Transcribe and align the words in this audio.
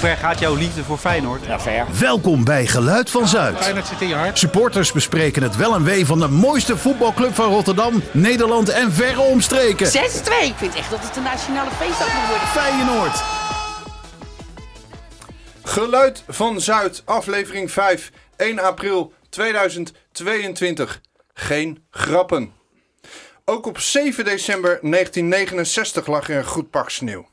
ver 0.00 0.16
gaat 0.16 0.38
jouw 0.38 0.54
liefde 0.54 0.84
voor 0.84 0.98
Feyenoord? 0.98 1.46
Ja, 1.46 1.60
ver. 1.60 1.86
Welkom 1.98 2.44
bij 2.44 2.66
Geluid 2.66 3.10
van 3.10 3.28
Zuid. 3.28 3.56
Feyenoord 3.58 3.86
zit 3.86 4.00
in 4.00 4.08
je 4.08 4.14
hart. 4.14 4.38
Supporters 4.38 4.92
bespreken 4.92 5.42
het 5.42 5.56
wel 5.56 5.74
en 5.74 5.84
wee 5.84 6.06
van 6.06 6.18
de 6.18 6.28
mooiste 6.28 6.76
voetbalclub 6.76 7.34
van 7.34 7.48
Rotterdam, 7.50 8.02
Nederland 8.12 8.68
en 8.68 8.92
verre 8.92 9.20
omstreken. 9.20 9.86
6-2. 9.86 9.90
Ik 9.90 10.54
vind 10.56 10.74
echt 10.74 10.90
dat 10.90 11.02
het 11.02 11.16
een 11.16 11.22
nationale 11.22 11.70
feestdag 11.70 12.14
moet 12.14 12.28
worden. 12.28 12.46
Feyenoord. 12.46 13.22
Geluid 15.62 16.24
van 16.28 16.60
Zuid, 16.60 17.02
aflevering 17.04 17.70
5, 17.70 18.10
1 18.36 18.58
april 18.58 19.12
2022. 19.28 21.00
Geen 21.34 21.84
grappen. 21.90 22.52
Ook 23.44 23.66
op 23.66 23.78
7 23.78 24.24
december 24.24 24.78
1969 24.82 26.06
lag 26.06 26.28
er 26.28 26.36
een 26.36 26.44
goed 26.44 26.70
pak 26.70 26.90
sneeuw. 26.90 27.29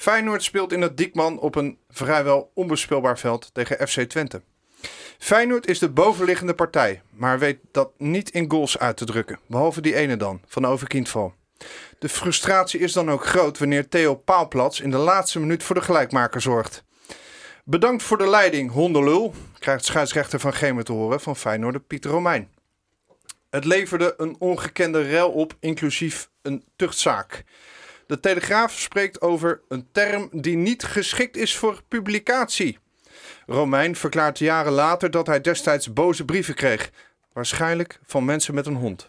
Feyenoord 0.00 0.42
speelt 0.42 0.72
in 0.72 0.80
het 0.82 0.96
Diekman 0.96 1.38
op 1.38 1.54
een 1.54 1.78
vrijwel 1.88 2.50
onbespeelbaar 2.54 3.18
veld 3.18 3.50
tegen 3.54 3.88
FC 3.88 4.00
Twente. 4.00 4.42
Feyenoord 5.18 5.66
is 5.66 5.78
de 5.78 5.90
bovenliggende 5.90 6.54
partij, 6.54 7.02
maar 7.10 7.38
weet 7.38 7.58
dat 7.72 7.90
niet 7.98 8.30
in 8.30 8.50
goals 8.50 8.78
uit 8.78 8.96
te 8.96 9.04
drukken. 9.04 9.38
Behalve 9.46 9.80
die 9.80 9.94
ene 9.94 10.16
dan, 10.16 10.40
van 10.46 10.66
Overkindval. 10.66 11.34
De 11.98 12.08
frustratie 12.08 12.80
is 12.80 12.92
dan 12.92 13.10
ook 13.10 13.26
groot 13.26 13.58
wanneer 13.58 13.88
Theo 13.88 14.14
Paalplats 14.14 14.80
in 14.80 14.90
de 14.90 14.96
laatste 14.96 15.40
minuut 15.40 15.62
voor 15.62 15.74
de 15.74 15.82
gelijkmaker 15.82 16.40
zorgt. 16.40 16.84
Bedankt 17.64 18.02
voor 18.02 18.18
de 18.18 18.28
leiding, 18.28 18.70
hondenlul, 18.70 19.34
krijgt 19.58 19.84
scheidsrechter 19.84 20.40
van 20.40 20.54
Gemer 20.54 20.84
te 20.84 20.92
horen 20.92 21.20
van 21.20 21.36
Feyenoord 21.36 21.86
Pieter 21.86 22.10
Romein. 22.10 22.48
Het 23.50 23.64
leverde 23.64 24.14
een 24.16 24.36
ongekende 24.38 25.02
rel 25.02 25.30
op, 25.30 25.56
inclusief 25.58 26.30
een 26.42 26.64
tuchtzaak. 26.76 27.44
De 28.10 28.20
Telegraaf 28.20 28.78
spreekt 28.78 29.20
over 29.20 29.60
een 29.68 29.88
term 29.92 30.28
die 30.32 30.56
niet 30.56 30.82
geschikt 30.82 31.36
is 31.36 31.56
voor 31.56 31.82
publicatie. 31.88 32.78
Romein 33.46 33.96
verklaart 33.96 34.38
jaren 34.38 34.72
later 34.72 35.10
dat 35.10 35.26
hij 35.26 35.40
destijds 35.40 35.92
boze 35.92 36.24
brieven 36.24 36.54
kreeg. 36.54 36.90
Waarschijnlijk 37.32 38.00
van 38.06 38.24
mensen 38.24 38.54
met 38.54 38.66
een 38.66 38.74
hond. 38.74 39.08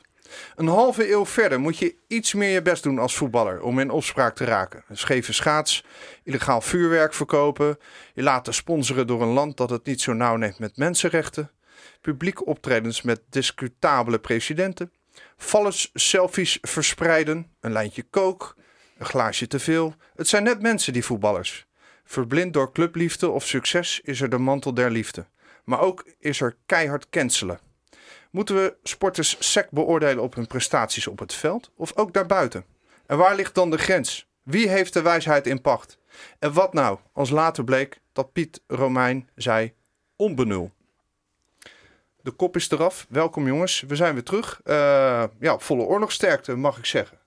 Een 0.56 0.68
halve 0.68 1.12
eeuw 1.12 1.26
verder 1.26 1.60
moet 1.60 1.78
je 1.78 1.96
iets 2.08 2.34
meer 2.34 2.50
je 2.50 2.62
best 2.62 2.84
doen 2.84 3.00
als 3.00 3.16
voetballer 3.16 3.62
om 3.62 3.80
in 3.80 3.90
opspraak 3.90 4.36
te 4.36 4.46
raken. 4.46 4.84
Een 4.88 4.98
scheve 4.98 5.34
schaats, 5.34 5.84
illegaal 6.24 6.62
vuurwerk 6.62 7.14
verkopen, 7.14 7.78
je 8.14 8.24
laten 8.24 8.54
sponsoren 8.54 9.08
door 9.08 9.22
een 9.22 9.34
land 9.34 9.58
dat 9.58 9.70
het 9.70 9.86
niet 9.86 10.02
zo 10.02 10.14
nauw 10.14 10.36
neemt 10.36 10.60
met 10.60 10.78
mensenrechten, 10.78 11.52
publieke 12.02 12.46
optredens 12.46 13.02
met 13.02 13.22
discutabele 13.30 14.20
presidenten, 14.20 14.92
vallers 15.38 15.92
selfies 15.94 16.58
verspreiden, 16.62 17.52
een 17.60 17.72
lijntje 17.72 18.04
kook, 18.04 18.56
een 19.02 19.08
glaasje 19.08 19.48
te 19.48 19.60
veel. 19.60 19.96
Het 20.16 20.28
zijn 20.28 20.44
net 20.44 20.62
mensen, 20.62 20.94
die 20.94 21.06
voetballers. 21.06 21.66
Verblind 22.04 22.54
door 22.54 22.72
clubliefde 22.72 23.30
of 23.30 23.48
succes 23.48 24.02
is 24.04 24.22
er 24.22 24.30
de 24.30 24.38
mantel 24.38 24.74
der 24.74 24.92
liefde. 24.92 25.26
Maar 25.64 25.80
ook 25.80 26.06
is 26.20 26.42
er 26.42 26.56
keihard 26.66 27.10
cancelen. 27.10 27.60
Moeten 28.32 28.56
we 28.56 28.76
sporters 28.84 29.36
sec 29.40 29.70
beoordelen 29.70 30.24
op 30.24 30.36
hun 30.36 30.48
prestaties 30.48 31.08
op 31.08 31.20
het 31.20 31.34
veld 31.34 31.72
of 31.76 31.98
ook 31.98 32.14
daarbuiten? 32.14 32.66
En 33.06 33.18
waar 33.18 33.36
ligt 33.36 33.56
dan 33.56 33.70
de 33.70 33.78
grens? 33.78 34.30
Wie 34.44 34.70
heeft 34.70 34.94
de 34.94 35.02
wijsheid 35.02 35.48
in 35.48 35.62
pacht? 35.62 35.98
En 36.40 36.54
wat 36.54 36.74
nou 36.74 37.00
als 37.14 37.30
later 37.30 37.64
bleek 37.64 38.02
dat 38.14 38.32
Piet 38.32 38.62
Romein 38.68 39.30
zei 39.36 39.74
onbenul? 40.16 40.72
De 42.22 42.32
kop 42.32 42.56
is 42.56 42.72
eraf. 42.72 43.06
Welkom 43.10 43.48
jongens, 43.48 43.82
we 43.88 43.96
zijn 43.96 44.14
weer 44.14 44.24
terug. 44.24 44.62
Uh, 44.66 45.24
ja, 45.40 45.60
volle 45.60 45.84
oorlogsterkte 45.84 46.56
mag 46.56 46.78
ik 46.78 46.86
zeggen. 46.86 47.21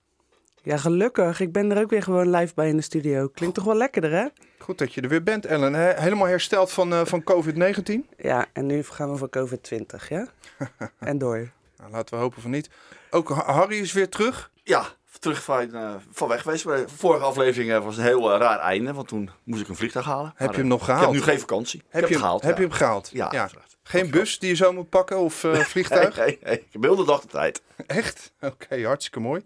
Ja, 0.65 0.77
gelukkig. 0.77 1.39
Ik 1.39 1.51
ben 1.51 1.71
er 1.71 1.81
ook 1.81 1.89
weer 1.89 2.03
gewoon 2.03 2.29
live 2.29 2.53
bij 2.53 2.69
in 2.69 2.75
de 2.75 2.81
studio. 2.81 3.27
Klinkt 3.27 3.55
toch 3.55 3.63
wel 3.63 3.75
lekkerder, 3.75 4.11
hè? 4.11 4.25
Goed 4.57 4.77
dat 4.77 4.93
je 4.93 5.01
er 5.01 5.09
weer 5.09 5.23
bent, 5.23 5.45
Ellen. 5.45 5.73
He 5.73 6.01
helemaal 6.01 6.27
hersteld 6.27 6.71
van, 6.71 6.93
uh, 6.93 7.05
van 7.05 7.23
COVID-19? 7.23 8.15
Ja, 8.17 8.45
en 8.53 8.65
nu 8.65 8.83
gaan 8.83 9.11
we 9.11 9.17
voor 9.17 9.29
COVID-20, 9.29 10.07
ja? 10.09 10.27
en 10.99 11.17
door. 11.17 11.49
Nou, 11.77 11.91
laten 11.91 12.15
we 12.15 12.21
hopen 12.21 12.41
van 12.41 12.51
niet. 12.51 12.69
Ook 13.09 13.29
Harry 13.29 13.79
is 13.79 13.93
weer 13.93 14.09
terug. 14.09 14.51
Ja, 14.63 14.85
terug 15.19 15.43
van, 15.43 15.75
uh, 15.75 15.93
van 16.11 16.27
weg 16.27 16.41
geweest. 16.41 16.63
De 16.63 16.85
vorige 16.95 17.25
aflevering 17.25 17.71
uh, 17.71 17.83
was 17.83 17.97
een 17.97 18.03
heel 18.03 18.37
raar 18.37 18.59
einde, 18.59 18.93
want 18.93 19.07
toen 19.07 19.29
moest 19.43 19.61
ik 19.61 19.67
een 19.67 19.75
vliegtuig 19.75 20.05
halen. 20.05 20.33
Heb 20.35 20.51
je 20.51 20.57
hem 20.57 20.67
nog 20.67 20.85
gehaald? 20.85 21.01
Ik 21.01 21.07
heb 21.07 21.19
nu 21.25 21.31
geen 21.31 21.39
vakantie. 21.39 21.81
Heb, 21.89 22.01
heb 22.01 22.09
je, 22.09 22.15
hem 22.15 22.23
gehaald, 22.23 22.41
heb 22.41 22.55
ja. 22.55 22.61
je 22.61 22.67
hem 22.67 22.77
gehaald? 22.77 23.09
Ja, 23.13 23.27
ja. 23.31 23.49
Geen 23.83 24.11
bus 24.11 24.39
die 24.39 24.49
je 24.49 24.55
zo 24.55 24.73
moet 24.73 24.89
pakken 24.89 25.17
of 25.17 25.33
vliegtuig? 25.73 26.17
nee, 26.17 26.25
nee, 26.25 26.39
nee, 26.43 26.55
ik 26.59 26.67
heb 26.71 26.81
heel 26.81 26.95
de 26.95 27.05
dag 27.05 27.21
de 27.21 27.27
tijd. 27.27 27.61
Echt? 27.87 28.31
Oké, 28.41 28.53
okay, 28.53 28.83
hartstikke 28.83 29.19
mooi. 29.19 29.45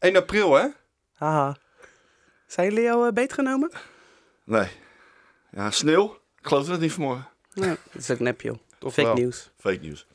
1 0.00 0.16
april, 0.16 0.54
hè? 0.54 0.66
Haha. 1.14 1.56
Zijn 2.46 2.68
jullie 2.68 2.82
jou 2.84 3.06
uh, 3.06 3.12
beetgenomen? 3.12 3.70
Nee. 4.44 4.68
Ja, 5.50 5.70
sneeuw. 5.70 6.04
Ik 6.40 6.46
geloofde 6.46 6.72
het 6.72 6.80
niet 6.80 6.92
vanmorgen. 6.92 7.28
Nee, 7.54 7.76
dat 7.92 8.02
is 8.02 8.10
ook 8.10 8.18
nep, 8.18 8.40
joh. 8.40 8.56
Toch 8.78 8.92
Fake 8.92 9.06
wel. 9.06 9.16
nieuws. 9.16 9.50
Fake 9.56 9.78
nieuws. 9.80 10.06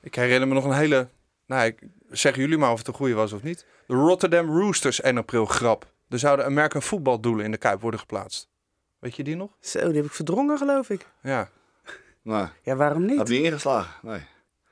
Ik 0.00 0.14
herinner 0.14 0.48
me 0.48 0.54
nog 0.54 0.64
een 0.64 0.72
hele... 0.72 1.08
Nou, 1.46 1.64
ik, 1.66 1.82
zeggen 2.10 2.42
jullie 2.42 2.58
maar 2.58 2.72
of 2.72 2.78
het 2.78 2.86
een 2.88 2.94
goede 2.94 3.14
was 3.14 3.32
of 3.32 3.42
niet. 3.42 3.66
De 3.86 3.94
Rotterdam 3.94 4.58
Roosters 4.58 5.00
1 5.00 5.18
april 5.18 5.44
grap. 5.46 5.86
Er 6.08 6.18
zouden 6.18 6.44
American 6.44 6.82
voetbaldoelen 6.82 7.44
in 7.44 7.50
de 7.50 7.56
Kuip 7.56 7.80
worden 7.80 8.00
geplaatst. 8.00 8.48
Weet 8.98 9.16
je 9.16 9.22
die 9.24 9.36
nog? 9.36 9.50
Zo, 9.60 9.86
die 9.86 9.96
heb 9.96 10.04
ik 10.04 10.12
verdrongen, 10.12 10.58
geloof 10.58 10.90
ik. 10.90 11.06
Ja. 11.22 11.48
Nee. 12.22 12.46
Ja, 12.62 12.76
waarom 12.76 13.04
niet? 13.04 13.18
Heb 13.18 13.28
niet 13.28 13.44
ingeslagen. 13.44 14.08
Nee. 14.08 14.20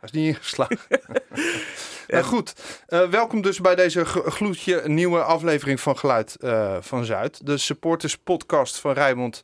Hij 0.01 0.09
is 0.09 0.11
niet 0.11 0.27
ingeslagen. 0.27 0.79
nou 2.09 2.25
goed, 2.25 2.53
uh, 2.89 3.09
welkom 3.09 3.43
dus 3.43 3.61
bij 3.61 3.75
deze 3.75 4.05
gloedje 4.05 4.89
nieuwe 4.89 5.23
aflevering 5.23 5.81
van 5.81 5.99
Geluid 5.99 6.37
uh, 6.41 6.77
van 6.81 7.05
Zuid. 7.05 7.47
De 7.47 7.59
supporters 7.59 8.19
podcast 8.19 8.79
van 8.79 8.93
Rijmond. 8.93 9.41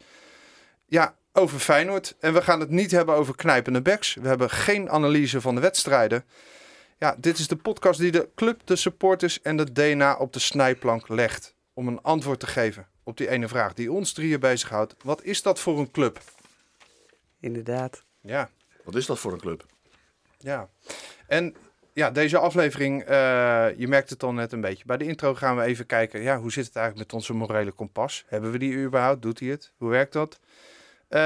Ja, 0.87 1.17
over 1.33 1.59
Feyenoord. 1.59 2.17
En 2.21 2.35
we 2.35 2.43
gaan 2.43 2.61
het 2.61 2.71
niet 2.71 2.91
hebben 2.91 3.15
over 3.15 3.37
knijpende 3.37 3.83
backs. 3.83 4.15
We 4.15 4.29
hebben 4.29 4.51
geen 4.51 4.91
analyse 4.91 5.41
van 5.41 5.55
de 5.55 5.61
wedstrijden. 5.61 6.25
Ja, 6.99 7.17
dit 7.19 7.39
is 7.39 7.49
de 7.49 7.57
podcast 7.57 8.01
die 8.01 8.13
de 8.13 8.29
club, 8.35 8.61
de 8.65 8.77
supporters 8.77 9.43
en 9.43 9.57
de 9.57 9.73
DNA 9.73 10.17
op 10.17 10.33
de 10.33 10.39
snijplank 10.39 11.09
legt. 11.09 11.55
Om 11.75 11.89
een 11.89 12.03
antwoord 12.03 12.41
te 12.41 12.47
geven 12.47 12.87
op 13.05 13.17
die 13.17 13.29
ene 13.29 13.49
vraag 13.49 13.73
die 13.73 13.93
ons 13.93 14.13
drieën 14.13 14.41
bezighoudt. 14.41 14.97
Wat 15.03 15.23
is 15.23 15.43
dat 15.43 15.61
voor 15.61 15.79
een 15.79 15.91
club? 15.91 16.21
Inderdaad. 17.41 18.03
Ja. 18.21 18.51
Wat 18.85 18.95
is 18.95 19.07
dat 19.07 19.19
voor 19.19 19.33
een 19.33 19.41
club? 19.41 19.67
Ja. 20.47 20.69
En 21.27 21.57
ja, 21.93 22.11
deze 22.11 22.39
aflevering, 22.39 23.03
uh, 23.03 23.09
je 23.77 23.89
merkt 23.89 24.11
het 24.11 24.23
al 24.23 24.33
net 24.33 24.53
een 24.53 24.61
beetje. 24.61 24.85
Bij 24.87 24.97
de 24.97 25.05
intro 25.05 25.35
gaan 25.35 25.57
we 25.57 25.63
even 25.63 25.87
kijken, 25.87 26.23
ja, 26.23 26.39
hoe 26.39 26.53
zit 26.53 26.67
het 26.67 26.77
eigenlijk 26.77 27.07
met 27.07 27.21
onze 27.21 27.35
morele 27.35 27.71
kompas? 27.71 28.25
Hebben 28.27 28.51
we 28.51 28.59
die 28.59 28.77
überhaupt? 28.77 29.23
Doet 29.23 29.41
hij 29.41 29.49
het? 29.49 29.73
Hoe 29.77 29.91
werkt 29.91 30.13
dat? 30.13 30.39
Uh, 31.09 31.21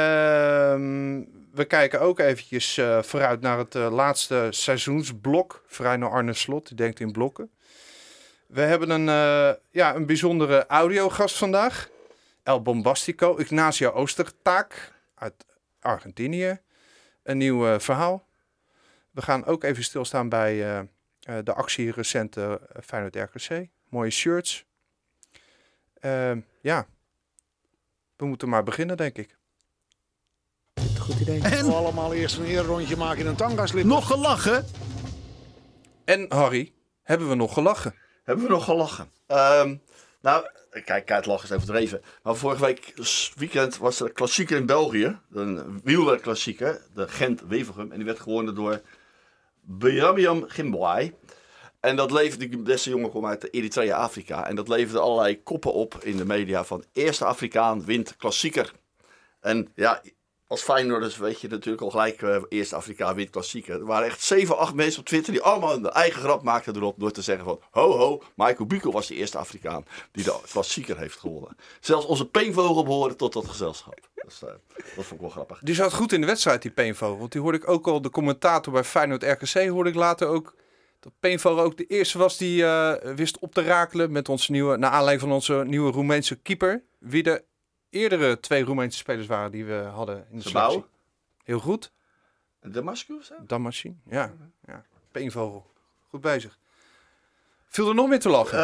we 1.53 1.65
kijken 1.67 2.01
ook 2.01 2.19
eventjes 2.19 2.77
uh, 2.77 3.03
vooruit 3.03 3.41
naar 3.41 3.59
het 3.59 3.75
uh, 3.75 3.93
laatste 3.93 4.47
seizoensblok. 4.51 5.63
Vrij 5.67 5.97
naar 5.97 6.11
Arne 6.11 6.33
Slot, 6.33 6.69
die 6.69 6.77
denkt 6.77 7.01
in 7.01 7.13
blokken. 7.13 7.51
We 8.47 8.61
hebben 8.61 8.91
een, 8.91 9.07
ja, 9.71 9.95
een 9.95 10.07
bijzondere 10.07 10.67
audiogast 10.67 11.37
vandaag. 11.37 11.89
El 12.43 12.63
Bombastico, 12.63 13.39
Ignacio 13.39 13.91
Oostertaak 13.91 14.93
uit 15.15 15.35
Argentinië. 15.81 16.61
Een 17.23 17.39
nieuw 17.39 17.79
verhaal. 17.81 18.29
We 19.11 19.23
gaan 19.23 19.45
ook 19.45 19.65
even 19.65 19.85
stilstaan 19.85 20.29
bij 20.29 20.55
uh, 20.57 20.79
uh, 21.29 21.39
de 21.45 21.55
actie 21.55 21.93
recente 21.93 22.41
uh, 22.41 22.83
Feyenoord 22.83 23.17
RKC. 23.17 23.69
Mooie 23.89 24.11
shirts. 24.11 24.65
ja, 26.61 26.87
we 28.17 28.27
moeten 28.27 28.49
maar 28.49 28.63
beginnen, 28.63 28.97
denk 28.97 29.17
ik. 29.17 29.37
Goed 30.99 31.21
idee. 31.21 31.41
En 31.43 31.67
we 31.67 31.73
allemaal 31.73 32.15
eerst 32.15 32.37
een 32.37 32.45
eerrondje 32.45 32.97
maken 32.97 33.21
in 33.21 33.27
een 33.27 33.37
tangaslip. 33.37 33.85
Nog 33.85 34.07
gelachen? 34.07 34.65
En 36.05 36.27
Harry, 36.29 36.73
hebben 37.03 37.29
we 37.29 37.35
nog 37.35 37.53
gelachen? 37.53 37.95
Hebben 38.25 38.45
we 38.45 38.51
nog 38.51 38.65
gelachen? 38.65 39.11
Um, 39.27 39.83
nou, 40.21 40.47
kijk, 40.85 41.09
het 41.09 41.27
lachen 41.27 41.49
is 41.49 41.55
overdreven. 41.55 42.03
Maar 42.23 42.35
vorige 42.35 42.65
week 42.65 42.95
weekend 43.37 43.77
was 43.77 44.01
er 44.01 44.07
een 44.07 44.13
klassieker 44.13 44.57
in 44.57 44.67
België. 44.67 45.19
Een 45.33 45.81
wielerklassieker, 45.85 46.81
de 46.95 47.09
Gent-Wevelgem. 47.09 47.91
En 47.91 47.97
die 47.97 48.07
werd 48.07 48.21
gewonnen 48.21 48.55
door 48.55 48.81
Biramiam 49.79 50.45
Gimbwai. 50.49 51.13
En 51.81 51.97
dat 51.97 52.11
leverde, 52.11 52.49
die 52.49 52.59
beste 52.59 52.91
jongen 52.91 53.11
kwam 53.11 53.27
uit 53.27 53.55
Eritrea, 53.55 53.97
Afrika. 53.97 54.47
En 54.47 54.57
dat 54.57 54.69
leverde 54.69 55.01
allerlei 55.01 55.43
koppen 55.43 55.73
op 55.73 55.95
in 56.03 56.17
de 56.17 56.25
media 56.25 56.65
van 56.65 56.85
eerste 56.93 57.25
Afrikaan 57.25 57.85
wint 57.85 58.17
klassieker. 58.17 58.73
En 59.41 59.73
ja, 59.75 60.03
als 60.51 60.63
Feyenoorders 60.63 61.17
weet 61.17 61.41
je 61.41 61.49
natuurlijk 61.49 61.83
al 61.83 61.91
gelijk 61.91 62.23
uh, 62.23 62.43
eerste 62.49 62.77
Afrikaan 62.77 63.15
wint 63.15 63.31
klassieker. 63.31 63.75
Er 63.75 63.85
waren 63.85 64.07
echt 64.07 64.23
7, 64.23 64.59
8 64.59 64.75
mensen 64.75 65.01
op 65.01 65.07
Twitter 65.07 65.33
die 65.33 65.43
allemaal 65.43 65.75
een 65.75 65.91
eigen 65.91 66.21
grap 66.21 66.43
maakten 66.43 66.77
erop. 66.77 66.95
Door 66.99 67.11
te 67.11 67.23
zeggen 67.23 67.45
van, 67.45 67.61
ho 67.71 67.97
ho, 67.97 68.23
Michael 68.35 68.67
Bukel 68.67 68.93
was 68.93 69.07
de 69.07 69.15
eerste 69.15 69.39
Afrikaan 69.39 69.85
die 70.13 70.25
de 70.25 70.41
klassieker 70.51 70.99
heeft 70.99 71.19
gewonnen. 71.19 71.57
Zelfs 71.81 72.07
onze 72.07 72.29
peenvogel 72.29 72.85
behoorde 72.85 73.17
tot 73.17 73.33
dat 73.33 73.49
gezelschap. 73.49 73.99
Dus, 74.15 74.43
uh, 74.43 74.51
dat 74.77 75.05
vond 75.05 75.11
ik 75.11 75.21
wel 75.21 75.29
grappig. 75.29 75.59
Die 75.63 75.75
zat 75.75 75.93
goed 75.93 76.13
in 76.13 76.21
de 76.21 76.27
wedstrijd, 76.27 76.63
die 76.63 76.71
Peenvogel. 76.71 77.19
Want 77.19 77.33
die 77.33 77.41
hoorde 77.41 77.59
ik 77.59 77.69
ook 77.69 77.87
al, 77.87 78.03
de 78.03 78.11
commentator 78.11 78.73
bij 78.73 78.85
Feyenoord 78.85 79.23
RKC, 79.23 79.69
hoorde 79.69 79.91
ik 79.91 79.97
later 79.97 80.29
ook 80.29 80.55
dat 81.01 81.13
Peenvogel 81.21 81.65
ook 81.65 81.77
de 81.77 81.87
eerste 81.87 82.19
was 82.19 82.37
die 82.37 82.63
uh, 82.63 82.95
wist 83.15 83.39
op 83.39 83.55
te 83.55 83.63
rakelen 83.63 84.13
met 84.13 84.29
onze 84.29 84.53
nieuwe, 84.53 84.77
naar 84.77 84.91
aanleiding 84.91 85.21
van 85.21 85.33
onze 85.33 85.65
nieuwe 85.67 85.93
Roemeense 85.93 86.37
keeper. 86.37 86.83
Wie 86.99 87.23
de 87.23 87.45
eerdere 87.91 88.41
twee 88.41 88.65
Roemeense 88.65 88.99
spelers 88.99 89.27
waren 89.27 89.51
die 89.51 89.65
we 89.65 89.75
hadden 89.75 90.27
in 90.31 90.39
de 90.39 90.45
Gebouw. 90.45 90.69
selectie. 90.71 90.91
Heel 91.45 91.59
goed. 91.61 91.93
Damascus? 92.63 93.29
hè? 93.29 93.35
Damascene. 93.47 93.95
Ja, 94.07 94.33
ja. 94.67 94.85
Peenvogel. 95.13 95.67
Goed 96.09 96.21
bezig. 96.21 96.59
Viel 97.67 97.89
er 97.89 97.95
nog 97.95 98.09
meer 98.09 98.21
te 98.21 98.29
lachen? 98.29 98.59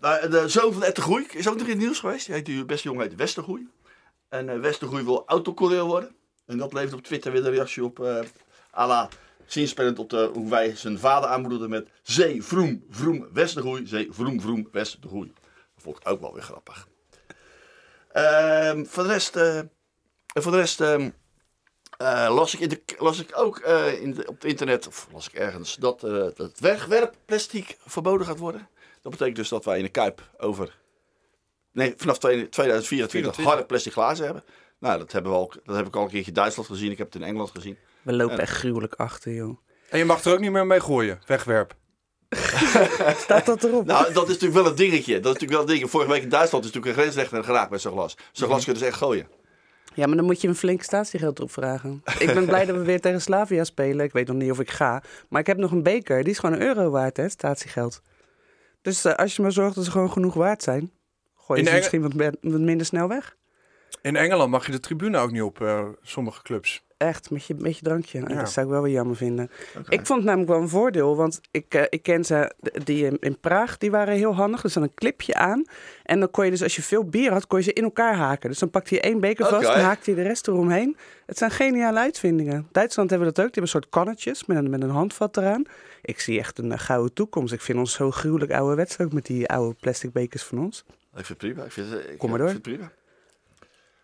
Nou, 0.00 0.28
de 0.28 0.48
zoon 0.48 0.72
van 0.72 0.82
Ed 0.82 0.96
de 0.96 1.02
Groei 1.02 1.26
is 1.30 1.48
ook 1.48 1.54
nog 1.56 1.64
in 1.66 1.70
het 1.72 1.78
nieuws 1.78 1.98
geweest. 1.98 2.26
Die 2.26 2.34
heet 2.34 2.46
die 2.46 2.64
beste 2.64 2.88
jongen 2.88 3.02
heet 3.08 3.16
Westergroei. 3.16 3.68
En 4.28 4.48
eh 4.48 4.58
Westergroei 4.60 5.04
wil 5.04 5.22
autocoureur 5.26 5.84
worden. 5.84 6.16
En 6.46 6.58
dat 6.58 6.72
levert 6.72 6.92
op 6.94 7.02
Twitter 7.02 7.32
weer 7.32 7.42
de 7.42 7.50
reactie 7.50 7.84
op. 7.84 8.00
eh 8.00 8.18
à 8.76 8.86
la 8.86 9.08
zinspellend 9.46 9.98
op 9.98 10.10
de, 10.10 10.30
hoe 10.34 10.50
wij 10.50 10.76
zijn 10.76 10.98
vader 10.98 11.28
aanmoedigden 11.30 11.70
met 11.70 11.88
Zee, 12.02 12.42
Vroom, 12.42 12.84
Vroom, 12.90 13.26
Westergroei. 13.32 13.86
Zee, 13.86 14.08
Vroom, 14.12 14.40
Vroom, 14.40 14.68
Westergroei. 14.72 15.32
Dat 15.74 15.82
vond 15.82 15.96
ik 15.96 16.08
ook 16.08 16.20
wel 16.20 16.32
weer 16.32 16.42
grappig. 16.42 16.88
Ehm, 18.12 18.84
voor 18.84 19.02
de 19.02 19.08
rest, 19.08 19.36
eh, 19.36 19.58
en 19.58 19.70
voor 20.42 20.52
de 20.52 20.58
rest 20.58 20.80
ehm, 20.80 21.10
eh, 21.96 22.34
las, 22.34 22.54
ik 22.54 22.60
in 22.60 22.68
de, 22.68 22.82
las 22.98 23.20
ik 23.20 23.30
ook 23.38 23.58
eh, 23.58 24.00
in 24.02 24.14
de- 24.14 24.26
op 24.26 24.34
het 24.34 24.44
internet, 24.44 24.86
of 24.86 25.08
las 25.12 25.28
ik 25.28 25.34
ergens, 25.34 25.74
dat 25.74 26.04
eh 26.04 26.26
het 26.36 26.60
wegwerpplastic 26.60 27.76
verboden 27.86 28.26
gaat 28.26 28.38
worden. 28.38 28.68
Dat 29.02 29.12
betekent 29.12 29.36
dus 29.36 29.48
dat 29.48 29.64
wij 29.64 29.76
in 29.78 29.84
de 29.84 29.88
Kuip 29.90 30.22
over, 30.38 30.78
nee, 31.72 31.94
vanaf 31.96 32.18
2024 32.18 33.10
24. 33.10 33.44
harde 33.44 33.64
plastic 33.64 33.92
glazen 33.92 34.24
hebben. 34.24 34.44
Nou, 34.78 34.98
dat, 34.98 35.12
hebben 35.12 35.32
we 35.32 35.38
al, 35.38 35.52
dat 35.64 35.76
heb 35.76 35.86
ik 35.86 35.96
al 35.96 36.02
een 36.02 36.08
keertje 36.10 36.28
in 36.30 36.36
Duitsland 36.36 36.68
gezien. 36.68 36.90
Ik 36.90 36.98
heb 36.98 37.06
het 37.12 37.22
in 37.22 37.28
Engeland 37.28 37.50
gezien. 37.50 37.78
We 38.02 38.12
lopen 38.12 38.38
echt 38.38 38.56
gruwelijk 38.56 38.94
achter, 38.94 39.32
joh. 39.32 39.58
En 39.90 39.98
je 39.98 40.04
mag 40.04 40.24
er 40.24 40.32
ook 40.32 40.38
niet 40.40 40.50
meer 40.50 40.66
mee 40.66 40.80
gooien. 40.80 41.20
Wegwerp. 41.26 41.74
Staat 43.24 43.46
dat 43.46 43.64
erop? 43.64 43.86
Nou, 43.86 44.12
dat 44.12 44.22
is 44.22 44.32
natuurlijk 44.32 44.62
wel 44.62 44.66
een 44.66 44.76
dingetje. 44.76 45.20
Dat 45.20 45.34
is 45.34 45.40
natuurlijk 45.40 45.50
wel 45.50 45.60
een 45.60 45.66
dingetje. 45.66 45.88
Vorige 45.88 46.10
week 46.10 46.22
in 46.22 46.28
Duitsland 46.28 46.64
is 46.64 46.70
natuurlijk 46.72 46.96
een 46.96 47.02
grensrechter 47.02 47.44
geraakt 47.44 47.70
met 47.70 47.80
zo'n 47.80 47.92
glas. 47.92 48.16
Zo'n 48.32 48.48
glas 48.48 48.64
kunnen 48.64 48.82
ze 48.82 48.88
echt 48.88 48.96
gooien. 48.96 49.26
Ja, 49.94 50.06
maar 50.06 50.16
dan 50.16 50.24
moet 50.24 50.40
je 50.40 50.48
een 50.48 50.54
flink 50.54 50.82
statiegeld 50.82 51.38
erop 51.38 51.52
vragen. 51.52 52.02
Ik 52.18 52.34
ben 52.34 52.46
blij 52.46 52.64
dat 52.64 52.76
we 52.76 52.82
weer 52.82 53.00
tegen 53.00 53.20
Slavia 53.20 53.64
spelen. 53.64 54.04
Ik 54.04 54.12
weet 54.12 54.26
nog 54.26 54.36
niet 54.36 54.50
of 54.50 54.60
ik 54.60 54.70
ga. 54.70 55.02
Maar 55.28 55.40
ik 55.40 55.46
heb 55.46 55.56
nog 55.56 55.70
een 55.70 55.82
beker. 55.82 56.22
Die 56.22 56.32
is 56.32 56.38
gewoon 56.38 56.54
een 56.54 56.66
euro 56.66 56.90
waard, 56.90 57.16
hè, 57.16 57.28
statiegeld. 57.28 58.02
Dus 58.82 59.04
eh, 59.04 59.14
als 59.14 59.36
je 59.36 59.42
maar 59.42 59.52
zorgt 59.52 59.74
dat 59.74 59.84
ze 59.84 59.90
gewoon 59.90 60.12
genoeg 60.12 60.34
waard 60.34 60.62
zijn... 60.62 60.92
gooi 61.34 61.60
je 61.60 61.66
ze 61.66 61.74
misschien 61.74 62.02
wat, 62.02 62.12
wat 62.40 62.60
minder 62.60 62.86
snel 62.86 63.08
weg. 63.08 63.36
In 64.02 64.16
Engeland 64.16 64.50
mag 64.50 64.66
je 64.66 64.72
de 64.72 64.80
tribune 64.80 65.18
ook 65.18 65.30
niet 65.30 65.42
op 65.42 65.60
eh, 65.60 65.86
sommige 66.02 66.42
clubs. 66.42 66.84
Echt, 67.00 67.30
met 67.30 67.44
je, 67.44 67.54
met 67.58 67.76
je 67.76 67.82
drankje. 67.82 68.20
Ja. 68.20 68.26
Dat 68.26 68.50
zou 68.50 68.66
ik 68.66 68.72
wel 68.72 68.82
weer 68.82 68.92
jammer 68.92 69.16
vinden. 69.16 69.50
Ik 69.88 70.06
vond 70.06 70.18
het 70.18 70.24
namelijk 70.28 70.50
wel 70.50 70.60
een 70.60 70.68
voordeel, 70.68 71.16
want 71.16 71.40
ik, 71.50 71.74
eh, 71.74 71.82
ik 71.88 72.02
ken 72.02 72.24
ze, 72.24 72.52
die 72.84 73.04
in, 73.04 73.16
in 73.20 73.38
Praag, 73.38 73.78
die 73.78 73.90
waren 73.90 74.14
heel 74.14 74.34
handig. 74.34 74.62
Er 74.62 74.70
zat 74.70 74.82
een 74.82 74.94
clipje 74.94 75.34
aan. 75.34 75.64
En 76.02 76.20
dan 76.20 76.30
kon 76.30 76.44
je 76.44 76.50
dus, 76.50 76.62
als 76.62 76.76
je 76.76 76.82
veel 76.82 77.04
bier 77.04 77.32
had, 77.32 77.46
kon 77.46 77.58
je 77.58 77.64
ze 77.64 77.72
in 77.72 77.82
elkaar 77.82 78.14
haken. 78.14 78.48
Dus 78.48 78.58
dan 78.58 78.70
pakte 78.70 78.94
je 78.94 79.00
één 79.00 79.20
beker 79.20 79.46
vast 79.46 79.68
en 79.68 79.80
haakte 79.80 80.10
je 80.10 80.16
de 80.16 80.22
rest 80.22 80.48
eromheen. 80.48 80.96
Het 81.26 81.38
zijn 81.38 81.50
geniale 81.50 81.98
uitvindingen. 81.98 82.68
Duitsland 82.72 83.10
hebben 83.10 83.28
we 83.28 83.34
dat 83.34 83.44
ook. 83.44 83.52
Die 83.52 83.62
hebben 83.62 83.74
een 83.74 83.88
soort 83.90 84.04
kannetjes 84.04 84.46
met 84.46 84.56
een, 84.56 84.70
met 84.70 84.82
een 84.82 84.90
handvat 84.90 85.36
eraan. 85.36 85.62
Ik 86.02 86.20
zie 86.20 86.38
echt 86.38 86.58
een 86.58 86.72
eh, 86.72 86.78
gouden 86.78 87.12
toekomst. 87.12 87.52
Ik 87.52 87.60
vind 87.60 87.78
ons 87.78 87.92
zo 87.92 88.10
gruwelijk 88.10 88.52
ouderwets 88.52 88.98
ook 88.98 89.12
met 89.12 89.26
die 89.26 89.48
oude 89.48 89.74
plastic 89.80 90.12
bekers 90.12 90.42
van 90.42 90.58
ons. 90.58 90.84
Ik 91.16 91.24
vind 91.26 91.28
het 91.28 91.38
prima. 91.38 91.64
Ik 91.64 91.72
vind, 91.72 91.92
ik, 91.92 92.18
Kom 92.18 92.30
maar 92.30 92.38
ik 92.40 92.44
door. 92.44 92.54
vind 92.54 92.66
het 92.66 92.74
prima. 92.76 92.90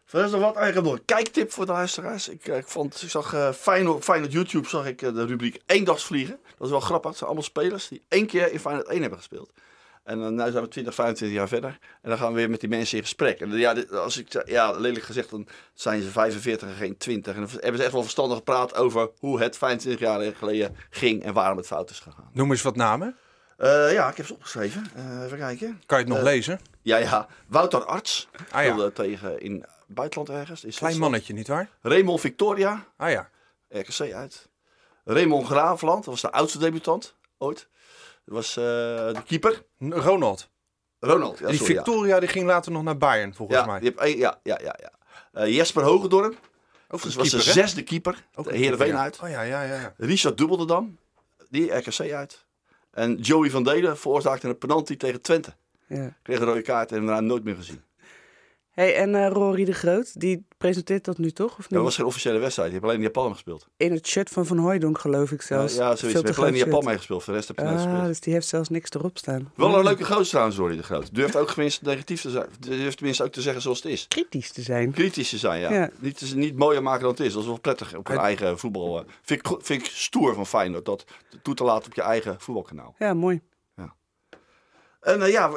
Verder 0.07 0.29
is 0.29 0.35
er 0.35 0.41
wat 0.41 0.57
eigenlijk 0.57 0.87
nog 0.87 0.97
een 0.97 1.05
kijktip 1.05 1.53
voor 1.53 1.67
de 1.67 1.73
luisteraars. 1.73 2.29
Ik, 2.29 2.47
eh, 2.49 2.57
ik, 2.57 2.67
vond, 2.69 3.03
ik 3.03 3.11
zag 3.11 3.35
eh 3.35 3.53
Feyenoord, 3.53 4.05
Feyenoord 4.05 4.33
YouTube 4.33 4.69
zag 4.69 4.87
ik 4.87 5.03
eh, 5.03 5.15
de 5.15 5.25
rubriek 5.27 5.61
Eendagsvliegen. 5.67 6.39
Dat 6.59 6.67
is 6.67 6.71
wel 6.71 6.81
grappig. 6.81 7.09
Het 7.09 7.19
zijn 7.19 7.31
allemaal 7.31 7.49
spelers 7.49 7.89
die 7.89 8.03
één 8.09 8.27
keer 8.27 8.53
in 8.53 8.61
Feyenoord 8.61 8.87
1 8.89 9.01
hebben 9.01 9.19
gespeeld. 9.19 9.51
En 10.05 10.19
dan 10.21 10.35
nu 10.35 10.51
zijn 10.51 10.63
we 10.65 10.69
20, 10.69 10.95
25 10.95 11.39
jaar 11.39 11.49
verder. 11.49 11.79
En 12.03 12.09
dan 12.11 12.19
gaan 12.19 12.29
we 12.33 12.35
weer 12.39 12.51
met 12.51 12.61
die 12.61 12.69
mensen 12.69 12.97
in 12.97 13.03
gesprek. 13.03 13.41
En 13.41 13.51
ja, 13.51 13.75
dit- 13.75 13.93
als 13.93 14.17
ik, 14.17 14.43
ja, 14.49 14.71
lelijk 14.71 15.05
gezegd, 15.05 15.31
dan 15.31 15.47
zijn 15.75 16.03
ze 16.03 16.09
45 16.11 16.69
en 16.69 16.75
geen 16.75 16.97
20. 16.97 17.35
En 17.35 17.41
dan 17.41 17.51
hebben 17.53 17.77
ze 17.77 17.83
echt 17.83 17.93
wel 17.93 18.03
verstandig 18.03 18.37
gepraat 18.37 18.75
over 18.77 19.11
hoe 19.19 19.41
het 19.41 19.57
25 19.57 20.01
jaar 20.01 20.33
geleden 20.35 20.77
ging 20.91 21.23
en 21.25 21.33
waarom 21.33 21.57
het 21.57 21.67
fout 21.67 21.91
is 21.91 21.99
gegaan. 22.01 22.31
Noem 22.33 22.51
eens 22.51 22.63
wat 22.63 22.77
namen. 22.77 23.17
Eh, 23.57 23.93
ja, 23.93 24.09
ik 24.11 24.17
heb 24.17 24.27
ze 24.27 24.35
opgeschreven. 24.35 24.87
Eh, 24.95 25.25
even 25.25 25.39
kijken. 25.39 25.83
Kan 25.87 25.99
je 25.99 26.05
het 26.05 26.13
nog 26.13 26.23
Eh, 26.23 26.33
lezen? 26.33 26.61
Ja, 26.83 26.97
ja. 26.97 27.27
Wouter 27.47 27.85
Arts 27.85 28.29
Ah 28.51 28.65
ja, 28.65 28.91
tegen 28.91 29.41
in 29.41 29.65
buitenland 29.87 30.29
ergens. 30.29 30.65
In 30.65 30.71
klein 30.71 30.99
mannetje, 30.99 31.33
nietwaar? 31.33 31.71
Raymond 31.83 32.21
Victoria, 32.21 32.87
Ah 32.97 33.11
ja. 33.11 33.31
RKC 33.69 34.13
uit. 34.13 34.49
Raymond 35.05 35.47
Graafland, 35.47 35.97
dat 36.05 36.13
was 36.13 36.21
de 36.21 36.33
oudste 36.33 36.59
debutant 36.59 37.15
ooit. 37.39 37.69
Dat 38.25 38.35
was 38.35 38.57
eh, 38.57 38.65
de 38.65 39.23
keeper. 39.27 39.63
Ronald. 39.79 40.49
Ronald. 41.01 41.39
Ja, 41.39 41.47
die 41.49 41.57
sorry, 41.57 41.73
ja. 41.75 41.83
Victoria 41.83 42.21
die 42.21 42.29
ging 42.29 42.47
later 42.47 42.73
nog 42.73 42.83
naar 42.83 42.97
Bayern, 42.97 43.35
volgens 43.35 43.59
Ja, 43.59 43.67
mij. 43.67 43.81
die 43.81 43.89
heb 43.89 43.99
één- 43.99 44.19
ja, 44.19 44.41
ja, 44.43 44.59
ja. 44.63 44.77
ja. 44.81 44.91
Eh, 45.33 45.55
Jesper 45.55 45.83
Hogendorp, 45.83 46.33
Ook 46.89 47.03
dat 47.03 47.13
een 47.13 47.19
was 47.19 47.31
de 47.31 47.41
zesde 47.41 47.83
keeper. 47.83 48.27
Ook 48.35 48.45
de 48.45 48.51
een 48.53 48.57
Heerenveen 48.59 48.97
uit. 48.97 49.21
Oh 49.23 49.29
ja, 49.31 49.43
ja, 49.43 49.63
ja. 49.63 49.75
ja. 49.81 49.95
Richard 49.97 50.39
Dubbelderdam, 50.39 50.99
die 51.51 51.73
RKC 51.77 52.13
uit. 52.13 52.45
En 52.91 53.15
Joey 53.17 53.51
van 53.51 53.65
Delen 53.65 53.99
veroorzaakte 53.99 54.49
een 54.49 54.59
penalty 54.59 54.97
tegen 54.97 55.21
Twente. 55.23 55.55
Ja. 55.89 56.15
Kreeg 56.23 56.39
een 56.39 56.45
rode 56.47 56.63
kaart 56.63 56.93
en 56.93 56.97
daarna 57.07 57.21
nooit 57.21 57.45
meer 57.45 57.57
gezien. 57.57 57.83
Hey, 58.77 58.95
en 58.97 59.15
eh, 59.15 59.29
Rory 59.31 59.65
de 59.65 59.73
Groot, 59.73 60.21
die 60.21 60.47
presenteert 60.59 61.05
dat 61.05 61.19
nu 61.19 61.31
toch? 61.31 61.51
Of 61.51 61.59
niet? 61.59 61.71
Dat 61.71 61.83
was 61.83 61.97
geen 61.97 62.05
officiële 62.07 62.39
wedstrijd. 62.39 62.71
Die 62.71 62.79
heeft 62.79 62.91
alleen 62.93 63.03
in 63.05 63.13
Japan 63.13 63.33
gespeeld. 63.33 63.67
In 63.77 63.93
het 63.93 64.07
shirt 64.07 64.29
van 64.31 64.47
Van 64.47 64.59
Hooijdonk, 64.59 64.99
geloof 64.99 65.33
ik 65.33 65.43
zelfs. 65.43 65.75
ja 65.75 65.97
zoiets. 65.97 66.21
Te 66.21 66.27
heeft 66.27 66.39
alleen 66.39 66.53
in 66.53 66.59
Japan 66.65 66.85
meegespeeld. 66.85 67.23
Voor 67.25 67.33
de 67.33 67.39
rest 67.39 67.49
heb 67.49 67.59
je 67.59 67.65
Ah, 67.73 67.83
gespeeld. 67.83 68.07
dus 68.07 68.21
die 68.21 68.33
heeft 68.33 68.47
zelfs 68.47 68.69
niks 68.69 68.91
erop 68.91 69.19
staan. 69.19 69.51
Wel 69.55 69.79
een 69.79 69.85
leuke 69.85 70.05
gozer 70.05 70.27
trouwens, 70.27 70.57
Rory 70.57 70.77
de 70.77 70.83
Groot. 70.83 71.15
Durft 71.15 71.37
ook 71.37 71.51
tenminste 71.53 71.85
negatief 71.85 72.21
te 72.21 72.31
zijn. 72.31 72.47
Durft 72.61 72.97
tenminste 72.97 73.25
ook 73.25 73.33
te 73.33 73.41
zeggen 73.41 73.63
zoals 73.63 73.83
het 73.83 73.93
is. 73.93 74.07
Kritisch 74.09 74.53
te 74.53 74.63
zijn. 74.63 74.91
Kritisch 74.93 75.31
te 75.31 75.39
zijn, 75.39 75.61
ja. 75.61 75.91
Niet, 75.99 76.19
te- 76.19 76.37
niet 76.37 76.57
mooier 76.57 76.83
maken 76.83 77.01
dan 77.03 77.11
het 77.11 77.21
is. 77.21 77.33
Dat 77.33 77.43
is 77.43 77.49
wel 77.49 77.61
prettig 77.61 77.97
op 77.97 78.09
een 78.09 78.19
eigen 78.19 78.59
voetbal. 78.59 78.99
eh. 78.99 79.05
Vind 79.23 79.41
ik, 79.47 79.57
vind 79.61 79.83
ik 79.83 79.91
stoer 79.93 80.35
van 80.35 80.47
Feyenoord, 80.47 80.85
dat 80.85 81.05
toe 81.43 81.55
te 81.55 81.65
laten 81.65 81.87
op 81.87 81.95
je 81.95 82.03
eigen 82.03 82.35
voetbalkanaal. 82.39 82.95
Ja, 82.99 83.15
mooi. 83.15 83.41
En 85.07 85.23
eh, 85.23 85.31
ja, 85.31 85.49
eh, 85.49 85.57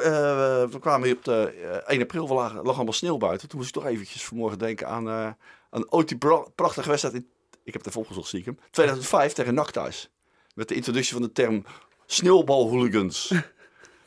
we 0.68 0.78
kwamen 0.80 1.06
hier 1.06 1.16
op 1.16 1.24
de 1.24 1.52
eh, 1.86 1.92
1 1.94 2.02
april, 2.02 2.28
we 2.28 2.34
lagen, 2.34 2.62
lag 2.62 2.74
allemaal 2.74 2.92
sneeuw 2.92 3.16
buiten. 3.16 3.48
Toen 3.48 3.58
moest 3.58 3.76
ik 3.76 3.82
toch 3.82 3.90
eventjes 3.90 4.24
vanmorgen 4.24 4.58
denken 4.58 4.86
aan, 4.88 5.08
eh 5.08 5.28
aan 5.70 5.92
ooit 5.92 6.08
die 6.08 6.18
pra- 6.18 6.44
prachtige 6.54 6.88
wedstrijd 6.88 7.14
in, 7.14 7.28
ik 7.64 7.72
heb 7.72 7.82
het 7.82 7.86
even 7.86 8.00
opgezocht, 8.00 8.28
zie 8.28 8.38
ik 8.38 8.44
hem, 8.44 8.58
2005 8.70 9.32
tegen 9.32 9.54
NAC 9.54 9.70
thuis. 9.70 10.10
Met 10.54 10.68
de 10.68 10.74
introductie 10.74 11.12
van 11.12 11.22
de 11.22 11.32
term 11.32 11.64
sneeuwbalhooligans. 12.06 13.28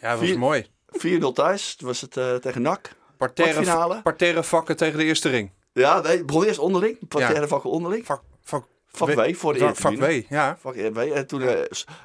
Ja, 0.02 0.10
dat 0.10 0.20
was 0.20 0.28
Vier- 0.30 0.40
mooi. 0.40 0.66
4-0 0.92 1.34
thuis, 1.34 1.76
toen 1.76 1.88
was 1.88 2.02
het 2.02 2.18
eh, 2.18 2.36
tegen 2.36 2.62
NAC. 2.62 2.92
Parterre, 3.18 4.02
parterre 4.02 4.44
vakken 4.44 4.78
tegen 4.78 4.98
de 4.98 5.04
eerste 5.04 5.30
ring. 5.30 5.52
Ja, 5.74 6.02
nee, 6.02 6.18
het 6.18 6.26
begon 6.26 6.44
eerst 6.44 6.60
onderling, 6.60 7.08
parterre 7.08 7.48
vakken 7.48 7.70
onderling. 7.70 8.06
Vak, 8.06 8.22
vak, 8.44 8.66
Vak 8.98 9.14
W 9.14 9.34
voor 9.36 9.54
de 9.54 9.60
eerste 9.60 9.82
vak 9.82 9.96
W, 9.96 10.22
ja. 10.30 10.58
Vak 10.60 10.76
W. 10.76 10.98
En 10.98 11.28
toen 11.28 11.42
eh, 11.42 11.60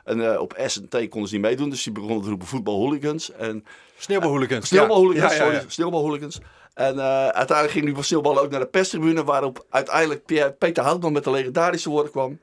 en, 0.05 0.33
eh, 0.33 0.41
op 0.41 0.55
S 0.67 0.77
en 0.81 0.89
T 0.89 1.09
konden 1.09 1.29
ze 1.29 1.35
niet 1.35 1.45
meedoen, 1.45 1.71
dus 1.71 1.83
die 1.83 1.93
begonnen 1.93 2.23
te 2.23 2.29
roepen 2.29 2.47
voetbalhooligans. 2.47 3.33
En 3.33 3.65
Sneeuwbalhooligans. 3.99 4.67
Sneeuwbalhooligans, 4.67 5.37
Ja, 5.37 5.51
ja, 5.53 5.63
sneeuwbalhooligans. 5.67 6.39
En 6.75 6.99
eh, 6.99 7.29
uiteindelijk 7.29 7.71
ging 7.71 7.95
die 7.95 8.03
sneeuwballen 8.05 8.43
ook 8.43 8.51
naar 8.51 8.61
de 8.61 8.67
perstribune, 8.67 9.25
waarop 9.25 9.67
uiteindelijk 9.71 10.25
Pierre- 10.25 10.53
Peter 10.53 10.83
Houtman 10.85 11.13
met 11.13 11.25
de 11.25 11.31
legendarische 11.31 11.91
woorden 11.91 12.11
kwam. 12.13 12.39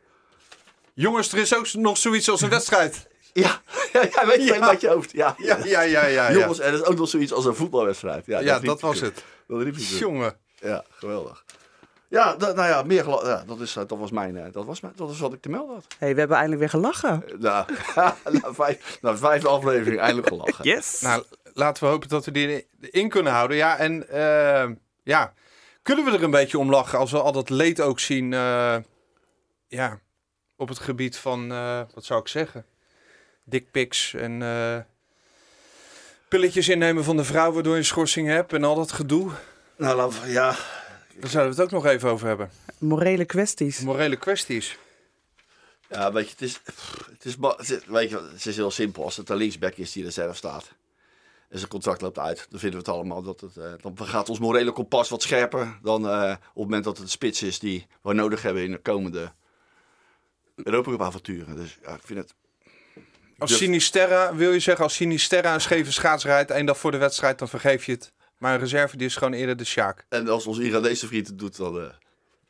Jongens, 0.93 1.31
er 1.31 1.39
is 1.39 1.55
ook 1.55 1.73
nog 1.73 1.97
zoiets 1.97 2.29
als 2.29 2.41
een 2.41 2.49
wedstrijd. 2.49 3.07
Ja, 3.33 3.61
ja, 3.93 4.01
ja 4.11 4.25
weet 4.27 4.47
je 4.47 4.53
Ja. 4.53 4.59
uit 4.67 4.81
je 4.81 4.87
hoofd. 4.87 5.11
Ja, 5.11 5.35
Ja, 5.37 5.57
ja, 5.65 5.81
ja, 5.81 6.05
ja. 6.05 6.31
Jongens, 6.33 6.59
er 6.59 6.73
is 6.73 6.83
ook 6.83 6.97
nog 6.97 7.09
zoiets 7.09 7.33
als 7.33 7.45
een 7.45 7.55
voetbalwedstrijd. 7.55 8.25
Ja, 8.25 8.41
dat 8.41 8.61
hij 8.61 8.75
was 8.89 8.99
het. 8.99 9.23
Dat 9.47 9.61
riep. 9.61 9.75
Jongen. 9.77 10.35
Ja, 10.61 10.83
geweldig. 10.89 11.43
Ja, 12.09 12.35
nou 12.37 12.55
ja, 12.61 12.83
meer 12.83 13.07
ja, 13.09 13.43
dat, 13.47 13.59
is, 13.59 13.75
eh, 13.75 13.83
dat 13.87 13.97
was 13.99 14.11
mijn, 14.11 14.37
eh, 14.37 14.51
dat 14.51 14.65
was 14.65 14.79
mijn, 14.81 14.93
dat 14.95 15.09
is 15.09 15.19
wat 15.19 15.33
ik 15.33 15.41
te 15.41 15.49
melden 15.49 15.73
had. 15.75 15.85
hey, 15.99 16.13
we 16.13 16.19
hebben 16.19 16.37
eindelijk 16.37 16.59
weer 16.61 16.81
gelachen. 16.81 17.23
Eh, 17.27 17.37
Nou, 17.39 17.65
na, 18.41 18.53
vijf, 18.53 18.97
na 19.01 19.17
vijfde 19.17 19.47
aflevering 19.47 19.99
eindelijk 20.01 20.27
gelachen. 20.27 20.65
Yes. 20.65 21.01
Nou, 21.01 21.23
laten 21.53 21.83
we 21.83 21.89
hopen 21.89 22.09
dat 22.09 22.25
we 22.25 22.31
die 22.31 22.67
in 22.79 23.09
kunnen 23.09 23.33
houden. 23.33 23.57
Ja, 23.57 23.77
en 23.77 24.09
eh, 24.09 24.69
ja, 25.03 25.33
kunnen 25.81 26.05
we 26.05 26.11
er 26.11 26.23
een 26.23 26.31
beetje 26.31 26.59
om 26.59 26.69
lachen 26.69 26.99
als 26.99 27.11
we 27.11 27.21
al 27.21 27.31
dat 27.31 27.49
leed 27.49 27.81
ook 27.81 27.99
zien. 27.99 28.33
eh, 28.33 28.75
ja, 29.67 29.99
op 30.55 30.67
het 30.69 30.79
gebied 30.79 31.17
van, 31.17 31.51
eh, 31.51 31.81
wat 31.93 32.05
zou 32.05 32.19
ik 32.21 32.27
zeggen? 32.27 32.65
Dickpics 33.43 34.13
en 34.13 34.41
eh, 34.41 34.77
pilletjes 36.27 36.69
innemen 36.69 37.03
van 37.03 37.17
de 37.17 37.23
vrouw 37.23 37.51
waardoor 37.51 37.73
je 37.73 37.79
een 37.79 37.85
schorsing 37.85 38.27
hebt 38.27 38.53
en 38.53 38.63
al 38.63 38.75
dat 38.75 38.91
gedoe. 38.91 39.31
Nou, 39.77 40.13
ja, 40.25 40.55
Daar 41.19 41.29
zouden 41.29 41.55
we 41.55 41.61
het 41.61 41.73
ook 41.73 41.83
nog 41.83 41.91
even 41.91 42.09
over 42.09 42.27
hebben. 42.27 42.49
Morele 42.77 43.25
kwesties. 43.25 43.79
Morele 43.79 44.15
kwesties. 44.15 44.77
Ja, 45.89 46.11
weet 46.11 46.25
je, 46.25 46.31
het 46.31 46.41
is, 46.41 46.61
het 47.11 47.25
is, 47.25 47.35
weet 47.85 48.09
je, 48.09 48.29
het 48.33 48.45
is 48.45 48.55
heel 48.55 48.71
simpel. 48.71 49.03
Als 49.03 49.17
het 49.17 49.29
een 49.29 49.35
linksback 49.37 49.75
is 49.75 49.91
die 49.91 50.05
er 50.05 50.11
zelf 50.11 50.35
staat 50.35 50.73
en 51.49 51.57
zijn 51.57 51.69
contract 51.69 52.01
loopt 52.01 52.19
uit, 52.19 52.47
dan 52.49 52.59
vinden 52.59 52.79
we 52.79 52.85
het 52.85 52.95
allemaal 52.95 53.21
dat 53.21 53.41
het, 53.41 53.57
eh, 53.57 53.71
dan 53.81 54.07
gaat 54.07 54.29
ons 54.29 54.39
morele 54.39 54.71
kompas 54.71 55.09
wat 55.09 55.21
scherper 55.21 55.77
dan 55.81 56.09
eh, 56.09 56.31
op 56.31 56.39
het 56.43 56.55
moment 56.55 56.83
dat 56.83 56.93
het 56.93 57.05
een 57.05 57.11
spits 57.11 57.41
is 57.43 57.59
die 57.59 57.87
we 58.01 58.13
nodig 58.13 58.41
hebben 58.41 58.63
in 58.63 58.71
de 58.71 58.77
komende 58.77 59.31
Europa 60.55 60.91
Cup 60.91 61.01
avonturen. 61.01 61.55
Dus 61.55 61.77
ja, 61.83 61.93
ik 61.93 62.01
vind 62.03 62.19
het, 62.19 62.33
Als 63.37 63.49
durf- 63.49 63.61
Sinisterra, 63.61 64.35
wil 64.35 64.51
je 64.51 64.59
zeggen, 64.59 64.83
als 64.83 64.95
Sinisterra 64.95 65.53
een 65.53 65.61
scheve 65.61 65.91
schaats 65.91 66.23
rijdt 66.23 66.51
één 66.51 66.65
dag 66.65 66.77
voor 66.77 66.91
de 66.91 66.97
wedstrijd, 66.97 67.39
dan 67.39 67.49
vergeef 67.49 67.85
je 67.85 67.91
het. 67.91 68.11
Maar 68.37 68.53
een 68.53 68.59
reserve 68.59 68.97
die 68.97 69.07
is 69.07 69.15
gewoon 69.15 69.33
eerder 69.33 69.57
de 69.57 69.65
Sjaak. 69.65 70.05
En 70.09 70.27
als 70.27 70.45
onze 70.47 70.61
Iranese 70.63 71.07
vriend 71.07 71.27
het 71.27 71.39
doet, 71.39 71.57
dan... 71.57 71.79
eh, 71.79 71.85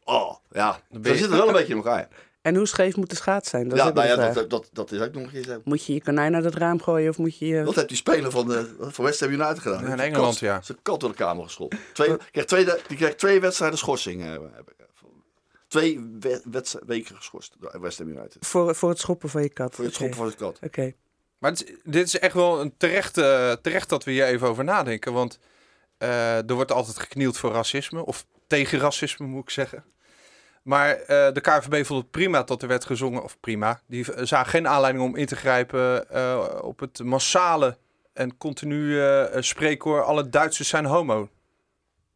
oh, 0.03 0.35
ja. 0.51 0.79
We 0.89 1.09
je- 1.09 1.17
zitten 1.17 1.37
wel 1.37 1.47
een 1.47 1.53
beetje 1.53 1.71
in 1.71 1.75
elkaar. 1.77 2.07
En 2.41 2.55
hoe 2.55 2.65
scheef 2.65 2.95
moet 2.95 3.09
de 3.09 3.15
schaats 3.15 3.49
zijn? 3.49 3.67
Dat 3.67 3.77
ja, 3.77 3.89
nou 3.89 4.07
ja, 4.07 4.31
dat, 4.33 4.49
dat, 4.49 4.69
dat 4.73 4.91
is 4.91 4.99
ook 5.01 5.13
nog 5.13 5.23
een 5.23 5.29
keer 5.31 5.43
zo. 5.43 5.61
Moet 5.63 5.85
je 5.85 5.93
je 5.93 6.01
konijn 6.01 6.35
uit 6.35 6.43
het 6.43 6.55
raam 6.55 6.81
gooien 6.81 7.09
of 7.09 7.17
moet 7.17 7.37
je... 7.37 7.45
je- 7.45 7.63
Wat 7.63 7.75
heeft 7.75 7.87
die 7.87 7.97
speler 7.97 8.31
van, 8.31 8.47
de, 8.47 8.75
van 8.79 9.05
West 9.05 9.19
Ham 9.19 9.29
United 9.31 9.59
gedaan? 9.59 9.83
Ja, 9.83 9.91
in 9.91 9.99
Engeland, 9.99 10.31
kat- 10.33 10.39
ja. 10.39 10.61
Zijn 10.61 10.77
kat 10.81 10.99
door 10.99 11.09
de 11.09 11.15
kamer 11.15 11.43
geschopt. 11.43 11.75
Twee, 11.93 12.17
kreeg 12.31 12.45
twee, 12.45 12.65
die 12.87 12.97
kreeg 12.97 13.15
twee 13.15 13.39
wedstrijden 13.39 13.77
schorsing. 13.77 14.21
eh, 14.23 14.29
heb 14.31 14.69
ik, 14.71 14.75
eh, 14.77 14.85
Twee 15.67 15.99
we- 16.19 16.41
wedst- 16.51 16.79
weken 16.85 17.15
geschorst 17.15 17.55
door 17.59 17.81
West 17.81 17.97
Ham 17.97 18.07
United. 18.07 18.37
Voor, 18.39 18.75
voor 18.75 18.89
het 18.89 18.99
schoppen 18.99 19.29
van 19.29 19.41
je 19.41 19.49
kat? 19.49 19.75
Voor 19.75 19.85
het 19.85 19.93
Oké. 19.95 20.03
schoppen 20.03 20.17
van 20.17 20.27
zijn 20.37 20.51
kat. 20.51 20.59
Oké. 20.69 20.93
Maar 21.37 21.51
het 21.51 21.63
is- 21.69 21.75
dit 21.83 22.05
is 22.07 22.19
echt 22.19 22.33
wel 22.33 22.61
een 22.61 22.73
terecht, 22.77 23.17
eh, 23.17 23.51
terecht 23.51 23.89
dat 23.89 24.03
we 24.03 24.11
hier 24.11 24.25
even 24.25 24.47
over 24.47 24.63
nadenken. 24.63 25.13
Want 25.13 25.33
eh, 25.41 25.45
er 25.97 26.53
wordt 26.53 26.71
altijd 26.71 26.99
geknield 26.99 27.37
voor 27.37 27.51
racisme. 27.51 28.05
Of 28.05 28.25
tegen 28.47 28.79
racisme, 28.79 29.25
moet 29.25 29.43
ik 29.43 29.49
zeggen. 29.49 29.83
Maar 30.61 30.95
eh, 30.95 31.33
de 31.33 31.41
KVB 31.41 31.85
vond 31.85 32.01
het 32.01 32.11
prima 32.11 32.43
dat 32.43 32.61
er 32.61 32.67
werd 32.67 32.85
gezongen. 32.85 33.23
Of 33.23 33.39
prima. 33.39 33.81
Die 33.87 34.05
zagen 34.25 34.49
geen 34.49 34.67
aanleiding 34.67 35.03
om 35.05 35.15
in 35.15 35.25
te 35.25 35.35
grijpen 35.35 36.09
eh, 36.09 36.59
op 36.61 36.79
het 36.79 37.03
massale 37.03 37.77
en 38.13 38.37
continu 38.37 39.01
eh, 39.01 39.41
spreekkoor. 39.41 40.03
Alle 40.03 40.29
Duitsers 40.29 40.69
zijn 40.69 40.85
homo. 40.85 41.29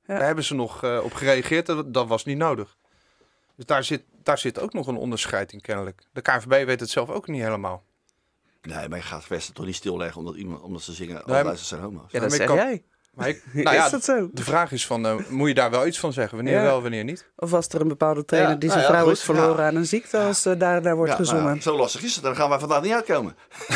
Ja. 0.05 0.15
Daar 0.17 0.25
hebben 0.25 0.43
ze 0.43 0.55
nog 0.55 0.83
eh, 0.83 0.99
op 1.03 1.13
gereageerd. 1.13 1.65
Dat, 1.65 1.93
dat 1.93 2.07
was 2.07 2.25
niet 2.25 2.37
nodig. 2.37 2.77
Dus 3.55 3.65
daar 3.65 3.83
zit, 3.83 4.03
daar 4.23 4.37
zit 4.37 4.59
ook 4.59 4.73
nog 4.73 4.87
een 4.87 4.95
onderscheid 4.97 5.51
in 5.51 5.61
kennelijk. 5.61 6.03
De 6.13 6.21
KVB 6.21 6.65
weet 6.65 6.79
het 6.79 6.89
zelf 6.89 7.09
ook 7.09 7.27
niet 7.27 7.41
helemaal. 7.41 7.83
Nee, 8.61 8.89
maar 8.89 8.97
je 8.97 9.03
gaat 9.03 9.27
Westen 9.27 9.53
toch 9.53 9.65
niet 9.65 9.75
stilleggen 9.75 10.19
omdat, 10.19 10.35
iemand, 10.35 10.61
omdat 10.61 10.81
ze 10.81 10.93
zingen. 10.93 11.23
Alle 11.23 11.43
Duitsers 11.43 11.67
zijn 11.69 11.81
homo's. 11.81 12.11
Ja, 12.11 12.19
dat 12.19 12.31
zeg 12.31 12.47
kan- 12.47 12.55
jij. 12.55 12.83
Maar 13.19 13.27
ik, 13.29 13.43
nou 13.53 13.75
ja, 13.75 13.85
is 13.85 13.91
dat 13.91 14.03
zo? 14.03 14.29
De 14.31 14.43
vraag 14.43 14.71
is 14.71 14.85
van, 14.85 15.05
eh, 15.05 15.15
moet 15.29 15.47
je 15.47 15.53
daar 15.53 15.69
wel 15.71 15.87
iets 15.87 15.99
van 15.99 16.13
zeggen? 16.13 16.35
Wanneer 16.35 16.53
Ja. 16.55 16.61
wel, 16.63 16.81
wanneer 16.81 17.03
niet? 17.03 17.25
Of 17.35 17.49
was 17.49 17.67
er 17.67 17.81
een 17.81 17.87
bepaalde 17.87 18.25
trainer 18.25 18.51
Ja, 18.53 18.57
die 18.57 18.69
nou 18.69 18.79
zijn 18.81 18.91
ja, 18.91 18.97
vrouw 18.97 19.07
goed, 19.09 19.17
is 19.19 19.23
verloren 19.25 19.61
ja. 19.63 19.67
aan 19.67 19.75
een 19.75 19.85
ziekte 19.85 20.17
als 20.17 20.45
uh, 20.45 20.53
daar, 20.59 20.81
daar 20.81 20.95
wordt 20.95 21.11
Ja, 21.11 21.17
nou 21.17 21.29
gezongen? 21.29 21.55
ja, 21.55 21.61
zo 21.61 21.75
lastig 21.77 22.03
is 22.03 22.15
het. 22.15 22.23
Dan 22.23 22.35
gaan 22.35 22.49
wij 22.49 22.59
vandaag 22.59 22.81
niet 22.81 22.91
uitkomen. 22.93 23.35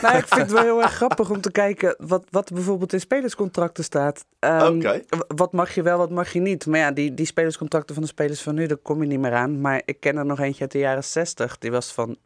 Nou, 0.00 0.16
ik 0.18 0.26
vind 0.28 0.40
het 0.40 0.50
wel 0.52 0.62
heel 0.62 0.82
erg 0.82 0.92
grappig 0.92 1.30
om 1.30 1.40
te 1.40 1.50
kijken 1.50 1.94
wat, 1.98 2.24
wat 2.30 2.48
er 2.48 2.54
bijvoorbeeld 2.54 2.92
in 2.92 3.00
spelerscontracten 3.00 3.84
staat. 3.84 4.24
Ehm, 4.38 4.76
Oké. 4.76 5.02
w- 5.08 5.20
Wat 5.36 5.52
mag 5.52 5.74
je 5.74 5.82
wel, 5.82 5.98
wat 5.98 6.10
mag 6.10 6.32
je 6.32 6.40
niet. 6.40 6.66
Maar 6.66 6.78
ja, 6.78 6.90
die, 6.90 7.14
die 7.14 7.26
spelerscontracten 7.26 7.94
van 7.94 8.02
de 8.04 8.10
spelers 8.10 8.40
van 8.42 8.54
nu, 8.54 8.66
daar 8.66 8.76
kom 8.76 9.00
je 9.02 9.08
niet 9.08 9.18
meer 9.20 9.34
aan. 9.34 9.60
Maar 9.60 9.82
ik 9.84 10.00
ken 10.00 10.16
er 10.16 10.26
nog 10.26 10.40
eentje 10.40 10.60
uit 10.62 10.72
de 10.72 10.78
jaren 10.78 11.04
60. 11.04 11.58
Die 11.58 11.70
was 11.70 11.92
van 11.92 12.16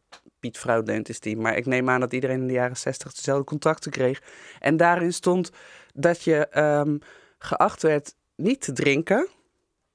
Piet 0.41 0.59
Vrouwdeent 0.59 1.09
is 1.09 1.21
die. 1.21 1.37
Maar 1.37 1.57
ik 1.57 1.67
neem 1.67 1.91
aan 1.91 2.01
dat 2.01 2.13
iedereen 2.13 2.41
in 2.41 2.47
de 2.47 2.53
jaren 2.53 2.77
60 2.77 3.13
dezelfde 3.15 3.45
contracten 3.45 3.91
kreeg. 3.91 4.21
En 4.61 4.77
daarin 4.77 5.13
stond 5.13 5.51
dat 6.01 6.23
je 6.23 6.47
ehm, 6.47 6.99
geacht 7.39 7.83
werd 7.83 8.15
niet 8.37 8.61
te 8.61 8.73
drinken. 8.73 9.29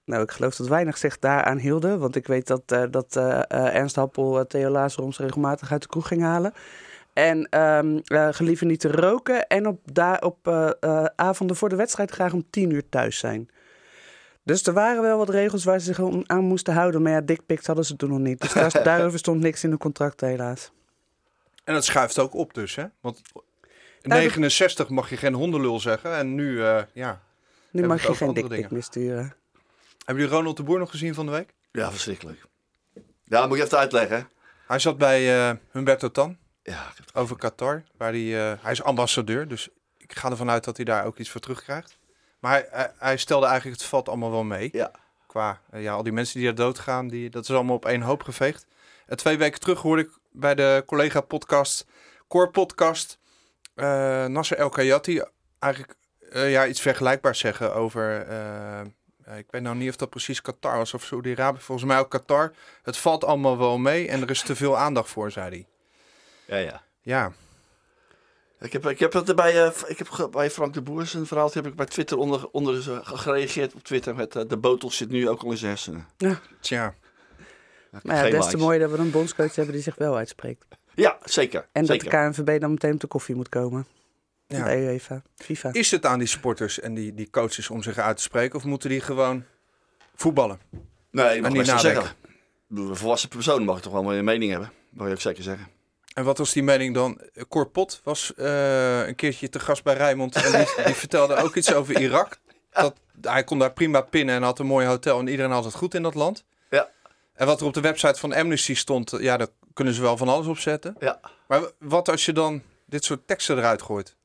Nou, 0.06 0.24
ik 0.24 0.32
geloof 0.32 0.56
dat 0.56 0.68
weinig 0.68 0.98
zich 0.98 1.20
daaraan 1.20 1.58
hielden. 1.58 2.00
Want 2.00 2.16
ik 2.16 2.28
weet 2.28 2.48
dat, 2.48 2.62
eh, 2.66 2.84
dat 2.90 3.16
eh, 3.16 3.42
Ernst 3.76 3.96
Happel 3.96 4.48
Theo 4.48 4.70
Lazaroms 4.70 5.20
regelmatig 5.20 5.72
uit 5.72 5.82
de 5.82 5.88
kroeg 5.88 6.08
ging 6.08 6.22
halen. 6.22 6.54
En 7.14 7.48
gelieve 8.34 8.66
niet 8.66 8.80
te 8.80 8.92
roken. 8.92 9.48
En 9.48 9.68
op, 9.68 9.80
daar, 9.94 10.22
op 10.22 10.48
avonden 11.16 11.56
voor 11.56 11.70
de 11.70 11.76
wedstrijd 11.76 12.12
graag 12.12 12.34
om 12.34 12.50
tien 12.50 12.70
uur 12.70 12.90
thuis 12.90 13.18
zijn. 13.18 13.50
Dus 14.46 14.64
er 14.64 14.74
waren 14.74 15.02
wel 15.02 15.18
wat 15.18 15.30
regels 15.30 15.64
waar 15.64 15.80
ze 15.80 15.86
zich 15.86 16.28
aan 16.28 16.44
moesten 16.44 16.74
houden. 16.74 17.02
Maar 17.02 17.12
ja, 17.12 17.22
dickpics 17.22 17.68
hadden 17.68 17.86
ze 17.86 17.96
toen 17.96 18.10
nog 18.10 18.20
niet. 18.20 18.42
Dus 18.42 18.54
daar, 18.54 18.84
daarover 18.84 19.20
stond 19.20 19.42
niks 19.42 19.64
in 19.64 19.70
de 19.70 19.78
contracten 19.78 20.28
helaas. 20.28 20.72
En 21.64 21.74
dat 21.74 21.86
schuift 21.86 22.20
ook 22.20 22.34
op 22.34 22.54
dus, 22.54 22.76
hè? 22.76 22.86
Want 23.02 23.22
69 24.10 24.90
mag 24.90 25.10
je 25.10 25.18
geen 25.18 25.34
hondenlul 25.34 25.80
zeggen. 25.80 26.16
En 26.18 26.36
nu, 26.36 26.64
eh, 26.64 26.82
ja. 26.94 27.22
Nu 27.72 27.88
mag 27.88 28.08
je 28.08 28.16
geen 28.16 28.34
dingen. 28.34 28.68
meer 28.72 28.84
sturen. 28.84 29.36
Hebben 30.06 30.24
jullie 30.24 30.38
Ronald 30.38 30.58
de 30.58 30.64
Boer 30.64 30.80
nog 30.80 30.90
gezien 30.90 31.14
van 31.14 31.26
de 31.26 31.32
week? 31.32 31.54
Ja, 31.72 31.92
verschrikkelijk. 31.92 32.46
Ja, 33.24 33.48
moet 33.48 33.58
je 33.58 33.64
even 33.64 33.78
uitleggen. 33.78 34.30
Hij 34.68 34.80
zat 34.80 34.98
bij 34.98 35.50
eh, 35.50 35.56
Humberto 35.72 36.12
Tan 36.12 36.38
Ja, 36.64 36.82
ik 36.82 36.96
heb 36.98 37.06
het- 37.06 37.16
over 37.16 37.38
Qatar. 37.38 37.84
Waar 37.98 38.12
hij, 38.12 38.52
eh, 38.52 38.58
hij 38.64 38.72
is 38.72 38.84
ambassadeur, 38.84 39.48
dus 39.48 39.70
ik 39.98 40.16
ga 40.16 40.30
ervan 40.30 40.50
uit 40.50 40.64
dat 40.64 40.76
hij 40.76 40.86
daar 40.86 41.06
ook 41.06 41.18
iets 41.18 41.30
voor 41.30 41.42
terugkrijgt. 41.42 41.98
Maar 42.40 42.52
hij, 42.52 42.68
hij, 42.72 42.92
hij 42.98 43.18
stelde 43.18 43.46
eigenlijk 43.46 43.80
het 43.80 43.90
valt 43.90 44.08
allemaal 44.10 44.32
wel 44.32 44.44
mee. 44.44 44.70
ja. 44.72 44.92
Qua 45.28 45.62
ja, 45.74 45.94
al 45.94 46.04
die 46.04 46.14
mensen 46.14 46.40
die 46.40 46.48
er 46.48 46.56
doodgaan, 46.56 47.08
die, 47.08 47.30
dat 47.30 47.44
is 47.44 47.52
allemaal 47.52 47.76
op 47.76 47.86
één 47.86 48.02
hoop 48.02 48.24
geveegd. 48.24 48.66
En 49.06 49.18
twee 49.18 49.38
weken 49.38 49.60
terug 49.60 49.82
hoorde 49.82 50.02
ik 50.02 50.10
bij 50.32 50.56
de 50.56 50.84
collega-podcast, 50.86 51.86
Core 52.28 52.50
Podcast, 52.50 53.18
eh 53.75 54.25
Nasser 54.25 54.58
El 54.58 54.70
Kayati 54.70 55.22
eigenlijk 55.60 55.96
eh, 56.29 56.51
ja, 56.51 56.67
iets 56.67 56.82
vergelijkbaars 56.82 57.39
zeggen 57.39 57.74
over. 57.75 58.22
eh, 58.27 58.82
ik 59.38 59.46
weet 59.50 59.62
nou 59.62 59.75
niet 59.75 59.89
of 59.89 59.96
dat 59.96 60.10
precies 60.10 60.41
Qatar 60.41 60.77
was 60.77 60.94
of 60.94 61.03
Saudi-Arabië. 61.03 61.60
Volgens 61.60 61.88
mij 61.88 62.00
ook 62.00 62.10
Qatar. 62.10 62.51
Het 62.84 62.98
valt 62.98 63.24
allemaal 63.24 63.58
wel 63.58 63.77
mee 63.77 64.08
en 64.08 64.22
er 64.22 64.29
is 64.29 64.41
te 64.41 64.55
veel 64.55 64.77
aandacht 64.77 65.10
voor, 65.10 65.32
zei 65.32 65.50
hij. 65.50 65.67
Ja, 66.46 66.58
ja. 66.58 66.84
Ja, 67.01 67.32
Ik 68.60 68.74
heb, 68.74 68.86
ik 68.88 69.00
heb 69.00 69.13
het 69.13 69.29
er 69.29 69.36
bij, 69.36 69.65
eh, 69.65 69.72
ik 69.88 69.98
heb 69.98 70.27
bij 70.32 70.50
Frank 70.51 70.74
de 70.74 70.82
Boer 70.82 71.05
zijn 71.05 71.25
verhaal 71.25 71.50
heb 71.53 71.67
ik 71.67 71.75
bij 71.75 71.86
Twitter 71.86 72.17
onder, 72.17 72.48
onder 72.51 72.82
gereageerd 73.03 73.74
op 73.74 73.84
Twitter 73.84 74.15
met 74.15 74.32
de 74.32 74.58
botel 74.58 74.91
zit 74.91 75.10
nu 75.10 75.29
ook 75.29 75.41
al 75.44 75.51
in 75.51 75.58
zijn 75.58 75.72
hersenen. 75.72 76.08
tja. 76.17 76.36
Ja, 76.62 76.94
ik 77.91 77.91
heb 77.91 78.03
Maar 78.03 78.25
ja, 78.25 78.39
des 78.39 78.48
te 78.50 78.58
mooier 78.58 78.79
dat 78.79 78.91
we 78.91 78.98
een 78.98 79.12
bondscoach 79.12 79.55
hebben 79.55 79.74
die 79.74 79.84
zich 79.84 79.96
wel 79.96 80.17
uitspreekt. 80.17 80.65
Ja, 80.96 81.18
zeker. 81.24 81.68
En 81.72 81.86
zeker. 81.86 82.12
dat 82.12 82.36
de 82.36 82.44
KNVB 82.44 82.62
dan 82.62 82.72
meteen 82.72 82.94
op 82.94 83.00
de 83.00 83.08
koffie 83.08 83.36
moet 83.36 83.50
komen. 83.50 83.88
Ja. 84.48 84.64
De 84.64 84.78
UEFA, 84.78 85.22
FIFA. 85.36 85.70
Is 85.72 85.92
het 85.92 86.06
aan 86.06 86.20
die 86.20 86.28
sporters 86.28 86.80
en 86.80 86.94
die, 86.94 87.14
die 87.14 87.30
coaches 87.30 87.70
om 87.70 87.84
zich 87.84 87.98
uit 87.98 88.18
te 88.18 88.24
spreken? 88.24 88.56
Of 88.56 88.64
moeten 88.64 88.90
die 88.90 89.02
gewoon 89.02 89.44
voetballen? 90.16 90.60
Nee, 91.12 91.36
je 91.36 91.42
mag 91.42 91.52
niet 91.52 91.66
zeggen. 91.66 92.04
Ik 92.70 92.96
volwassen 92.96 93.30
persoon 93.30 93.64
mag 93.64 93.82
toch 93.82 93.94
wel 93.94 94.14
een 94.14 94.24
mening 94.24 94.52
hebben. 94.52 94.72
Mag 94.90 95.08
je 95.08 95.14
ook 95.14 95.22
zeker 95.22 95.44
zeggen. 95.44 95.68
En 96.14 96.24
wat 96.24 96.38
was 96.38 96.54
die 96.54 96.64
mening 96.64 96.94
dan? 96.94 97.22
Cor 97.48 97.70
Pot 97.70 98.02
was 98.04 98.34
eh, 98.36 99.08
een 99.08 99.16
keertje 99.16 99.50
te 99.50 99.60
gast 99.60 99.84
bij 99.84 99.94
Rijnmond. 99.94 100.36
En 100.36 100.52
die, 100.52 100.68
die 100.86 100.96
vertelde 100.96 101.36
ook 101.36 101.56
iets 101.56 101.74
over 101.74 102.00
Irak. 102.00 102.40
Dat, 102.72 102.96
hij 103.22 103.44
kon 103.44 103.60
daar 103.60 103.74
prima 103.74 104.02
pinnen 104.02 104.36
en 104.36 104.44
had 104.44 104.60
een 104.60 104.66
mooi 104.66 104.88
hotel. 104.88 105.20
En 105.20 105.28
iedereen 105.28 105.52
had 105.52 105.64
het 105.64 105.74
goed 105.74 105.94
in 105.94 106.04
dat 106.04 106.16
land. 106.16 106.44
Ja. 106.70 106.90
En 107.34 107.46
wat 107.46 107.60
er 107.60 107.66
op 107.66 107.74
de 107.74 107.82
website 107.82 108.20
van 108.20 108.34
Amnesty 108.34 108.75
stond, 108.75 109.14
ja, 109.20 109.38
daar 109.38 109.48
kunnen 109.75 109.94
ze 109.94 110.01
wel 110.01 110.17
van 110.17 110.27
alles 110.29 110.48
op 110.48 110.58
zetten. 110.58 110.96
Ja. 111.00 111.20
Maar 111.48 111.62
wat 111.79 112.10
als 112.10 112.25
je 112.25 112.34
dan 112.34 112.62
dit 112.86 113.03
soort 113.03 113.27
teksten 113.27 113.58
eruit 113.58 113.82
gooit? 113.82 114.15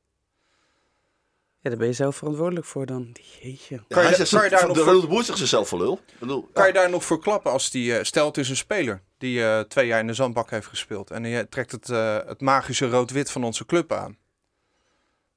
Ja, 1.59 1.69
daar 1.69 1.79
ben 1.79 1.87
je 1.87 1.93
zelf 1.93 2.15
verantwoordelijk 2.15 2.65
voor 2.65 2.85
dan. 2.85 3.15
Jeetje. 3.41 3.75
Ja, 3.75 3.81
Kan 3.87 4.03
je 4.09 4.15
zegt 4.15 4.29
kan 4.29 4.43
je 4.43 4.49
daar 4.49 4.67
nog 4.67 4.77
de 4.77 4.83
voor- 4.83 5.07
Boer 5.07 5.23
zegt 5.23 5.37
zichzelf 5.37 5.67
voor 5.67 5.79
lul. 5.79 5.99
Ik 6.07 6.19
bedoel, 6.19 6.49
Kan 6.53 6.67
je 6.67 6.73
daar 6.73 6.89
nog 6.89 7.03
voor 7.05 7.19
klappen 7.19 7.51
als 7.51 7.69
die, 7.69 7.97
eh, 7.97 8.03
stel 8.03 8.25
het 8.25 8.37
is 8.37 8.49
een 8.49 8.55
speler 8.55 9.01
die 9.17 9.43
eh, 9.43 9.59
twee 9.59 9.87
jaar 9.87 9.99
in 9.99 10.07
de 10.07 10.13
zandbak 10.13 10.49
heeft 10.49 10.67
gespeeld. 10.67 11.11
En 11.11 11.23
je 11.25 11.49
trekt 11.49 11.71
het, 11.71 11.89
eh, 11.89 12.17
het 12.25 12.41
magische 12.41 12.89
rood-wit 12.89 13.31
van 13.31 13.43
onze 13.43 13.65
club 13.65 13.91
aan. 13.91 14.17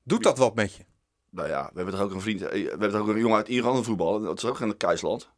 Doet 0.03 0.23
dat 0.23 0.39
wat 0.39 0.55
met 0.55 0.75
je? 0.75 0.85
Nou 1.31 1.49
ja, 1.49 1.65
we 1.73 1.77
hebben 1.77 1.95
toch 1.95 2.03
ook 2.05 2.13
een 2.13 2.21
vriend. 2.21 2.43
eh, 2.43 2.51
We 2.63 2.69
hebben 2.69 2.91
toch 2.91 3.01
ook 3.01 3.09
een 3.09 3.19
jongen 3.19 3.37
uit 3.37 3.49
Iran 3.49 3.77
in 3.77 3.85
voetbal. 3.85 4.21
Dat 4.21 4.39
is 4.39 4.45
ook 4.45 4.57
geen 4.57 4.77
keisland. 4.77 5.31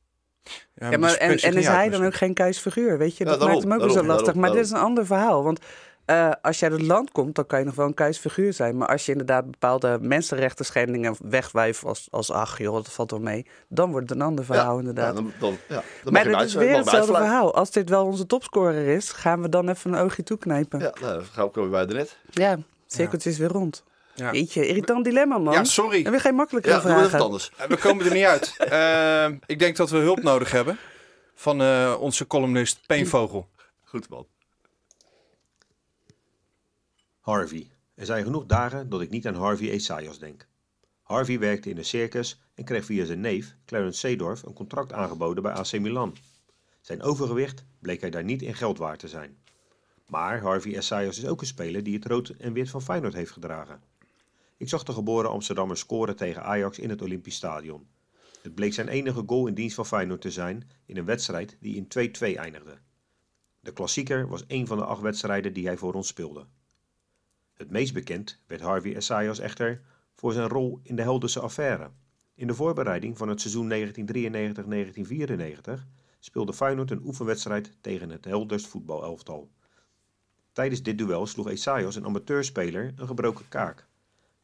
Ja, 0.75 0.97
maar 0.99 1.15
en, 1.15 1.39
en 1.39 1.55
is 1.57 1.67
hij 1.67 1.89
dan 1.89 2.05
ook 2.05 2.15
geen 2.15 2.35
kuisfiguur? 2.35 2.99
Weet 2.99 3.17
je, 3.17 3.25
Ja, 3.25 3.31
dat 3.31 3.41
daarom, 3.41 3.57
maakt 3.59 3.69
hem 3.69 3.73
ook 3.73 3.79
weer 3.81 3.89
zo 3.89 3.95
daarom, 3.95 4.11
lastig. 4.11 4.27
daarom, 4.35 4.43
maar 4.43 4.53
dit 4.53 4.65
is 4.65 4.71
een 4.71 4.85
ander 4.87 5.07
verhaal. 5.07 5.43
Want 5.45 5.61
eh, 6.05 6.31
als 6.43 6.59
je 6.59 6.65
uit 6.65 6.75
het 6.75 6.87
land 6.87 7.13
komt, 7.13 7.35
dan 7.35 7.47
kan 7.47 7.59
je 7.59 7.65
nog 7.65 7.75
wel 7.75 7.87
een 7.87 7.95
kuisfiguur 7.95 8.53
zijn. 8.53 8.77
Maar 8.77 8.89
als 8.89 9.07
je 9.07 9.13
inderdaad 9.13 9.51
bepaalde 9.51 9.99
mensenrechten 10.01 10.65
schendingen 10.65 11.17
wegwijft 11.23 11.85
als, 11.85 12.09
als 12.11 12.31
ach 12.31 12.59
joh, 12.59 12.75
dat 12.75 12.93
valt 12.93 13.11
wel 13.11 13.21
mee. 13.21 13.47
Dan 13.69 13.91
wordt 13.91 14.09
het 14.09 14.19
een 14.19 14.25
ander 14.25 14.45
verhaal 14.45 14.73
ja, 14.73 14.79
inderdaad. 14.79 15.15
Ja, 15.15 15.21
dan, 15.23 15.33
dan, 15.39 15.57
ja, 15.69 15.83
dan 16.05 16.13
maar 16.13 16.25
hem 16.25 16.41
is 16.41 16.55
weer 16.55 16.77
hetzelfde 16.77 17.15
verhaal. 17.15 17.55
Als 17.55 17.71
dit 17.71 17.89
wel 17.89 18.05
onze 18.07 18.27
topscorer 18.27 18.87
is, 18.87 19.11
gaan 19.11 19.43
we 19.43 19.49
dan 19.49 19.69
even 19.69 19.93
een 19.93 19.99
oogje 20.01 20.23
toeknijpen. 20.23 20.79
Ja, 20.79 20.85
Ja, 20.95 21.07
nou, 21.07 21.15
dan 21.15 21.25
gaan 21.25 21.63
we 21.63 21.69
bij 21.69 21.87
de 21.87 21.95
net. 21.95 22.17
het 22.33 22.61
cirkeltje 22.87 23.31
is 23.31 23.39
weer 23.39 23.49
rond. 23.49 23.85
Ja. 24.17 24.33
Jeetje, 24.33 24.67
irritant 24.67 25.05
dilemma 25.05 25.39
man. 25.39 25.53
Ja, 25.53 25.65
sorry. 25.65 26.05
En 26.05 26.11
weer 26.11 26.21
geen 26.21 26.35
makkelijke 26.35 26.69
Ja, 26.69 26.81
vragen. 26.81 27.21
anders. 27.21 27.51
Eh, 27.57 27.67
We 27.67 27.77
komen 27.77 28.07
er 28.07 28.13
niet 28.13 28.25
uit. 28.25 28.55
Eh, 28.59 29.27
ik 29.47 29.59
denk 29.59 29.77
dat 29.77 29.91
we 29.91 29.97
hulp 29.99 30.23
nodig 30.23 30.51
hebben 30.51 30.79
van 31.35 31.61
eh, 31.61 31.97
onze 32.01 32.27
columnist 32.27 32.87
Peenvogel. 32.87 33.49
Goed 33.85 34.09
man. 34.09 34.27
Harvey. 37.21 37.71
Er 37.95 38.07
zijn 38.07 38.25
genoeg 38.25 38.47
dagen 38.47 38.89
dat 38.89 39.01
ik 39.01 39.11
niet 39.11 39.27
aan 39.27 39.35
Harvey 39.35 39.71
Esaias 39.71 40.19
denk. 40.19 40.47
Harvey 41.03 41.39
werkte 41.39 41.71
in 41.71 41.77
een 41.79 41.85
circus 41.85 42.41
en 42.55 42.65
kreeg 42.65 42.85
via 42.85 43.05
zijn 43.05 43.21
neef, 43.21 43.55
Clarence 43.67 43.99
Seedorf, 43.99 44.43
een 44.43 44.53
contract 44.53 44.93
aangeboden 44.93 45.43
bij 45.43 45.53
AC 45.53 45.79
Milan. 45.79 46.17
Zijn 46.81 47.03
overgewicht 47.03 47.65
bleek 47.81 48.01
hij 48.01 48.11
daar 48.11 48.25
niet 48.25 48.43
in 48.43 48.55
geld 48.55 48.79
waard 48.79 48.99
te 48.99 49.09
zijn. 49.09 49.37
Maar 50.07 50.41
Harvey 50.41 50.77
Esaias 50.77 51.19
is 51.19 51.27
ook 51.27 51.41
een 51.41 51.47
speler 51.47 51.83
die 51.83 51.95
het 51.95 52.07
rood 52.07 52.29
en 52.29 52.53
wit 52.53 52.71
van 52.71 52.83
Feyenoord 52.83 53.15
heeft 53.15 53.31
gedragen. 53.31 53.81
Ik 54.59 54.69
zag 54.69 54.83
de 54.83 54.93
geboren 54.93 55.31
Amsterdammer 55.31 55.77
scoren 55.77 56.17
tegen 56.17 56.43
Ajax 56.43 56.79
in 56.79 56.91
het 56.91 57.03
Olympisch 57.03 57.35
Stadion. 57.35 57.87
Het 58.43 58.55
bleek 58.55 58.73
zijn 58.73 58.89
enige 58.89 59.23
goal 59.27 59.47
in 59.47 59.55
dienst 59.55 59.75
van 59.75 59.87
Feyenoord 59.87 60.21
te 60.21 60.31
zijn 60.31 60.71
in 60.87 60.97
een 60.97 61.05
wedstrijd 61.05 61.57
die 61.61 61.77
in 61.77 62.11
2-2 62.35 62.37
eindigde. 62.37 62.79
De 63.61 63.73
klassieker 63.73 64.29
was 64.29 64.45
een 64.47 64.67
van 64.67 64.77
de 64.79 64.85
acht 64.85 65.01
wedstrijden 65.01 65.53
die 65.53 65.67
hij 65.67 65.77
voor 65.77 65.95
ons 65.95 66.09
speelde. 66.09 66.47
Het 67.55 67.71
meest 67.71 67.93
bekend 67.93 68.41
werd 68.47 68.61
Harvey 68.61 68.97
Esaias 68.97 69.39
echter 69.39 69.81
voor 70.15 70.33
zijn 70.33 70.49
rol 70.49 70.81
in 70.83 70.97
de 70.97 71.03
Helderse 71.03 71.41
affaire. 71.41 71.91
In 72.35 72.47
de 72.47 72.55
voorbereiding 72.55 73.17
van 73.19 73.29
het 73.29 73.41
seizoen 73.41 73.73
1993-1994 75.79 75.83
speelde 76.19 76.53
Feyenoord 76.53 76.91
een 76.91 77.05
oefenwedstrijd 77.05 77.73
tegen 77.81 78.11
het 78.11 78.25
Helders 78.25 78.67
voetbalelftal. 78.67 79.51
Tijdens 80.53 80.83
dit 80.83 80.99
duel 80.99 81.27
sloeg 81.27 81.49
Esaios, 81.49 81.97
een 81.97 82.05
amateurspeler, 82.05 82.93
een 82.97 83.07
gebroken 83.07 83.49
kaak. 83.49 83.87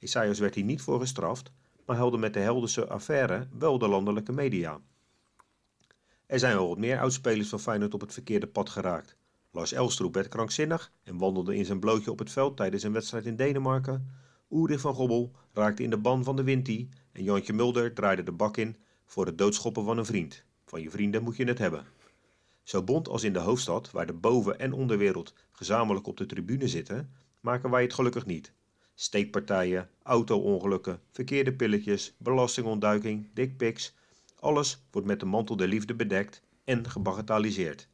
Esaios 0.02 0.38
werd 0.38 0.54
hier 0.54 0.64
niet 0.64 0.82
voor 0.82 1.00
gestraft, 1.00 1.52
maar 1.87 1.97
helde 1.97 2.18
met 2.18 2.35
de 2.35 2.40
Helderse 2.40 2.88
affaire 2.88 3.49
wel 3.59 3.78
de 3.78 3.88
landelijke 3.88 4.32
media. 4.32 4.80
Er 6.26 6.38
zijn 6.38 6.56
wel 6.56 6.68
wat 6.68 6.78
meer 6.78 7.00
oudspelers 7.00 7.49
van 7.49 7.61
Feyenoord 7.61 7.94
op 7.94 8.00
het 8.00 8.12
verkeerde 8.12 8.47
pad 8.47 8.71
geraakt. 8.71 9.16
Lars 9.50 9.73
Elstroep 9.73 10.14
werd 10.14 10.28
krankzinnig 10.28 10.92
en 11.02 11.18
wandelde 11.18 11.56
in 11.56 11.64
zijn 11.64 11.80
blootje 11.80 12.11
op 12.11 12.18
het 12.18 12.32
veld 12.32 12.56
tijdens 12.56 12.82
een 12.82 12.92
wedstrijd 12.92 13.26
in 13.26 13.37
Denemarken. 13.37 14.11
Ulrich 14.50 14.80
van 14.80 14.94
Gobbel 14.94 15.32
raakte 15.52 15.82
in 15.82 15.90
de 15.90 15.99
ban 15.99 16.25
van 16.25 16.37
de 16.37 16.42
Winti 16.42 16.88
en 17.12 17.23
Jantje 17.23 17.52
Mulder 17.52 17.94
draaide 17.94 18.23
de 18.23 18.32
bak 18.32 18.56
in 18.56 18.76
voor 19.04 19.26
het 19.26 19.38
doodschoppen 19.38 19.85
van 19.85 19.99
een 19.99 20.06
vriend. 20.06 20.44
Van 20.64 20.82
je 20.82 20.90
vrienden 20.90 21.23
moet 21.23 21.37
je 21.37 21.44
het 21.44 21.59
hebben. 21.59 21.85
Zo 22.62 22.82
bond 22.82 23.09
als 23.09 23.25
in 23.25 23.32
de 23.32 23.38
hoofdstad, 23.38 23.90
waar 23.90 24.06
de 24.06 24.12
boven- 24.12 24.59
en 24.59 24.73
onderwereld 24.73 25.35
gezamenlijk 25.50 26.06
op 26.06 26.16
de 26.16 26.26
tribune 26.26 26.68
zitten, 26.68 27.12
maken 27.40 27.71
wij 27.71 27.82
het 27.82 27.94
gelukkig 27.94 28.26
niet. 28.26 28.52
Steekpartijen, 28.94 29.90
auto-ongelukken, 30.02 31.00
verkeerde 31.11 31.52
pilletjes, 31.52 32.14
belastingontduiking, 32.18 33.28
dickpics, 33.34 33.94
alles 34.40 34.82
wordt 34.90 35.06
met 35.06 35.20
de 35.20 35.26
mantel 35.26 35.56
der 35.56 35.68
liefde 35.68 35.94
bedekt 35.94 36.42
en 36.64 36.90
gebagatelliseerd. 36.90 37.88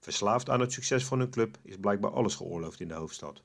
Verslaafd 0.00 0.50
aan 0.50 0.60
het 0.60 0.72
succes 0.72 1.04
van 1.04 1.18
hun 1.18 1.30
club 1.30 1.58
is 1.62 1.76
blijkbaar 1.80 2.10
alles 2.10 2.34
geoorloofd 2.34 2.80
in 2.80 2.88
de 2.88 2.94
hoofdstad. 2.94 3.42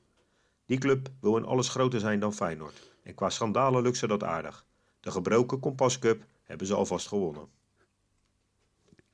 Die 0.66 0.78
club 0.78 1.08
wil 1.20 1.36
in 1.36 1.44
alles 1.44 1.68
groter 1.68 2.00
zijn 2.00 2.20
dan 2.20 2.34
Feyenoord. 2.34 2.90
En 3.02 3.14
qua 3.14 3.30
schandalen 3.30 3.82
lukt 3.82 3.96
ze 3.96 4.06
dat 4.06 4.22
aardig. 4.24 4.66
De 5.00 5.10
gebroken 5.10 5.58
Compascup 5.58 6.24
hebben 6.42 6.66
ze 6.66 6.74
alvast 6.74 7.08
gewonnen. 7.08 7.48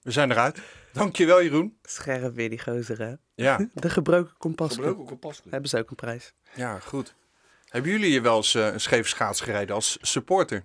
We 0.02 0.10
zijn 0.10 0.30
eruit. 0.30 0.62
Dankjewel 0.92 1.42
Jeroen. 1.42 1.76
Scherp 1.82 2.34
weer 2.34 2.50
die 2.50 2.58
gozer, 2.58 2.98
hè? 2.98 3.14
Ja, 3.34 3.68
De 3.74 3.90
gebroken 3.90 4.34
kompas. 4.38 4.74
Gebroken 4.74 5.04
kompas. 5.04 5.42
Hebben 5.48 5.70
ze 5.70 5.78
ook 5.78 5.90
een 5.90 5.96
prijs. 5.96 6.34
ja 6.54 6.78
goed. 6.78 7.14
Hebben 7.66 7.90
jullie 7.90 8.10
je 8.12 8.20
wel 8.20 8.36
eens 8.36 8.54
eh, 8.54 8.66
een 8.72 8.80
scheef 8.80 9.08
schaats 9.08 9.40
gereden 9.40 9.74
als 9.74 9.98
supporter? 10.00 10.64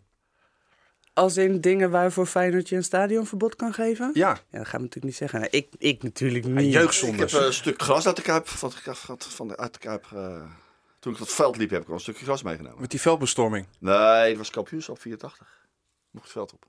Als 1.14 1.38
in 1.38 1.62
dingen 1.62 1.92
waarvoor 1.92 2.26
Feyenoord 2.26 2.70
je 2.70 2.76
een 2.76 2.84
stadionverbod 2.84 3.56
kan 3.56 3.74
geven? 3.74 4.12
Ja, 4.14 4.30
Ja, 4.30 4.58
dat 4.58 4.68
gaan 4.68 4.80
we 4.80 4.86
natuurlijk 4.86 5.04
niet 5.04 5.16
zeggen. 5.16 5.40
Nee, 5.40 5.50
ik, 5.50 5.68
ik 5.78 6.04
natuurlijk 6.04 6.46
niet. 6.46 6.58
Ik 6.58 6.64
heb 6.64 6.82
jeugdzonders. 6.82 7.34
eh, 7.34 7.46
een 7.46 7.54
stuk 7.54 7.82
gras 7.82 8.08
uit 8.08 8.16
de 8.16 8.22
kuip. 8.22 8.48
Van, 8.48 9.48
de, 9.48 9.58
uit 9.58 9.74
de 9.74 9.80
kuip 9.80 10.06
eh, 10.14 10.44
toen 11.00 11.14
ik 11.14 11.20
op 11.20 11.26
het 11.26 11.36
veld 11.36 11.58
liep, 11.58 11.70
heb 11.70 11.82
ik 11.82 11.88
al 11.88 11.94
een 11.94 12.00
stukje 12.00 12.24
gras 12.26 12.44
meegenomen. 12.44 12.82
Met 12.82 12.92
die 12.92 13.02
veldbestorming. 13.02 13.68
Nee, 13.80 14.28
het 14.30 14.38
was 14.38 14.50
kampioenschap 14.50 15.00
84. 15.00 15.68
Mocht 16.12 16.24
het 16.26 16.34
veld 16.34 16.54
op. 16.54 16.66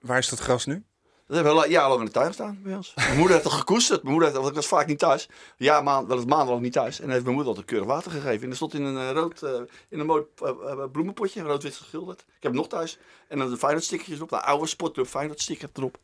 Waar 0.00 0.18
is 0.18 0.28
dat 0.28 0.38
gras 0.38 0.66
nu? 0.66 0.84
Dat 1.26 1.36
hebben 1.36 1.54
we 1.54 1.60
al 1.62 1.68
jarenlang 1.68 2.00
in 2.00 2.06
de 2.06 2.12
tuin 2.12 2.26
gestaan 2.26 2.58
bij 2.62 2.74
ons. 2.74 2.92
Mijn 2.94 3.16
moeder 3.16 3.32
heeft 3.32 3.44
het 3.44 3.52
gekoesterd. 3.52 4.02
Mijn 4.02 4.12
moeder 4.14 4.28
heeft, 4.30 4.40
want 4.42 4.50
ik 4.56 4.60
was 4.60 4.70
vaak 4.70 4.86
niet 4.86 4.98
thuis. 4.98 5.28
Ja, 5.56 5.80
maand, 5.80 6.08
wel 6.08 6.16
het 6.18 6.28
maandenlang 6.28 6.62
niet 6.62 6.72
thuis. 6.72 7.00
En 7.00 7.10
heeft 7.10 7.22
mijn 7.22 7.34
moeder 7.34 7.48
altijd 7.52 7.66
keurig 7.70 7.88
water 7.88 8.10
gegeven. 8.10 8.42
En 8.42 8.50
er 8.50 8.56
stond 8.56 8.74
in 8.74 8.82
een 8.82 8.96
eh, 9.08 9.10
rood, 9.10 9.42
eh, 9.42 9.50
in 9.88 10.00
een 10.00 10.06
mooi 10.06 10.22
eh, 10.42 10.84
bloemenpotje, 10.92 11.42
rood-wit 11.42 11.76
geschilderd. 11.76 12.20
Ik 12.20 12.26
heb 12.42 12.52
het 12.52 12.60
nog 12.60 12.68
thuis. 12.68 12.98
En 13.28 13.38
dan 13.38 13.50
de 13.50 13.56
Feyenoord 13.56 13.84
stickertjes 13.84 14.16
erop. 14.18 14.28
De 14.30 14.40
oude 14.42 14.66
sportclub 14.66 15.06
Feyenoord 15.06 15.40
sticker 15.40 15.68
erop. 15.74 15.98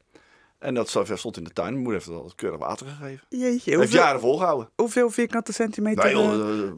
En 0.59 0.75
dat 0.75 0.89
stond 1.15 1.37
in 1.37 1.45
de 1.45 1.50
tuin. 1.53 1.69
Mijn 1.71 1.83
moeder 1.83 1.95
heeft 2.00 2.07
het 2.07 2.17
altijd 2.17 2.35
keurig 2.35 2.59
water 2.59 2.87
gegeven. 2.87 3.27
Jeetje, 3.29 3.47
Heeft 3.71 3.77
hoeveel, 3.83 4.00
jaren 4.00 4.21
volgehouden. 4.21 4.69
hoeveel 4.77 5.11
vierkante 5.11 5.53
centimeter? 5.53 6.05
Nee, 6.05 6.12
joh, 6.15 6.29
dat 6.31 6.39
zo- 6.39 6.77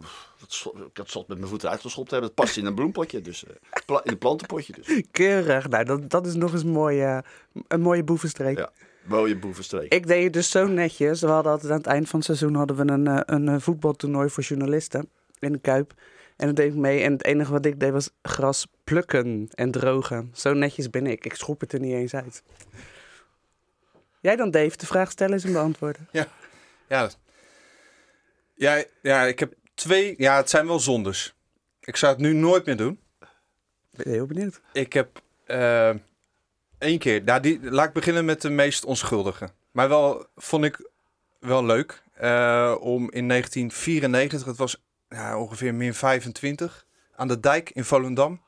ik 0.90 0.96
had 0.96 1.11
zot 1.11 1.28
met 1.28 1.37
mijn 1.38 1.50
voeten 1.50 1.70
uitgeschopt 1.70 2.11
hebben. 2.11 2.28
Het 2.28 2.38
past 2.38 2.56
in 2.56 2.66
een 2.66 2.75
bloempotje. 2.75 3.20
Dus, 3.20 3.44
eh, 3.44 3.52
pla- 3.87 4.00
in 4.04 4.12
een 4.12 4.18
plantenpotje. 4.18 4.72
Dus. 4.72 5.02
Keurig. 5.11 5.68
Nou, 5.68 5.84
dat, 5.84 6.11
dat 6.11 6.26
is 6.26 6.34
nog 6.34 6.52
eens 6.52 6.64
mooi, 6.64 7.00
eh, 7.02 7.18
een 7.68 7.80
mooie 7.80 8.04
boevenstreek. 8.04 8.58
Ja. 8.58 8.70
Mooie 9.02 9.37
boevenstreek. 9.38 9.92
Ik 9.92 10.06
deed 10.06 10.25
het 10.25 10.32
dus 10.32 10.50
zo 10.50 10.66
netjes. 10.66 11.20
We 11.20 11.26
hadden 11.26 11.52
altijd 11.52 11.72
aan 11.72 11.78
het 11.78 11.87
eind 11.87 12.09
van 12.09 12.18
het 12.18 12.26
seizoen 12.26 12.55
hadden 12.55 12.76
we 12.76 12.92
een, 12.92 13.07
eh, 13.07 13.20
een 13.26 13.61
voetbaltoernooi 13.61 14.28
voor 14.31 14.42
journalisten 14.42 15.09
in 15.38 15.52
de 15.52 15.59
Kuip. 15.59 15.92
En 16.37 16.46
dat 16.46 16.57
deed 16.57 16.72
ik 16.72 16.78
mee. 16.78 17.02
En 17.02 17.12
het 17.12 17.24
enige 17.24 17.52
wat 17.52 17.64
ik 17.64 17.81
deed 17.81 17.92
was 17.92 18.11
gras 18.22 18.66
plukken 18.85 19.48
en 19.55 19.70
drogen. 19.70 20.31
Zo 20.35 20.52
netjes 20.52 20.90
ben 20.90 21.07
ik. 21.07 21.24
Ik 21.24 21.35
schop 21.35 21.61
het 21.61 21.72
er 21.72 21.81
niet 21.81 21.94
eens 21.94 22.14
uit. 22.14 22.42
Jij 24.20 24.37
dan, 24.37 24.50
Dave, 24.50 24.76
de 24.76 24.87
vraag 24.87 25.11
stellen 25.11 25.37
is 25.37 25.44
en 25.44 25.52
beantwoorden. 25.52 26.09
Ja. 26.12 26.26
Ja, 28.55 28.85
ja, 29.02 29.22
ik 29.22 29.38
heb 29.38 29.55
twee. 29.74 30.14
Ja, 30.18 30.37
het 30.37 30.50
zijn 30.50 30.66
wel 30.66 30.80
zondes. 30.80 31.35
Ik 31.80 31.96
zou 31.96 32.12
het 32.12 32.20
nu 32.20 32.32
nooit 32.32 32.66
meer 32.66 32.76
doen. 32.76 33.00
Ik 33.92 34.04
ben 34.04 34.12
heel 34.12 34.26
benieuwd. 34.26 34.61
Ik 34.72 34.92
heb 34.92 35.22
eh 35.44 35.90
één 36.78 36.98
keer. 36.98 37.22
Nou, 37.24 37.40
die, 37.40 37.70
laat 37.70 37.87
ik 37.87 37.92
beginnen 37.92 38.24
met 38.24 38.40
de 38.42 38.50
meest 38.50 38.85
onschuldige. 38.85 39.50
Maar 39.70 39.88
wel 39.88 40.26
vond 40.37 40.64
ik 40.64 40.90
wel 41.38 41.64
leuk. 41.64 42.02
eh, 42.14 42.74
om 42.80 43.11
in 43.11 43.28
1994, 43.28 44.44
het 44.44 44.56
was 44.56 44.82
ja, 45.08 45.38
ongeveer 45.38 45.74
min 45.74 45.94
25, 45.94 46.87
aan 47.16 47.28
de 47.28 47.40
dijk 47.40 47.70
in 47.70 47.85
Volendam. 47.85 48.40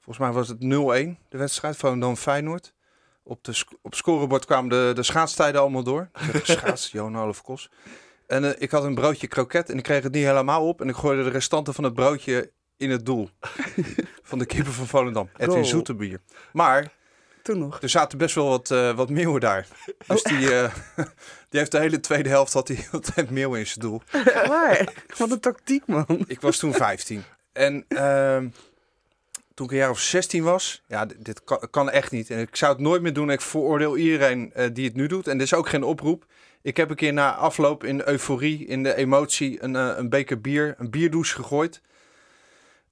Volgens 0.00 0.18
mij 0.18 0.32
was 0.32 0.48
het 0.48 0.58
0-1, 0.60 1.18
de 1.28 1.38
wedstrijd. 1.38 1.76
Volendam-Feyenoord. 1.76 2.74
Op, 3.22 3.44
de, 3.44 3.64
op 3.82 3.90
het 3.90 3.96
scorebord 3.96 4.44
kwamen 4.44 4.70
de, 4.70 4.92
de 4.94 5.02
schaatstijden 5.02 5.60
allemaal 5.60 5.82
door. 5.82 6.08
Geschaatst, 6.44 6.92
Johan 6.92 7.18
Olaf 7.18 7.42
Kos. 7.42 7.70
En 8.30 8.44
eh, 8.44 8.50
ik 8.58 8.70
had 8.70 8.84
een 8.84 8.94
broodje 8.94 9.26
kroket 9.26 9.70
en 9.70 9.76
ik 9.76 9.82
kreeg 9.82 10.02
het 10.02 10.12
niet 10.12 10.24
helemaal 10.24 10.68
op. 10.68 10.80
En 10.80 10.88
ik 10.88 10.94
gooide 10.94 11.22
de 11.22 11.30
restanten 11.30 11.74
van 11.74 11.84
het 11.84 11.94
broodje 11.94 12.52
in 12.76 12.90
het 12.90 13.06
doel. 13.06 13.30
van 14.22 14.38
de 14.38 14.46
keeper 14.46 14.72
van 14.72 14.86
Volendam, 14.86 15.28
Edwin 15.32 15.50
Goal. 15.50 15.64
Zoetebier. 15.64 16.20
Maar 16.52 16.92
Toen 17.42 17.58
nog. 17.58 17.82
er 17.82 17.88
zaten 17.88 18.18
best 18.18 18.34
wel 18.34 18.48
wat, 18.48 18.70
eh, 18.70 18.96
wat 18.96 19.10
meeuwen 19.10 19.40
daar. 19.40 19.66
Dus 20.06 20.22
die, 20.22 20.54
eh, 20.54 20.74
die 21.48 21.60
heeft 21.60 21.70
de 21.70 21.78
hele 21.78 22.00
tweede 22.00 22.28
helft 22.28 22.52
had 22.52 22.68
hij 22.68 22.86
altijd 22.92 23.30
meeuw 23.30 23.54
in 23.54 23.66
zijn 23.66 23.80
doel. 23.80 24.02
Waar? 24.46 25.04
Wat 25.16 25.30
een 25.30 25.40
tactiek, 25.40 25.86
man. 25.86 26.24
Ik 26.26 26.40
was 26.40 26.58
toen 26.58 26.72
15. 26.72 27.22
En 27.52 27.84
ehm, 27.88 28.48
toen 29.60 29.68
ik 29.68 29.74
een 29.74 29.80
jaar 29.80 29.90
of 29.90 30.00
16 30.00 30.42
was, 30.42 30.82
ja, 30.86 31.06
dit, 31.06 31.24
dit 31.24 31.44
kan, 31.44 31.68
kan 31.70 31.90
echt 31.90 32.10
niet. 32.10 32.30
En 32.30 32.38
ik 32.38 32.56
zou 32.56 32.72
het 32.72 32.80
nooit 32.80 33.02
meer 33.02 33.12
doen. 33.12 33.30
Ik 33.30 33.40
veroordeel 33.40 33.96
iedereen 33.96 34.52
eh, 34.54 34.68
die 34.72 34.84
het 34.84 34.94
nu 34.94 35.06
doet. 35.06 35.28
En 35.28 35.38
dit 35.38 35.46
is 35.46 35.54
ook 35.54 35.68
geen 35.68 35.82
oproep. 35.82 36.24
Ik 36.62 36.76
heb 36.76 36.90
een 36.90 36.96
keer 36.96 37.12
na 37.12 37.34
afloop 37.34 37.84
in 37.84 38.02
euforie, 38.08 38.66
in 38.66 38.82
de 38.82 38.94
emotie, 38.94 39.62
een, 39.62 39.76
eh, 39.76 39.92
een 39.96 40.08
beker 40.08 40.40
bier, 40.40 40.74
een 40.78 40.90
bierdouche 40.90 41.34
gegooid. 41.34 41.80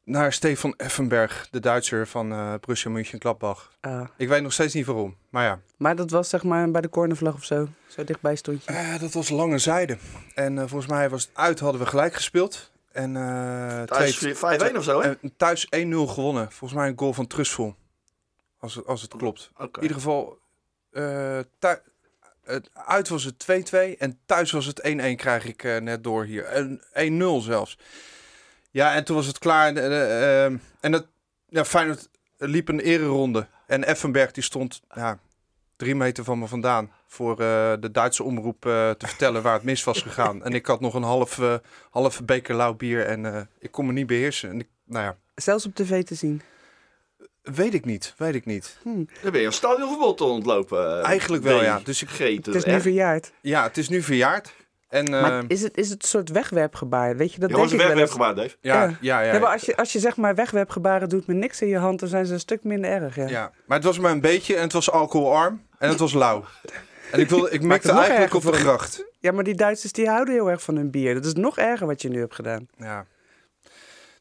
Naar 0.04 0.32
Stefan 0.32 0.74
Effenberg, 0.76 1.48
de 1.50 1.60
Duitser 1.60 2.06
van 2.06 2.32
eh 2.32 2.54
Borussia 2.60 2.90
Mönchengladbach. 2.90 3.72
Ah, 3.80 4.08
Ik 4.16 4.28
weet 4.28 4.42
nog 4.42 4.52
steeds 4.52 4.74
niet 4.74 4.86
waarom. 4.86 5.16
Maar 5.30 5.44
ja, 5.44 5.60
maar 5.76 5.96
dat 5.96 6.10
was 6.10 6.28
zeg 6.28 6.42
maar 6.42 6.70
bij 6.70 6.80
de 6.80 6.88
cornervlag 6.88 7.34
of 7.34 7.44
zo. 7.44 7.68
Zo 7.86 8.04
dichtbij 8.04 8.36
stond 8.36 8.64
je. 8.64 8.96
Dat 9.00 9.12
was 9.12 9.28
lange 9.28 9.58
zijde. 9.58 9.96
En 10.34 10.68
volgens 10.68 10.90
mij 10.90 11.10
was 11.10 11.22
het 11.22 11.30
uit, 11.34 11.60
hadden 11.60 11.80
we 11.80 11.86
gelijk 11.86 12.14
gespeeld. 12.14 12.70
En 12.98 13.16
eh, 13.16 13.82
Thuis 13.82 14.16
twee- 14.16 14.34
5-1 14.34 14.76
of 14.76 14.84
zo, 14.84 15.00
hè? 15.02 15.10
en 15.10 15.36
thuis 15.36 15.66
1-0 15.66 15.68
gewonnen. 16.08 16.52
Volgens 16.52 16.80
mij 16.80 16.88
een 16.88 16.98
goal 16.98 17.12
van 17.12 17.26
Trustful. 17.26 17.76
Als 18.58 18.74
het, 18.74 18.86
als 18.86 19.02
het 19.02 19.16
klopt. 19.16 19.50
In 19.58 19.70
ieder 19.80 19.96
geval, 19.96 20.38
eh, 20.90 21.38
uit 22.72 23.08
was 23.08 23.24
het 23.24 23.38
2-2 23.38 23.96
en 23.98 24.18
thuis 24.26 24.50
was 24.50 24.66
het 24.66 24.80
1-1 24.84 25.16
krijg 25.16 25.44
ik 25.44 25.64
eh, 25.64 25.76
net 25.76 26.04
door 26.04 26.24
hier. 26.24 26.44
En 26.44 26.80
1-0 26.92 27.42
zelfs. 27.42 27.78
Ja, 28.70 28.94
en 28.94 29.04
toen 29.04 29.16
was 29.16 29.26
het 29.26 29.38
klaar. 29.38 29.76
En, 29.76 30.60
en 30.80 30.92
dat, 30.92 31.06
ja, 31.48 31.64
Feyenoord 31.64 32.08
liep 32.36 32.68
een 32.68 32.80
ereronde. 32.80 33.46
En 33.66 33.84
Effenberg 33.84 34.32
die 34.32 34.42
stond 34.42 34.80
ja, 34.94 35.18
drie 35.78 35.94
meter 35.94 36.24
van 36.24 36.38
me 36.38 36.46
vandaan. 36.46 36.90
Voor 37.06 37.30
eh, 37.30 37.72
de 37.80 37.90
Duitse 37.92 38.22
omroep 38.22 38.66
eh, 38.66 38.90
te 38.90 39.06
vertellen 39.06 39.42
waar 39.42 39.52
het 39.54 39.62
mis 39.62 39.84
was 39.84 40.02
gegaan. 40.02 40.44
En 40.44 40.52
ik 40.52 40.66
had 40.66 40.80
nog 40.80 40.94
een 40.94 41.02
half, 41.02 41.38
eh, 41.38 41.54
half 41.90 42.24
beker 42.24 42.54
lauw 42.54 42.74
bier 42.74 43.06
en 43.06 43.34
eh, 43.34 43.40
ik 43.58 43.70
kon 43.70 43.86
me 43.86 43.92
niet 43.92 44.06
beheersen. 44.06 44.50
En 44.50 44.60
ik, 44.60 44.68
nou 44.84 45.04
ja, 45.04 45.16
Zelfs 45.34 45.66
op 45.66 45.74
tv 45.74 46.04
te 46.04 46.14
zien. 46.14 46.42
weet 47.42 47.74
ik 47.74 47.84
niet. 47.84 48.14
Weet 48.16 48.34
ik 48.34 48.44
niet. 48.46 48.76
Dan 48.84 49.06
ben 49.22 49.40
je 49.40 49.46
een 49.46 49.52
stadionverbod 49.52 50.16
te 50.16 50.24
ontlopen. 50.24 51.02
Eigenlijk 51.02 51.42
wel, 51.42 51.62
ja. 51.62 51.80
Dus 51.84 52.02
ik- 52.02 52.08
Gegeten, 52.08 52.52
Het 52.52 52.66
is 52.66 52.72
nu 52.72 52.80
verjaard. 52.80 53.32
Ja, 53.40 53.62
het 53.62 53.76
is 53.76 53.88
nu 53.88 54.02
verjaard. 54.02 54.54
En, 54.88 55.04
eh, 55.04 55.22
Maar 55.22 55.44
is 55.48 55.62
het, 55.62 55.76
is 55.76 55.90
het 55.90 56.02
een 56.02 56.08
soort 56.08 56.28
wegwerpgebaar? 56.30 57.16
Weet 57.16 57.32
je, 57.32 57.40
dat 57.40 57.48
Je 57.50 57.54
denk 57.56 57.68
was 57.68 57.78
ik 57.80 57.86
wegwerpgebaar, 57.86 58.34
Dave. 58.34 58.56
ja, 58.60 58.82
ja. 58.82 58.96
ja, 59.00 59.20
ja, 59.20 59.32
Ja, 59.32 59.38
maar 59.38 59.52
als 59.52 59.62
je, 59.62 59.76
als 59.76 59.92
je 59.92 59.98
zeg 59.98 60.16
maar 60.16 60.34
wegwerpgebaren 60.34 61.08
doet 61.08 61.26
met 61.26 61.36
niks 61.36 61.60
in 61.62 61.68
je 61.68 61.78
hand, 61.78 62.00
dan 62.00 62.08
zijn 62.08 62.26
ze 62.26 62.32
een 62.32 62.40
stuk 62.40 62.64
minder 62.64 62.90
erg. 62.90 63.16
Ja. 63.16 63.28
Ja, 63.28 63.52
maar 63.66 63.76
het 63.76 63.86
was 63.86 63.98
maar 63.98 64.10
een 64.12 64.20
beetje 64.20 64.56
en 64.56 64.62
het 64.62 64.72
was 64.72 64.90
alcoholarm 64.90 65.66
en 65.78 65.88
het 65.88 65.98
was 65.98 66.12
lauw. 66.12 66.44
En 67.12 67.20
ik, 67.20 67.28
wilde, 67.28 67.50
ik 67.50 67.62
mikte 67.62 67.88
het 67.88 67.98
eigenlijk 67.98 68.34
op 68.34 68.42
de 68.42 68.52
gracht. 68.52 69.04
Ja, 69.18 69.32
maar 69.32 69.44
die 69.44 69.54
Duitsers 69.54 69.92
die 69.92 70.08
houden 70.08 70.34
heel 70.34 70.50
erg 70.50 70.62
van 70.62 70.76
hun 70.76 70.90
bier. 70.90 71.14
Dat 71.14 71.24
is 71.24 71.34
nog 71.34 71.58
erger 71.58 71.86
wat 71.86 72.02
je 72.02 72.08
nu 72.08 72.18
hebt 72.18 72.34
gedaan. 72.34 72.68
Ja. 72.76 73.06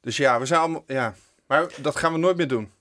Dus 0.02 0.18
ja, 0.18 0.40
we 0.40 0.46
zijn 0.46 0.60
allemaal... 0.60 0.84
Ja. 0.88 1.16
Maar 1.48 1.68
dat 1.82 1.96
gaan 1.96 2.14
we 2.14 2.20
nooit 2.20 2.38
meer 2.38 2.48
doen. 2.48 2.72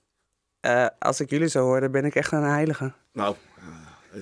Eh, 0.60 0.86
als 0.98 1.20
ik 1.20 1.30
jullie 1.30 1.48
zo 1.48 1.60
hoor, 1.60 1.80
dan 1.80 1.90
ben 1.90 2.04
ik 2.04 2.14
echt 2.14 2.32
een 2.32 2.42
heilige. 2.42 2.92
Nou, 3.12 3.36
eh, 4.12 4.18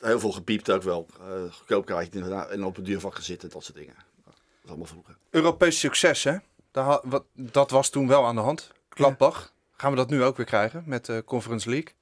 heel 0.00 0.20
veel 0.20 0.32
gepiept 0.32 0.70
ook 0.70 0.82
wel. 0.82 1.06
Uh, 1.20 1.52
goedkoop 1.52 1.86
kaartje 1.86 2.12
inderdaad. 2.12 2.50
En 2.50 2.64
op 2.64 2.76
een 2.76 2.84
duurvak 2.84 3.14
gezitten, 3.14 3.50
dat 3.50 3.64
soort 3.64 3.76
dingen. 3.78 3.94
Dat 4.24 4.34
is 4.62 4.68
allemaal 4.68 4.86
vroeger. 4.86 5.16
Europees 5.30 5.78
succes, 5.78 6.24
hè? 6.24 6.36
Daar 6.70 6.84
ha- 6.84 7.00
wat, 7.04 7.24
dat 7.32 7.70
was 7.70 7.90
toen 7.90 8.08
wel 8.08 8.26
aan 8.26 8.34
de 8.34 8.40
hand. 8.40 8.72
Gaat 8.88 9.52
Gaan 9.76 9.90
we 9.90 9.96
dat 9.96 10.10
nu 10.10 10.22
ook 10.22 10.36
weer 10.36 10.46
krijgen 10.46 10.82
met 10.86 11.06
de 11.06 11.22
Conference 11.26 11.70
League? 11.70 11.92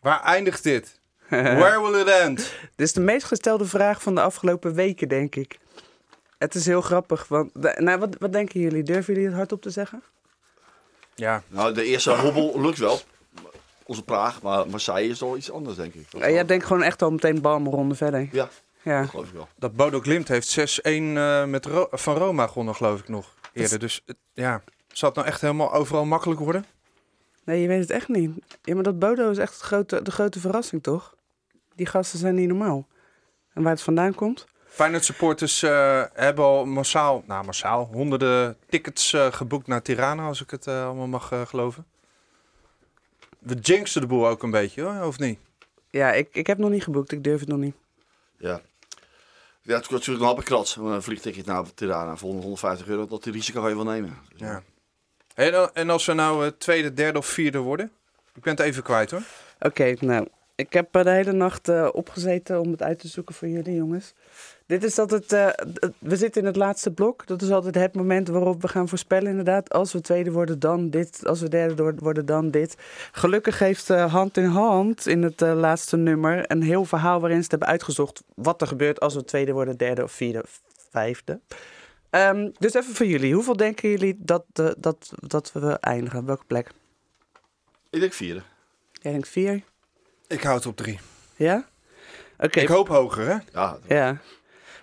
Waar 0.00 0.22
eindigt 0.22 0.62
dit? 0.62 0.99
Where 1.60 1.80
will 1.82 2.00
it 2.00 2.08
end? 2.08 2.36
Dit 2.76 2.86
is 2.86 2.92
de 2.92 3.00
meest 3.00 3.26
gestelde 3.26 3.64
vraag 3.66 4.02
van 4.02 4.14
de 4.14 4.20
afgelopen 4.20 4.74
weken, 4.74 5.08
denk 5.08 5.34
ik. 5.36 5.58
Het 6.38 6.54
is 6.54 6.66
heel 6.66 6.80
grappig. 6.80 7.28
Want, 7.28 7.54
nou, 7.78 7.98
wat, 7.98 8.16
wat 8.18 8.32
denken 8.32 8.60
jullie? 8.60 8.82
Durven 8.82 9.12
jullie 9.14 9.28
het 9.28 9.36
hardop 9.38 9.62
te 9.62 9.70
zeggen? 9.70 10.02
Ja, 11.14 11.42
Nou, 11.48 11.74
de 11.74 11.84
eerste 11.84 12.10
hobbel 12.10 12.60
lukt 12.60 12.78
wel. 12.78 13.00
Onze 13.82 14.02
Praag, 14.04 14.42
maar 14.42 14.68
Marseille 14.68 15.08
is 15.10 15.20
wel 15.20 15.36
iets 15.36 15.50
anders, 15.50 15.76
denk 15.76 15.94
ik. 15.94 16.06
Uh, 16.16 16.30
jij 16.30 16.44
denkt 16.44 16.64
gewoon 16.66 16.82
echt 16.82 17.02
al 17.02 17.10
meteen 17.10 17.40
bam, 17.40 17.66
ronde 17.66 17.94
verder. 17.94 18.28
Ja, 18.32 18.48
Ja. 18.82 19.00
dat 19.00 19.10
geloof 19.10 19.26
ik 19.26 19.32
wel. 19.34 19.48
dat 19.56 19.76
Bodo 19.76 20.00
Glimt 20.00 20.28
heeft 20.28 20.48
6-1 20.80 21.16
eh, 21.16 21.44
met 21.44 21.66
Ro- 21.66 21.88
van 21.90 22.16
Roma 22.16 22.46
gewonnen, 22.46 22.74
geloof 22.74 23.00
ik 23.00 23.08
nog 23.08 23.34
eerder. 23.52 23.78
Dus 23.78 24.02
het- 24.06 24.16
ja, 24.32 24.62
zal 24.92 25.08
het 25.08 25.16
nou 25.18 25.28
echt 25.28 25.40
helemaal 25.40 25.72
overal 25.72 26.04
makkelijk 26.04 26.40
worden? 26.40 26.64
Nee, 27.44 27.60
je 27.60 27.68
weet 27.68 27.80
het 27.80 27.90
echt 27.90 28.08
niet. 28.08 28.30
Ja, 28.62 28.74
maar 28.74 28.82
dat 28.82 28.98
Bodo 28.98 29.30
is 29.30 29.38
echt 29.38 29.60
grote, 29.60 30.02
de 30.02 30.10
grote 30.10 30.40
verrassing, 30.40 30.82
toch? 30.82 31.14
Die 31.80 31.88
gasten 31.88 32.18
zijn 32.18 32.34
niet 32.34 32.48
normaal. 32.48 32.86
En 33.52 33.62
waar 33.62 33.72
het 33.72 33.82
vandaan 33.82 34.14
komt? 34.14 34.46
Feyenoord 34.66 35.04
supporters 35.04 35.62
eh, 35.62 36.04
hebben 36.12 36.44
al 36.44 36.64
massaal, 36.66 37.22
nou 37.26 37.44
massaal, 37.44 37.88
honderden 37.92 38.56
tickets 38.68 39.12
eh, 39.12 39.32
geboekt 39.32 39.66
naar 39.66 39.82
Tirana, 39.82 40.26
als 40.26 40.42
ik 40.42 40.50
het 40.50 40.66
eh, 40.66 40.84
allemaal 40.84 41.06
mag 41.06 41.32
geloven. 41.48 41.86
We 43.38 43.54
jinxen 43.54 44.00
de 44.00 44.06
boel 44.06 44.28
ook 44.28 44.42
een 44.42 44.50
beetje, 44.50 44.82
hoor, 44.82 45.06
of 45.06 45.18
niet? 45.18 45.38
Ja, 45.90 46.12
ik, 46.12 46.28
ik 46.32 46.46
heb 46.46 46.58
nog 46.58 46.70
niet 46.70 46.82
geboekt. 46.82 47.12
Ik 47.12 47.24
durf 47.24 47.40
het 47.40 47.48
nog 47.48 47.58
niet. 47.58 47.74
Ja. 48.36 48.60
Ja, 49.62 49.74
het 49.74 49.84
is 49.84 49.90
natuurlijk 49.90 50.20
een 50.20 50.26
happenkrat. 50.26 50.76
Een 50.80 51.02
vliegticket 51.02 51.46
naar 51.46 51.74
Tirana 51.74 52.16
voor 52.16 52.32
150 52.32 52.86
euro. 52.86 53.06
Dat 53.06 53.22
die 53.22 53.32
risico 53.32 53.60
ga 53.60 53.68
je 53.68 53.74
wel 53.74 53.84
nemen. 53.84 54.18
Dus, 54.28 54.40
Ja. 54.40 54.62
En, 55.34 55.74
en 55.74 55.90
als 55.90 56.06
we 56.06 56.12
nou 56.12 56.52
tweede, 56.58 56.92
derde 56.94 57.18
of 57.18 57.26
vierde 57.26 57.58
worden? 57.58 57.92
Ik 58.34 58.42
ben 58.42 58.56
het 58.56 58.64
even 58.64 58.82
kwijt, 58.82 59.10
hoor. 59.10 59.22
Oké, 59.60 59.94
nou. 60.00 60.26
Ik 60.60 60.72
heb 60.72 60.92
de 60.92 61.10
hele 61.10 61.32
nacht 61.32 61.68
eh, 61.68 61.88
opgezeten 61.92 62.60
om 62.60 62.70
het 62.70 62.82
uit 62.82 62.98
te 62.98 63.08
zoeken 63.08 63.34
voor 63.34 63.48
jullie, 63.48 63.74
jongens. 63.74 64.12
Dit 64.66 64.84
is 64.84 64.98
altijd. 64.98 65.28
d- 65.28 65.90
we 65.98 66.16
zitten 66.16 66.40
in 66.40 66.46
het 66.46 66.56
laatste 66.56 66.90
blok. 66.90 67.26
Dat 67.26 67.42
is 67.42 67.50
altijd 67.50 67.74
het 67.74 67.94
moment 67.94 68.28
waarop 68.28 68.62
we 68.62 68.68
gaan 68.68 68.88
voorspellen, 68.88 69.30
inderdaad. 69.30 69.70
Als 69.72 69.92
we 69.92 70.00
tweede 70.00 70.32
worden, 70.32 70.58
dan 70.58 70.90
dit. 70.90 71.26
Als 71.26 71.40
we 71.40 71.48
derde 71.48 71.94
worden, 71.98 72.26
dan 72.26 72.50
dit. 72.50 72.74
Gelukkig 73.12 73.58
heeft 73.58 73.90
eh, 73.90 74.12
hand 74.12 74.36
in 74.36 74.44
hand 74.44 75.06
in 75.06 75.22
het 75.22 75.40
laatste 75.40 75.96
nummer 75.96 76.50
een 76.50 76.62
heel 76.62 76.84
verhaal 76.84 77.20
waarin 77.20 77.42
ze 77.42 77.48
hebben 77.50 77.68
uitgezocht 77.68 78.22
wat 78.34 78.60
er 78.60 78.66
gebeurt 78.66 79.00
als 79.00 79.14
we 79.14 79.24
tweede 79.24 79.52
worden, 79.52 79.76
derde 79.76 80.02
of 80.02 80.12
vierde, 80.12 80.44
vijfde. 80.90 81.40
Ehm, 82.10 82.50
dus 82.58 82.74
even 82.74 82.94
voor 82.94 83.06
jullie. 83.06 83.34
Hoeveel 83.34 83.56
denken 83.56 83.88
jullie 83.90 84.16
dat, 84.18 84.44
dat, 84.78 85.12
dat 85.26 85.52
we 85.52 85.72
eindigen? 85.80 86.24
Welke 86.24 86.44
plek? 86.46 86.70
Ik 87.90 88.00
denk 88.00 88.12
vierde. 88.12 88.42
Jij 88.92 89.12
denkt 89.12 89.28
vier? 89.28 89.62
Ik 90.30 90.42
hou 90.42 90.56
het 90.56 90.66
op 90.66 90.76
drie. 90.76 90.98
Ja? 91.36 91.64
Oké, 92.38 92.60
Ik 92.60 92.68
hoop 92.68 92.88
hoger, 92.88 93.26
hè? 93.26 93.36
Ja, 93.52 93.78
Ja. 93.88 94.16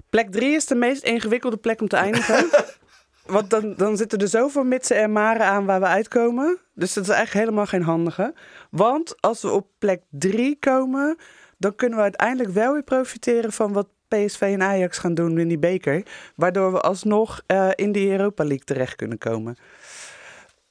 Plek 0.09 0.31
3 0.31 0.55
is 0.55 0.65
de 0.65 0.75
meest 0.75 1.03
ingewikkelde 1.03 1.57
plek 1.57 1.81
om 1.81 1.87
te 1.87 1.95
eindigen. 1.95 2.49
Want 3.25 3.49
dan, 3.49 3.73
dan 3.77 3.97
zitten 3.97 4.19
er 4.19 4.27
zoveel 4.27 4.63
mitsen 4.63 4.97
en 4.97 5.11
maren 5.11 5.45
aan 5.45 5.65
waar 5.65 5.79
we 5.79 5.85
uitkomen. 5.85 6.57
Dus 6.73 6.93
dat 6.93 7.03
is 7.03 7.09
eigenlijk 7.09 7.45
helemaal 7.45 7.65
geen 7.65 7.81
handige. 7.81 8.33
Want 8.69 9.21
als 9.21 9.41
we 9.41 9.49
op 9.49 9.67
plek 9.77 10.01
3 10.09 10.57
komen, 10.59 11.17
dan 11.57 11.75
kunnen 11.75 11.97
we 11.97 12.03
uiteindelijk 12.03 12.49
wel 12.49 12.73
weer 12.73 12.83
profiteren 12.83 13.51
van 13.51 13.73
wat 13.73 13.87
PSV 14.07 14.41
en 14.41 14.61
Ajax 14.61 14.97
gaan 14.97 15.13
doen 15.13 15.37
in 15.39 15.47
die 15.47 15.59
beker. 15.59 16.05
Waardoor 16.35 16.71
we 16.71 16.81
alsnog 16.81 17.41
eh, 17.45 17.69
in 17.75 17.91
die 17.91 18.11
Europa 18.11 18.43
League 18.43 18.65
terecht 18.65 18.95
kunnen 18.95 19.17
komen. 19.17 19.57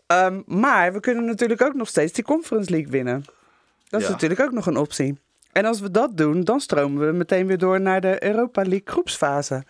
Ehm, 0.06 0.42
maar 0.46 0.92
we 0.92 1.00
kunnen 1.00 1.24
natuurlijk 1.24 1.62
ook 1.62 1.74
nog 1.74 1.88
steeds 1.88 2.12
die 2.12 2.24
Conference 2.24 2.70
League 2.70 2.90
winnen. 2.90 3.24
Dat 3.88 4.00
is 4.00 4.06
Ja. 4.06 4.12
natuurlijk 4.12 4.40
ook 4.40 4.52
nog 4.52 4.66
een 4.66 4.76
optie. 4.76 5.18
En 5.52 5.64
als 5.64 5.80
we 5.80 5.90
dat 5.90 6.16
doen, 6.16 6.40
dan 6.44 6.60
stromen 6.60 7.06
we 7.06 7.12
meteen 7.12 7.46
weer 7.46 7.58
door 7.58 7.80
naar 7.80 8.00
de 8.00 8.24
Europa 8.24 8.60
League 8.62 8.82
groepsfase. 8.84 9.64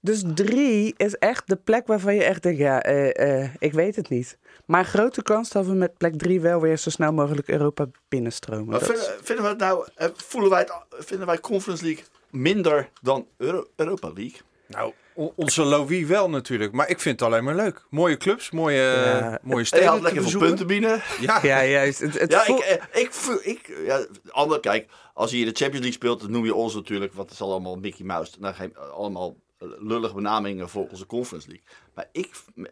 Dus 0.00 0.22
drie 0.34 0.94
is 0.96 1.14
echt 1.16 1.42
de 1.48 1.56
plek 1.56 1.86
waarvan 1.86 2.14
je 2.14 2.24
echt 2.24 2.42
denkt, 2.42 2.58
ja, 2.58 2.82
eh, 2.82 3.40
eh, 3.42 3.50
ik 3.58 3.72
weet 3.72 3.96
het 3.96 4.08
niet. 4.08 4.38
Maar 4.66 4.84
grote 4.84 5.22
kans 5.22 5.50
dat 5.50 5.66
we 5.66 5.72
met 5.72 5.96
plek 5.96 6.18
drie 6.18 6.40
wel 6.40 6.60
weer 6.60 6.78
zo 6.78 6.90
snel 6.90 7.12
mogelijk 7.12 7.48
Europa 7.48 7.86
binnenstromen. 8.08 8.66
Maar 8.66 8.80
vinden, 9.22 9.44
we 9.44 9.48
het 9.48 9.58
nou, 9.58 9.86
eh, 9.94 10.08
voelen 10.14 10.50
wij 10.50 10.58
het, 10.60 10.72
vinden 11.06 11.26
wij 11.26 11.38
Conference 11.40 11.84
League 11.84 12.04
minder 12.30 12.88
dan 13.02 13.26
Euro- 13.36 13.66
Europa 13.76 14.06
League? 14.14 14.40
Nou, 14.70 14.92
onze 15.36 15.62
Louis 15.64 16.06
wel 16.06 16.30
natuurlijk. 16.30 16.72
Maar 16.72 16.88
ik 16.88 17.00
vind 17.00 17.20
het 17.20 17.28
alleen 17.28 17.44
maar 17.44 17.54
leuk. 17.54 17.84
Mooie 17.90 18.16
clubs, 18.16 18.50
mooie, 18.50 18.76
Ja. 18.82 19.38
mooie 19.42 19.54
En 19.54 19.58
je 19.58 19.64
steden 19.64 19.88
had 19.88 20.00
lekker 20.00 20.22
veel 20.28 20.38
punten 20.40 20.66
binnen. 20.66 21.02
Ja, 21.20 21.38
Ja, 21.42 21.64
juist. 21.64 21.98
Het, 21.98 22.18
het 22.18 22.30
Ja, 22.32 22.40
ik, 22.40 22.46
voelt- 22.46 22.62
eh, 22.62 23.02
ik, 23.02 23.12
voel- 23.12 23.40
ik, 23.42 23.72
ja, 23.84 24.06
ander, 24.30 24.60
kijk, 24.60 24.88
als 25.14 25.30
je 25.30 25.36
hier 25.36 25.44
de 25.46 25.50
Champions 25.52 25.78
League 25.84 25.92
speelt, 25.92 26.20
dan 26.20 26.30
noem 26.30 26.44
je 26.44 26.54
ons 26.54 26.74
natuurlijk, 26.74 27.12
want 27.12 27.28
het 27.30 27.38
is 27.40 27.44
allemaal 27.46 27.76
Mickey 27.76 28.04
Mouse. 28.04 28.32
Nou, 28.38 28.54
geen, 28.54 28.76
allemaal 28.76 29.36
lullige 29.58 30.14
benamingen 30.14 30.68
voor 30.68 30.88
onze 30.88 31.06
Conference 31.06 31.48
League. 31.48 31.66
Maar 31.94 32.08
ik, 32.12 32.30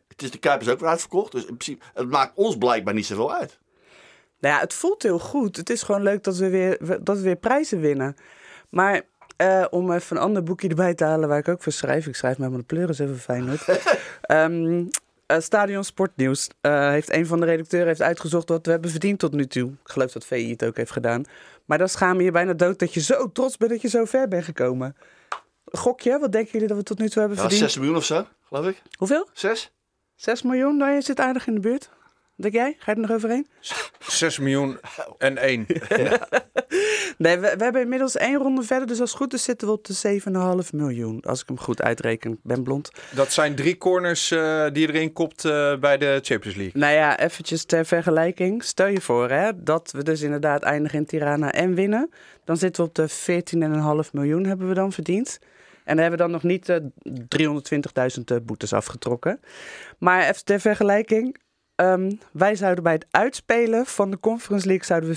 het 0.08 0.22
is 0.22 0.30
de 0.30 0.38
Kuipers 0.38 0.70
ook 0.70 0.80
weer 0.80 0.88
uitverkocht, 0.88 1.32
dus 1.32 1.40
in 1.40 1.56
principe, 1.56 1.84
het 1.94 2.10
maakt 2.10 2.32
ons 2.34 2.56
blijkbaar 2.58 2.94
niet 2.94 3.06
zoveel 3.06 3.34
uit. 3.34 3.58
Nou 4.40 4.54
ja, 4.54 4.60
het 4.60 4.74
voelt 4.74 5.02
heel 5.02 5.18
goed. 5.18 5.56
Het 5.56 5.70
is 5.70 5.82
gewoon 5.82 6.02
leuk 6.02 6.24
dat 6.24 6.36
we 6.36 6.48
weer, 6.48 6.78
dat 7.04 7.16
we 7.16 7.22
weer 7.22 7.36
prijzen 7.36 7.80
winnen. 7.80 8.16
Maar 8.68 9.02
eh, 9.38 9.64
om 9.70 9.92
even 9.92 10.16
een 10.16 10.22
ander 10.22 10.42
boekje 10.42 10.68
erbij 10.68 10.94
te 10.94 11.04
halen 11.04 11.28
waar 11.28 11.38
ik 11.38 11.48
ook 11.48 11.62
voor 11.62 11.72
schrijf. 11.72 12.06
Ik 12.06 12.16
schrijf 12.16 12.38
met 12.38 12.50
mijn 12.50 12.66
pleuris 12.66 12.98
even 12.98 13.18
Feyenoord. 13.18 13.64
Ehm 14.20 14.84
eh, 15.28 15.40
Stadion 15.40 15.84
Sportnieuws 15.84 16.48
eh, 16.60 16.88
heeft 16.88 17.12
een 17.12 17.26
van 17.26 17.40
de 17.40 17.46
redacteuren 17.46 17.88
heeft 17.88 18.02
uitgezocht 18.02 18.48
wat 18.48 18.66
we 18.66 18.72
hebben 18.72 18.90
verdiend 18.90 19.18
tot 19.18 19.32
nu 19.32 19.46
toe. 19.46 19.70
Ik 19.70 19.90
geloof 19.90 20.12
dat 20.12 20.24
VI 20.24 20.50
het 20.50 20.64
ook 20.64 20.76
heeft 20.76 20.90
gedaan. 20.90 21.24
Maar 21.64 21.78
dan 21.78 21.88
schaam 21.88 22.18
je 22.18 22.24
je 22.24 22.30
bijna 22.30 22.52
dood 22.52 22.78
dat 22.78 22.94
je 22.94 23.00
zo 23.00 23.32
trots 23.32 23.56
bent 23.56 23.70
dat 23.70 23.82
je 23.82 23.88
zo 23.88 24.04
ver 24.04 24.28
bent 24.28 24.44
gekomen. 24.44 24.96
Gokje, 25.64 26.18
wat 26.18 26.32
denken 26.32 26.52
jullie 26.52 26.68
dat 26.68 26.76
we 26.76 26.82
tot 26.82 26.98
nu 26.98 27.08
toe 27.08 27.18
hebben 27.18 27.36
Ja, 27.36 27.42
verdiend? 27.42 27.70
6 27.70 27.76
miljoen 27.76 27.96
of 27.96 28.04
zo, 28.04 28.26
geloof 28.44 28.66
ik. 28.66 28.82
Hoeveel? 28.98 29.28
6? 29.32 29.72
6 30.14 30.42
miljoen? 30.42 30.76
Nou, 30.76 30.92
je 30.92 31.00
zit 31.00 31.20
aardig 31.20 31.46
in 31.46 31.54
de 31.54 31.60
buurt. 31.60 31.90
Denk 32.40 32.54
jij? 32.54 32.76
Ga 32.78 32.90
je 32.90 32.96
er 32.96 33.06
nog 33.06 33.16
overheen? 33.16 33.46
6 33.98 34.38
miljoen 34.38 34.78
en 35.18 35.36
één. 35.36 35.66
Nee, 37.18 37.38
we, 37.38 37.54
we 37.56 37.64
hebben 37.64 37.82
inmiddels 37.82 38.16
één 38.16 38.38
ronde 38.38 38.62
verder. 38.62 38.86
Dus 38.86 39.00
als 39.00 39.10
het 39.10 39.18
goed 39.18 39.32
is 39.32 39.42
zitten 39.42 39.68
we 39.68 39.74
op 39.74 39.84
de 39.84 40.20
7,5 40.64 40.70
miljoen. 40.74 41.20
Als 41.20 41.40
ik 41.40 41.48
hem 41.48 41.58
goed 41.58 41.82
uitreken. 41.82 42.30
Ik 42.32 42.38
ben 42.42 42.62
blond. 42.62 42.90
Dat 43.10 43.32
zijn 43.32 43.54
drie 43.54 43.78
corners 43.78 44.30
eh, 44.30 44.66
die 44.72 44.86
je 44.86 44.92
erin 44.92 45.12
kopt 45.12 45.44
eh, 45.44 45.76
bij 45.76 45.98
de 45.98 46.18
Champions 46.22 46.56
League. 46.56 46.80
Nou 46.80 46.94
ja, 46.94 47.18
eventjes 47.18 47.64
ter 47.64 47.86
vergelijking. 47.86 48.64
Stel 48.64 48.86
je 48.86 49.00
voor 49.00 49.30
hè, 49.30 49.62
dat 49.62 49.92
we 49.92 50.02
dus 50.02 50.22
inderdaad 50.22 50.62
eindigen 50.62 50.98
in 50.98 51.06
Tirana 51.06 51.52
en 51.52 51.74
winnen. 51.74 52.10
Dan 52.44 52.56
zitten 52.56 52.82
we 52.82 52.88
op 52.88 52.94
de 52.94 54.04
14,5 54.04 54.10
miljoen 54.12 54.44
hebben 54.44 54.68
we 54.68 54.74
dan 54.74 54.92
verdiend. 54.92 55.38
En 55.84 55.96
dan 55.96 56.04
hebben 56.04 56.18
we 56.18 56.24
dan 56.24 56.30
nog 56.30 56.42
niet 56.42 56.68
eh 56.68 56.76
320.000 58.18 58.24
eh, 58.24 58.36
boetes 58.42 58.72
afgetrokken. 58.72 59.40
Maar 59.98 60.28
even 60.28 60.44
ter 60.44 60.60
vergelijking. 60.60 61.36
Ehm, 61.78 62.12
wij 62.32 62.56
zouden 62.56 62.84
bij 62.84 62.92
het 62.92 63.06
uitspelen 63.10 63.86
van 63.86 64.10
de 64.10 64.20
Conference 64.20 64.66
League 64.66 64.86
zouden 64.86 65.10
we 65.10 65.16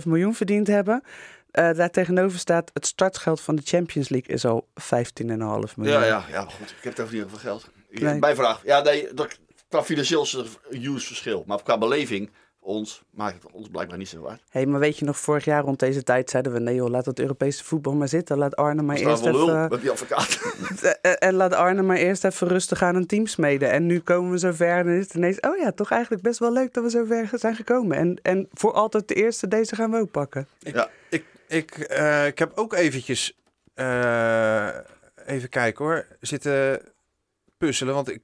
14,5 0.00 0.06
miljoen 0.06 0.34
verdiend 0.34 0.66
hebben. 0.66 1.02
Eh 1.50 1.72
daar 1.74 1.90
tegenover 1.90 2.38
staat 2.38 2.70
het 2.74 2.86
startgeld 2.86 3.40
van 3.40 3.56
de 3.56 3.62
Champions 3.64 4.08
League 4.08 4.34
is 4.34 4.44
al 4.44 4.66
15,5 4.74 4.84
miljoen. 5.26 5.66
Ja, 5.76 6.04
ja, 6.04 6.24
ja, 6.30 6.40
goed. 6.40 6.70
Ik 6.70 6.82
heb 6.82 6.92
het 6.92 7.00
over 7.00 7.14
niet 7.14 7.24
over 7.24 7.38
geld. 7.38 7.70
Ik, 7.88 8.00
Nee. 8.00 8.18
Mijn 8.18 8.36
vraag. 8.36 8.60
Ja, 8.64 8.80
nee, 8.80 9.08
dat, 9.14 9.38
qua 9.68 9.82
financieel 9.84 10.22
is 10.22 10.34
er 10.34 10.46
een 10.70 10.80
huge 10.80 11.06
verschil. 11.06 11.44
Maar 11.46 11.62
qua 11.62 11.78
beleving, 11.78 12.30
ons, 12.62 13.02
maakt 13.10 13.42
het 13.42 13.52
ons 13.52 13.68
blijkbaar 13.68 13.98
niet 13.98 14.08
zo 14.08 14.26
uit. 14.26 14.40
Hé, 14.50 14.66
maar 14.66 14.80
weet 14.80 14.98
je 14.98 15.04
nog, 15.04 15.18
vorig 15.18 15.44
jaar 15.44 15.62
rond 15.62 15.78
deze 15.78 16.02
tijd 16.02 16.30
zeiden 16.30 16.52
we... 16.52 16.58
nee 16.58 16.74
joh, 16.74 16.90
laat 16.90 17.06
het 17.06 17.18
Europese 17.18 17.64
voetbal 17.64 17.94
maar 17.94 18.08
zitten. 18.08 18.38
Laat 18.38 18.56
Arne 18.56 18.82
maar 18.82 18.96
eerst 18.96 19.22
voor 19.22 19.32
lul 19.32 19.48
even... 19.48 19.68
met 19.68 19.80
die 19.80 19.90
advocaat. 19.90 20.40
En, 21.02 21.18
en 21.18 21.34
laat 21.34 21.52
Arne 21.52 21.82
maar 21.82 21.96
eerst 21.96 22.24
even 22.24 22.48
rustig 22.48 22.82
aan 22.82 22.94
een 22.94 23.06
team 23.06 23.26
smeden. 23.26 23.70
En 23.70 23.86
nu 23.86 24.00
komen 24.00 24.30
we 24.30 24.38
zo 24.38 24.52
ver 24.52 24.78
en 24.78 24.88
is 24.88 25.04
het 25.04 25.14
ineens... 25.14 25.40
oh 25.40 25.56
ja, 25.56 25.72
toch 25.72 25.90
eigenlijk 25.90 26.22
best 26.22 26.38
wel 26.38 26.52
leuk 26.52 26.74
dat 26.74 26.84
we 26.84 26.90
zo 26.90 27.04
ver 27.04 27.30
zijn 27.32 27.54
gekomen. 27.54 27.96
En, 27.96 28.18
en 28.22 28.48
voor 28.52 28.72
altijd 28.72 29.08
de 29.08 29.14
eerste, 29.14 29.48
deze 29.48 29.74
gaan 29.74 29.90
we 29.90 29.98
ook 29.98 30.10
pakken. 30.10 30.46
ja. 30.58 30.90
Ik, 31.08 31.24
ik, 31.48 31.70
eh, 31.78 32.26
ik 32.26 32.38
heb 32.38 32.52
ook 32.54 32.72
eventjes, 32.72 33.38
eh, 33.74 34.68
even 35.26 35.48
kijken 35.48 35.84
hoor, 35.84 36.06
zitten 36.20 36.80
puzzelen. 37.58 37.94
Want 37.94 38.10
ik 38.10 38.20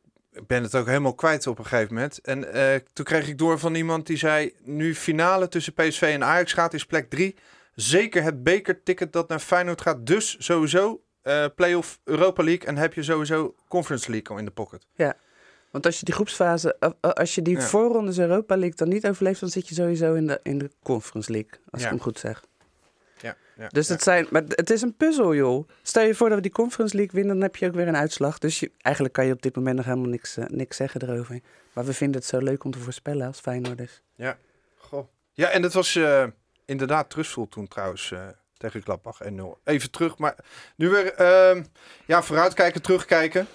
ben 0.46 0.62
het 0.62 0.74
ook 0.74 0.87
helemaal 0.87 1.14
kwijt 1.14 1.46
op 1.46 1.59
een 1.59 1.66
gegeven 1.66 1.94
moment. 1.94 2.20
En 2.20 2.53
eh, 2.53 2.81
toen 2.92 3.05
kreeg 3.05 3.29
ik 3.29 3.38
door 3.38 3.59
van 3.59 3.74
iemand 3.74 4.07
die 4.07 4.16
zei, 4.16 4.53
nu 4.62 4.94
finale 4.94 5.48
tussen 5.48 5.72
PSV 5.74 6.03
en 6.03 6.24
Ajax 6.24 6.53
gaat, 6.53 6.74
is 6.74 6.87
plek 6.87 7.11
3. 7.11 7.37
Zeker 7.74 8.22
het 8.22 8.42
bekerticket 8.42 9.12
dat 9.12 9.29
naar 9.29 9.38
Feyenoord 9.38 9.81
gaat. 9.81 10.07
Dus 10.07 10.37
sowieso 10.38 11.03
eh 11.22 11.44
play-off 11.57 12.01
Europa 12.05 12.42
League. 12.44 12.66
En 12.68 12.77
heb 12.77 12.94
je 12.94 13.03
sowieso 13.03 13.55
Conference 13.68 14.11
League 14.11 14.29
al 14.29 14.38
in 14.38 14.44
de 14.44 14.51
pocket. 14.51 14.87
Want 15.70 15.87
als 15.87 15.98
je 15.98 16.05
die 16.05 16.14
groepsfase... 16.14 16.77
eh, 16.79 17.11
als 17.11 17.35
je 17.35 17.42
die 17.42 17.57
Ja. 17.57 17.61
voorrondes 17.62 18.18
Europa 18.18 18.57
League 18.57 18.77
dan 18.77 18.88
niet 18.88 19.07
overleeft... 19.07 19.40
dan 19.40 19.48
zit 19.48 19.68
je 19.68 19.74
sowieso 19.74 20.14
in 20.14 20.27
de, 20.27 20.40
in 20.42 20.59
de 20.59 20.70
Conference 20.83 21.33
League. 21.33 21.51
Als 21.70 21.81
Ja. 21.81 21.87
ik 21.87 21.92
hem 21.92 22.03
goed 22.03 22.18
zeg. 22.18 22.44
Ja, 23.59 23.64
ja, 23.64 23.68
Dus 23.68 23.88
het, 23.88 24.03
zijn, 24.03 24.27
maar 24.31 24.42
het 24.49 24.71
is 24.71 24.83
een 24.83 24.97
puzzel, 24.97 25.35
joh. 25.35 25.68
Stel 25.83 26.03
je 26.03 26.14
voor 26.14 26.29
dat 26.29 26.37
we 26.37 26.42
die 26.42 26.53
Conference 26.53 26.97
League 26.97 27.14
winnen, 27.14 27.35
dan 27.35 27.42
heb 27.42 27.57
je 27.57 27.66
ook 27.66 27.75
weer 27.75 27.88
een 27.88 27.97
uitslag. 27.97 28.38
Dus 28.38 28.61
je, 28.61 28.71
eigenlijk 28.79 29.14
kan 29.14 29.27
je 29.27 29.33
op 29.33 29.42
dit 29.42 29.57
moment 29.57 29.77
nog 29.77 29.85
helemaal 29.85 30.09
niks, 30.09 30.37
eh, 30.37 30.44
niks 30.47 30.77
zeggen 30.77 31.03
erover. 31.03 31.40
Maar 31.73 31.85
we 31.85 31.92
vinden 31.92 32.21
het 32.21 32.29
zo 32.29 32.38
leuk 32.38 32.64
om 32.64 32.71
te 32.71 32.79
voorspellen 32.79 33.27
als 33.27 33.40
Feyenoorders. 33.40 34.03
Goh. 34.77 35.09
Ja, 35.33 35.49
en 35.49 35.62
het 35.62 35.73
was 35.73 35.97
eh, 35.97 36.25
inderdaad 36.64 37.11
trustful 37.11 37.49
toen 37.49 37.68
trouwens 37.68 38.11
eh, 38.11 38.27
tegen 38.57 38.83
Gladbach 38.83 39.21
1-0. 39.25 39.29
Even 39.64 39.90
terug, 39.90 40.18
maar 40.18 40.35
nu 40.77 40.88
weer 40.88 41.14
ehm, 41.14 41.64
ja, 42.07 42.23
vooruitkijken, 42.23 42.83
terugkijken. 42.83 43.47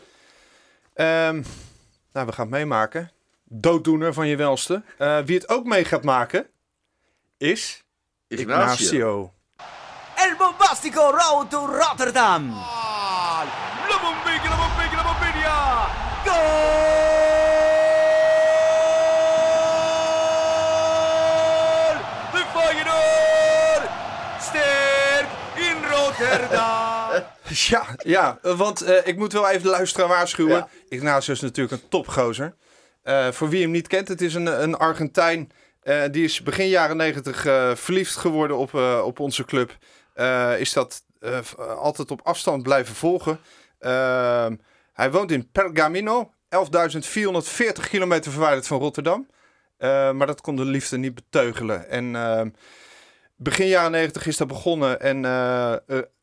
Ehm, 0.94 1.42
nou, 2.12 2.26
we 2.26 2.32
gaan 2.32 2.46
het 2.46 2.50
meemaken. 2.50 3.12
Dooddoener 3.44 4.14
van 4.14 4.28
je 4.28 4.36
welste. 4.36 4.84
Eh, 4.98 5.20
wie 5.20 5.36
het 5.36 5.50
ook 5.50 5.66
mee 5.66 5.86
gaat 5.86 6.04
maken 6.04 6.48
is 7.38 7.84
Ignacio. 8.28 8.64
Ignacio. 8.64 9.34
El 10.24 10.36
bombastico 10.38 11.12
road 11.12 11.48
to 11.50 11.68
Rotterdam. 11.68 12.52
La 13.90 13.98
bombilla, 14.02 14.50
la 14.50 14.56
bombilla, 14.56 14.96
la 14.98 15.04
bombilla. 15.04 15.58
Goal! 20.64 21.98
De 22.34 22.44
Feyenoord! 22.54 23.90
Sterk 24.42 25.28
in 25.56 25.78
Rotterdam. 25.90 27.24
Ja, 27.56 27.86
ja 27.98 28.38
want 28.42 28.82
eh, 28.82 29.08
ik 29.08 29.18
moet 29.18 29.34
wel 29.34 29.50
even 29.50 29.64
de 29.64 29.70
luisteraar 29.70 30.08
waarschuwen. 30.08 30.56
Ja. 30.56 30.68
Ignacio 30.90 31.34
is 31.34 31.40
natuurlijk 31.42 31.82
een 31.82 31.90
topgozer. 31.90 32.56
Eh, 33.04 33.28
voor 33.32 33.50
wie 33.50 33.62
hem 33.62 33.72
niet 33.72 33.88
kent, 33.88 34.08
het 34.08 34.22
is 34.22 34.34
een, 34.34 34.64
een 34.64 34.78
Argentijn. 34.78 35.52
eh, 35.82 36.02
die 36.12 36.24
is 36.24 36.42
begin 36.44 36.68
jaren 36.68 36.98
negentig 36.98 37.46
eh, 37.46 37.72
verliefd 37.76 38.16
geworden 38.16 38.58
op, 38.58 38.76
eh, 38.76 39.02
op 39.06 39.20
onze 39.20 39.46
club. 39.46 39.78
Eh, 40.14 40.60
is 40.60 40.74
dat 40.74 41.04
eh, 41.20 41.38
eh, 41.38 41.44
altijd 41.78 42.12
op 42.12 42.22
afstand 42.24 42.64
blijven 42.64 42.96
volgen. 42.96 43.40
Ehm, 43.80 44.56
hij 44.94 45.12
woont 45.12 45.32
in 45.32 45.52
Pergamino, 45.52 46.32
11.440 46.50 47.90
kilometer 47.90 48.32
verwijderd 48.32 48.68
van 48.68 48.80
Rotterdam. 48.80 49.28
Maar 50.14 50.28
dat 50.28 50.42
kon 50.42 50.56
de 50.56 50.66
liefde 50.66 50.98
niet 50.98 51.16
beteugelen. 51.16 51.90
En 51.90 52.16
ehm, 52.16 52.50
begin 53.36 53.68
jaren 53.68 53.92
90 53.92 54.28
is 54.28 54.38
dat 54.38 54.48
begonnen. 54.48 55.00
En 55.00 55.22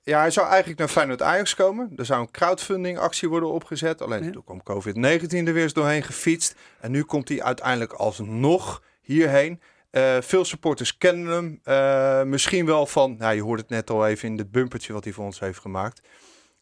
ja, 0.03 0.19
hij 0.21 0.31
zou 0.31 0.47
eigenlijk 0.47 0.79
naar 0.79 0.89
Feyenoord 0.89 1.23
Ajax 1.23 1.55
komen. 1.55 1.93
Er 1.97 2.05
zou 2.05 2.21
een 2.21 2.31
crowdfunding 2.31 2.99
actie 2.99 3.29
worden 3.29 3.51
opgezet. 3.51 4.03
Alleen 4.03 4.25
Ja. 4.25 4.31
toen 4.31 4.45
kwam 4.45 4.63
COVID-19 4.63 5.47
er 5.47 5.53
weer 5.53 5.63
eens 5.63 5.73
doorheen 5.73 6.03
gefietst. 6.03 6.55
En 6.81 6.91
nu 6.91 7.03
komt 7.03 7.29
hij 7.29 7.43
uiteindelijk 7.43 7.93
alsnog 7.93 8.83
hierheen. 9.01 9.61
Eh, 9.91 10.17
veel 10.21 10.45
supporters 10.45 10.99
kennen 10.99 11.29
hem. 11.33 11.61
Eh, 11.63 12.23
misschien 12.23 12.67
wel 12.67 12.87
van, 12.87 13.17
nou, 13.19 13.35
je 13.35 13.43
hoort 13.43 13.61
het 13.61 13.69
net 13.69 13.91
al 13.91 14.07
even 14.07 14.29
in 14.29 14.39
het 14.39 14.51
bumpertje 14.51 14.93
wat 14.93 15.05
hij 15.05 15.13
voor 15.13 15.25
ons 15.25 15.41
heeft 15.41 15.59
gemaakt. 15.59 16.01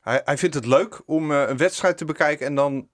Hij, 0.00 0.20
hij 0.24 0.38
vindt 0.38 0.54
het 0.54 0.66
leuk 0.66 1.00
om 1.06 1.32
eh, 1.32 1.48
een 1.48 1.56
wedstrijd 1.56 1.96
te 1.96 2.04
bekijken 2.04 2.46
en 2.46 2.54
dan 2.54 2.88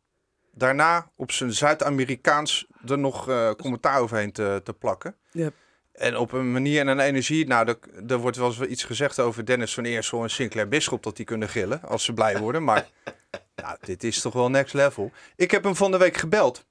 daarna 0.53 1.11
op 1.17 1.33
zijn 1.33 1.53
Zuid-Amerikaans 1.53 2.67
er 2.87 2.99
nog 2.99 3.25
commentaar 3.57 4.01
overheen 4.01 4.33
te, 4.33 4.61
te 4.65 4.73
plakken. 4.73 5.17
Ja. 5.31 5.51
En 5.93 6.17
op 6.17 6.33
een 6.33 6.53
manier 6.53 6.81
en 6.81 6.89
een 6.89 7.01
energie. 7.01 7.47
Nou, 7.47 7.69
er, 7.69 7.79
er 8.09 8.19
wordt 8.19 8.37
wel 8.37 8.47
eens 8.47 8.59
wel 8.59 8.69
iets 8.69 8.85
gezegd 8.85 9.21
over 9.21 9.47
Dennis 9.47 9.75
van 9.75 9.85
Eersel 9.85 10.23
en 10.23 10.31
Sinclair 10.31 10.69
Bisschop 10.69 11.03
dat 11.03 11.17
die 11.17 11.25
kunnen 11.25 11.49
gillen 11.49 11.83
als 11.83 12.05
ze 12.05 12.13
blij 12.13 12.39
worden. 12.39 12.65
Maar 12.65 12.89
nou, 13.63 13.77
dit 13.81 14.05
is 14.05 14.21
toch 14.21 14.33
wel 14.33 14.51
next 14.51 14.75
level. 14.75 15.13
Ik 15.37 15.51
heb 15.51 15.65
hem 15.65 15.77
van 15.77 15.91
de 15.91 15.99
week 15.99 16.17
gebeld. 16.17 16.67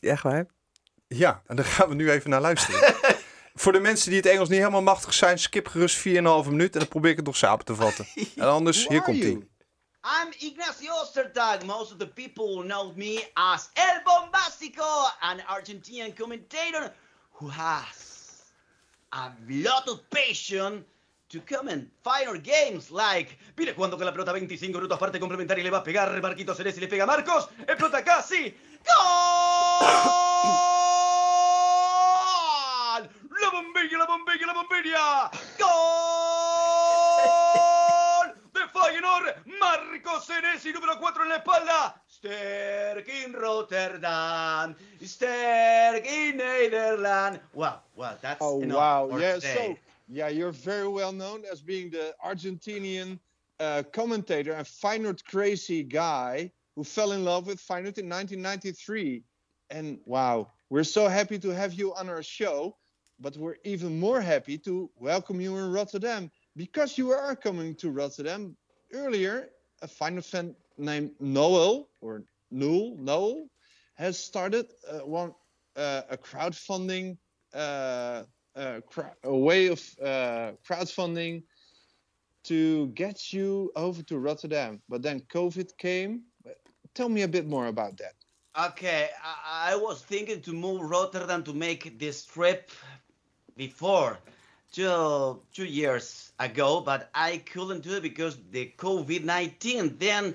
Echt 0.00 0.22
waar? 0.22 0.46
Ja, 1.08 1.42
en 1.46 1.56
daar 1.56 1.64
gaan 1.64 1.88
we 1.88 1.94
nu 1.94 2.10
even 2.10 2.30
naar 2.30 2.40
luisteren. 2.40 2.94
Voor 3.54 3.72
de 3.72 3.80
mensen 3.80 4.10
die 4.10 4.18
het 4.18 4.28
Engels 4.28 4.48
niet 4.48 4.58
helemaal 4.58 4.82
machtig 4.82 5.14
zijn, 5.14 5.38
skip 5.38 5.68
gerust 5.68 5.98
4,5 5.98 6.02
minuut 6.48 6.72
en 6.72 6.78
dan 6.78 6.88
probeer 6.88 7.10
ik 7.10 7.16
het 7.16 7.26
nog 7.26 7.36
samen 7.36 7.64
te 7.64 7.74
vatten. 7.74 8.06
En 8.36 8.48
anders, 8.48 8.88
hier 8.88 9.02
komt 9.02 9.22
hij. 9.22 9.30
I'm 10.06 10.32
Ignacio 10.38 10.92
Ostertag. 10.92 11.64
Most 11.64 11.92
of 11.92 11.98
the 11.98 12.08
people 12.08 12.62
know 12.62 12.96
me 12.96 13.30
as 13.32 13.70
El 13.72 14.02
Bombastico, 14.04 15.10
an 15.20 15.40
Argentinian 15.46 16.14
commentator 16.14 16.92
who 17.30 17.50
has 17.50 18.16
a 19.08 19.34
lot 19.48 19.88
of 19.88 20.08
passion 20.08 20.84
to 21.28 21.40
comment 21.44 21.88
final 22.02 22.40
games 22.42 22.88
like 22.90 23.36
Mire 23.56 23.74
cuando 23.74 23.96
con 23.96 24.04
la 24.04 24.12
pelota 24.12 24.32
25 24.32 24.78
minutos 24.78 24.98
parte 24.98 25.18
complementaria 25.18 25.64
le 25.64 25.70
va 25.70 25.78
a 25.78 25.82
pegar 25.82 26.22
Marquito 26.22 26.54
Ceres 26.54 26.76
y 26.76 26.80
le 26.80 26.88
pega 26.88 27.02
a 27.02 27.06
Marcos 27.06 27.48
explota 27.66 28.04
casi 28.04 28.54
¡Gol! 28.84 30.75
Bombilla 34.86 35.30
¡Gol! 36.56 38.34
De 38.54 38.60
Feyenoord 38.72 39.34
Marcos 39.60 40.26
Senesi 40.26 40.72
número 40.72 40.98
4 40.98 41.22
en 41.22 41.28
la 41.28 41.36
espalda 41.38 41.94
Sterk 42.08 43.08
in 43.08 43.32
Rotterdam 43.32 44.74
Sterk 45.02 46.06
in 46.06 46.38
Nederland 46.38 47.40
Wow, 47.52 47.80
wow, 47.96 48.16
that's 48.20 48.38
Oh 48.40 48.56
wow! 48.58 49.08
Yeah, 49.18 49.34
today. 49.34 49.54
so 49.54 49.76
yeah, 50.08 50.28
you're 50.28 50.52
very 50.52 50.88
well 50.88 51.12
known 51.12 51.44
as 51.50 51.60
being 51.60 51.90
the 51.90 52.14
Argentinian 52.24 53.18
uh, 53.58 53.82
commentator 53.92 54.52
and 54.52 54.66
Feyenoord 54.66 55.24
crazy 55.24 55.82
guy 55.82 56.52
who 56.76 56.84
fell 56.84 57.12
in 57.12 57.24
love 57.24 57.46
with 57.46 57.58
Feyenoord 57.60 57.98
in 57.98 58.08
1993. 58.08 59.24
And 59.70 59.98
wow, 60.04 60.52
we're 60.70 60.84
so 60.84 61.08
happy 61.08 61.38
to 61.40 61.48
have 61.50 61.72
you 61.74 61.92
on 61.94 62.08
our 62.08 62.22
show, 62.22 62.76
but 63.20 63.36
we're 63.36 63.56
even 63.64 63.98
more 63.98 64.20
happy 64.20 64.58
to 64.58 64.90
welcome 64.96 65.40
you 65.40 65.56
in 65.56 65.72
Rotterdam 65.72 66.30
because 66.54 66.98
you 66.98 67.12
are 67.12 67.36
coming 67.36 67.74
to 67.76 67.90
Rotterdam. 67.90 68.56
Earlier, 68.92 69.48
a 69.82 69.86
Feyenoord 69.86 70.24
fan 70.24 70.54
named 70.78 71.10
Noel 71.20 71.88
or 72.00 72.22
Noel 72.50 72.96
Noel 72.98 73.48
has 73.94 74.18
started 74.18 74.66
uh, 74.88 74.98
one 75.00 75.34
uh, 75.76 76.02
a 76.10 76.16
crowdfunding 76.16 77.16
uh, 77.54 78.22
cra- 78.88 79.14
a 79.24 79.36
way 79.36 79.66
of 79.68 79.80
uh, 80.02 80.52
crowdfunding 80.66 81.42
to 82.44 82.88
get 82.88 83.32
you 83.32 83.72
over 83.76 84.02
to 84.02 84.18
Rotterdam. 84.18 84.80
But 84.88 85.02
then 85.02 85.20
COVID 85.32 85.76
came. 85.78 86.22
Tell 86.94 87.08
me 87.08 87.22
a 87.22 87.28
bit 87.28 87.46
more 87.46 87.66
about 87.66 87.98
that. 87.98 88.14
Okay, 88.58 89.10
I, 89.22 89.72
I 89.72 89.76
was 89.76 90.00
thinking 90.02 90.40
to 90.42 90.52
move 90.52 90.80
Rotterdam 90.80 91.42
to 91.44 91.52
make 91.52 91.98
this 91.98 92.24
trip 92.24 92.70
before 93.56 94.18
two 94.72 95.40
two 95.52 95.64
years 95.64 96.32
ago, 96.38 96.80
but 96.80 97.08
I 97.14 97.38
couldn't 97.38 97.82
do 97.82 97.96
it 97.96 98.02
because 98.02 98.36
the 98.50 98.72
COVID 98.76 99.24
nineteen. 99.24 99.96
Then 99.98 100.34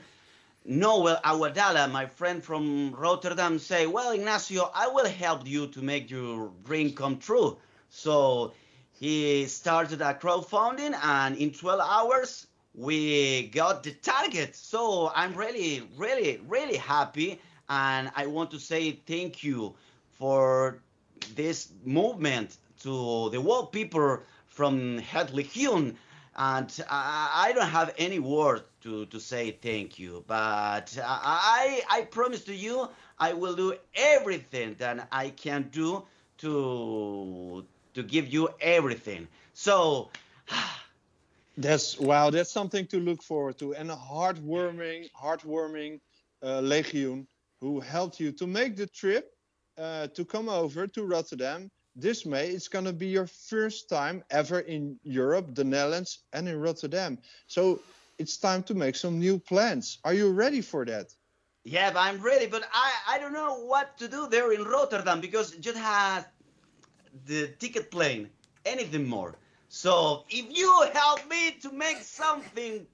Noel 0.66 1.20
Awadala, 1.24 1.90
my 1.92 2.06
friend 2.06 2.44
from 2.44 2.94
Rotterdam, 2.94 3.60
say, 3.60 3.88
"Well, 3.88 4.12
Ignacio, 4.12 4.72
I 4.74 4.88
will 4.88 5.08
help 5.08 5.48
you 5.48 5.68
to 5.68 5.82
make 5.82 6.10
your 6.10 6.52
dream 6.64 6.94
come 6.94 7.18
true." 7.20 7.58
So 7.90 8.54
he 8.94 9.48
started 9.48 10.02
a 10.02 10.14
crowdfunding, 10.14 10.94
and 11.04 11.36
in 11.38 11.52
12 11.52 11.80
hours 11.80 12.48
we 12.74 13.48
got 13.48 13.84
the 13.84 13.92
target. 13.92 14.56
So 14.56 15.12
I'm 15.14 15.34
really, 15.34 15.84
really, 15.98 16.40
really 16.48 16.78
happy, 16.78 17.40
and 17.70 18.12
I 18.16 18.28
want 18.28 18.52
to 18.52 18.60
say 18.60 18.92
thank 18.92 19.44
you 19.44 19.76
for 20.18 20.82
this 21.36 21.70
movement 21.84 22.58
to 22.84 23.30
the 23.30 23.42
world 23.42 23.72
people 23.72 24.20
from 24.48 24.98
Het 25.00 25.34
Legion. 25.34 25.98
And 26.36 26.86
I, 26.90 27.48
I 27.48 27.54
don't 27.54 27.68
have 27.68 27.94
any 27.98 28.20
word 28.20 28.64
to, 28.82 29.06
to 29.08 29.20
say 29.20 29.52
thank 29.52 30.00
you, 30.00 30.24
but 30.28 30.98
I, 31.04 31.82
I 31.90 32.02
promise 32.04 32.44
to 32.46 32.56
you 32.56 32.90
I 33.20 33.34
will 33.34 33.56
do 33.56 33.76
everything 33.94 34.76
that 34.80 35.08
I 35.12 35.30
can 35.30 35.70
do 35.72 36.04
to 36.40 37.66
to 37.94 38.04
give 38.04 38.28
you 38.28 38.50
everything. 38.62 39.28
So 39.54 40.10
That's 41.58 42.00
wow. 42.00 42.30
That's 42.30 42.52
something 42.52 42.88
to 42.88 43.00
look 43.00 43.22
forward 43.22 43.58
to, 43.60 43.76
and 43.76 43.92
a 43.92 43.96
heartwarming, 43.96 45.10
heartwarming 45.12 46.00
uh, 46.42 46.62
Legion 46.62 47.28
who 47.60 47.80
helped 47.80 48.20
you 48.20 48.32
to 48.32 48.48
make 48.48 48.76
the 48.76 48.88
trip 48.88 49.34
uh, 49.78 50.08
to 50.08 50.26
come 50.26 50.50
over 50.50 50.88
to 50.88 51.06
Rotterdam 51.06 51.70
this 51.96 52.26
May. 52.26 52.50
It's 52.50 52.68
going 52.68 52.86
to 52.86 52.94
be 52.94 53.08
your 53.08 53.28
first 53.28 53.90
time 53.90 54.24
ever 54.30 54.60
in 54.60 54.98
Europe, 55.04 55.56
the 55.56 55.64
Netherlands, 55.64 56.20
and 56.34 56.48
in 56.48 56.60
Rotterdam. 56.60 57.18
So 57.48 57.80
it's 58.18 58.38
time 58.38 58.64
to 58.64 58.74
make 58.74 58.96
some 58.96 59.20
new 59.20 59.40
plans. 59.40 60.00
Are 60.04 60.14
you 60.14 60.32
ready 60.32 60.62
for 60.62 60.86
that? 60.86 61.14
Yeah, 61.64 61.94
I'm 61.96 62.22
ready, 62.22 62.48
but 62.48 62.64
I, 62.74 62.92
I 63.10 63.20
don't 63.20 63.34
know 63.34 63.66
what 63.66 63.98
to 64.00 64.08
do 64.08 64.28
there 64.28 64.52
in 64.52 64.64
Rotterdam 64.64 65.22
because 65.22 65.52
just 65.52 65.78
has 65.78 66.26
the 67.26 67.50
ticket 67.60 67.92
plane, 67.92 68.30
anything 68.66 69.08
more. 69.08 69.36
So 69.70 70.26
if 70.30 70.46
you 70.50 70.86
help 70.94 71.30
me 71.30 71.52
to 71.62 71.72
make 71.72 71.98
something 72.02 72.88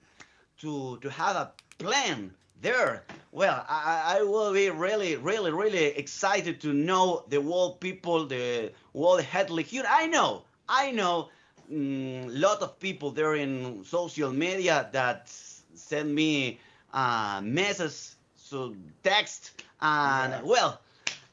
to 0.59 0.97
to 1.01 1.09
have 1.09 1.35
a 1.35 1.51
plan 1.77 2.33
there, 2.61 3.03
well, 3.31 3.65
I, 3.67 4.17
I 4.19 4.23
will 4.23 4.53
be 4.53 4.69
really, 4.69 5.15
really, 5.15 5.51
really 5.51 5.85
excited 5.85 6.59
to 6.61 6.73
know 6.73 7.23
the 7.29 7.39
world 7.41 7.79
people, 7.79 8.25
the 8.25 8.71
world 8.93 9.21
head 9.21 9.49
here. 9.49 9.83
I 9.87 10.07
know, 10.07 10.43
I 10.67 10.91
know 10.91 11.29
mm, 11.71 12.25
lot 12.29 12.61
of 12.61 12.79
people 12.79 13.11
there 13.11 13.35
in 13.35 13.83
social 13.83 14.31
media 14.31 14.89
that 14.93 15.29
send 15.73 16.13
me 16.13 16.59
uh, 16.93 17.41
messages, 17.43 18.15
so 18.35 18.75
text, 19.03 19.51
and 19.81 20.43
well, 20.45 20.79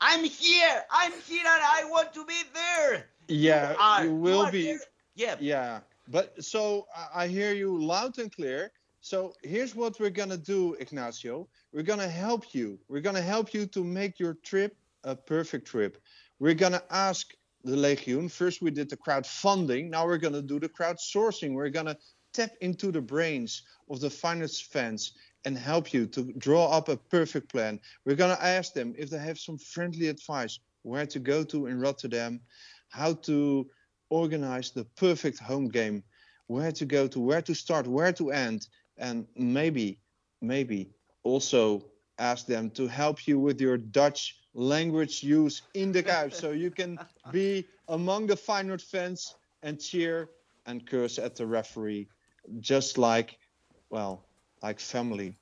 I'm 0.01 0.25
here, 0.25 0.85
I'm 0.91 1.13
here, 1.27 1.45
and 1.47 1.63
I 1.63 1.85
want 1.91 2.13
to 2.15 2.25
be 2.25 2.41
there. 2.55 3.07
Yeah, 3.29 3.75
are- 3.79 4.05
you 4.05 4.11
you 4.11 4.15
will 4.15 4.41
are 4.41 4.51
be. 4.51 4.63
there. 4.65 4.79
Yeah. 5.15 5.37
Yeah, 5.41 5.81
but 6.09 6.43
so 6.45 6.87
I 7.15 7.27
hear 7.29 7.53
you 7.53 7.83
loud 7.83 8.19
and 8.19 8.31
clear. 8.33 8.71
So 9.05 9.35
here's 9.43 9.75
what 9.75 10.01
we're 10.01 10.09
gonna 10.09 10.39
do, 10.39 10.79
Ignacio. 10.81 11.47
We're 11.75 11.83
gonna 11.83 12.09
help 12.09 12.55
you. 12.55 12.79
We're 12.89 13.03
gonna 13.03 13.21
help 13.21 13.53
you 13.53 13.67
to 13.67 13.85
make 13.85 14.19
your 14.19 14.33
trip 14.43 14.79
a 15.05 15.15
perfect 15.15 15.67
trip. 15.67 16.01
We're 16.39 16.55
gonna 16.55 16.83
ask 16.89 17.35
the 17.65 17.77
Legioen. 17.77 18.31
First, 18.31 18.63
we 18.63 18.71
did 18.71 18.89
the 18.89 18.97
crowdfunding. 18.97 19.91
Now 19.91 20.07
we're 20.07 20.17
gonna 20.17 20.41
do 20.41 20.59
the 20.59 20.71
crowdsourcing. 20.71 21.53
We're 21.53 21.69
gonna 21.69 21.99
tap 22.33 22.53
into 22.63 22.91
the 22.91 23.03
brains 23.03 23.65
of 23.91 24.01
the 24.01 24.09
finance 24.09 24.59
fans 24.59 25.13
and 25.45 25.59
help 25.59 25.93
you 25.93 26.07
to 26.07 26.33
draw 26.39 26.71
up 26.71 26.89
a 26.89 26.97
perfect 26.97 27.53
plan. 27.53 27.81
We're 28.07 28.17
gonna 28.17 28.39
ask 28.41 28.73
them 28.73 28.95
if 28.97 29.11
they 29.11 29.19
have 29.19 29.39
some 29.39 29.59
friendly 29.59 30.09
advice 30.09 30.61
where 30.81 31.05
to 31.09 31.19
go 31.19 31.45
to 31.45 31.67
in 31.67 31.79
Rotterdam, 31.79 32.41
how 32.89 33.13
to 33.29 33.69
organize 34.09 34.71
the 34.71 34.85
perfect 34.97 35.41
home 35.41 35.69
game, 35.69 36.03
where 36.47 36.73
to 36.73 36.87
go 36.87 37.07
to, 37.09 37.21
where 37.21 37.43
to 37.43 37.55
start, 37.55 37.87
where 37.87 38.13
to 38.15 38.31
end, 38.31 38.67
and 38.99 39.27
maybe, 39.37 39.99
maybe 40.41 40.91
also 41.23 41.85
ask 42.19 42.47
them 42.47 42.71
to 42.71 42.87
help 42.87 43.27
you 43.27 43.39
with 43.39 43.61
your 43.61 43.77
Dutch 43.77 44.37
language 44.55 45.23
use 45.23 45.63
in 45.75 45.93
the 45.93 46.03
Kuip, 46.03 46.33
so 46.33 46.53
you 46.53 46.71
can 46.71 46.99
be 47.33 47.67
among 47.89 48.27
the 48.27 48.37
Feyenoord 48.37 48.81
fans 48.81 49.35
and 49.63 49.81
cheer 49.81 50.29
and 50.67 50.87
curse 50.87 51.19
at 51.19 51.35
the 51.35 51.47
referee, 51.47 52.09
just 52.61 52.99
like, 52.99 53.39
well, 53.91 54.25
like 54.63 54.81
family. 54.81 55.37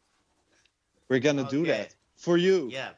We're 1.09 1.21
gonna 1.21 1.49
do 1.49 1.67
that 1.67 1.95
for 2.17 2.37
you. 2.37 2.69
Yeah, 2.73 2.91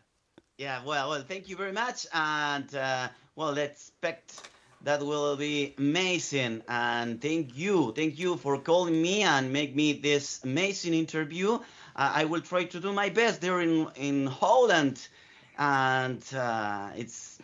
yeah. 0.59 0.85
Well, 0.85 1.11
well, 1.11 1.25
thank 1.27 1.49
you 1.49 1.57
very 1.57 1.73
much, 1.73 2.07
and 2.13 2.73
uh, 2.75 3.09
well, 3.35 3.53
let's 3.53 3.89
expect 3.89 4.49
that 4.85 5.01
will 5.03 5.37
be 5.37 5.75
amazing. 5.79 6.63
And 6.69 7.21
thank 7.21 7.57
you, 7.57 7.93
thank 7.97 8.19
you 8.19 8.37
for 8.37 8.59
calling 8.63 9.01
me 9.03 9.23
and 9.23 9.53
make 9.53 9.75
me 9.75 9.93
this 9.95 10.41
amazing 10.45 10.95
interview. 10.95 11.55
Uh, 11.97 12.13
I 12.21 12.25
will 12.25 12.41
try 12.43 12.65
to 12.65 12.81
do 12.81 12.93
my 12.93 13.09
best 13.11 13.41
there 13.41 13.61
in 13.61 13.89
in 13.97 14.27
Holland, 14.27 15.09
and 15.59 16.23
uh, 16.35 16.91
it's 16.97 17.39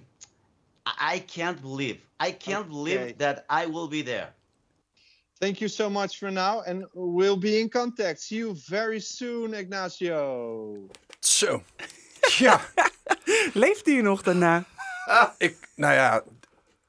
I 0.86 1.14
I 1.14 1.18
can't 1.20 1.60
believe 1.62 1.98
I 2.18 2.30
can't 2.32 2.66
Okay. 2.66 2.68
believe 2.68 3.18
that 3.18 3.44
I 3.48 3.66
will 3.66 3.88
be 3.88 4.02
there. 4.02 4.28
Thank 5.40 5.60
you 5.60 5.68
so 5.68 5.88
much 5.88 6.18
for 6.18 6.30
now, 6.30 6.60
and 6.66 6.84
we'll 6.94 7.36
be 7.40 7.60
in 7.60 7.68
contact. 7.70 8.20
See 8.20 8.36
you 8.36 8.54
very 8.68 9.00
soon, 9.00 9.54
Ignacio. 9.54 10.88
Zo. 11.24 11.62
Ja, 12.38 12.60
Leeft 13.54 13.86
hij 13.86 14.00
nog 14.02 14.22
daarna? 14.22 14.64
ik, 15.38 15.56
nou 15.76 15.94
ja, 15.94 16.22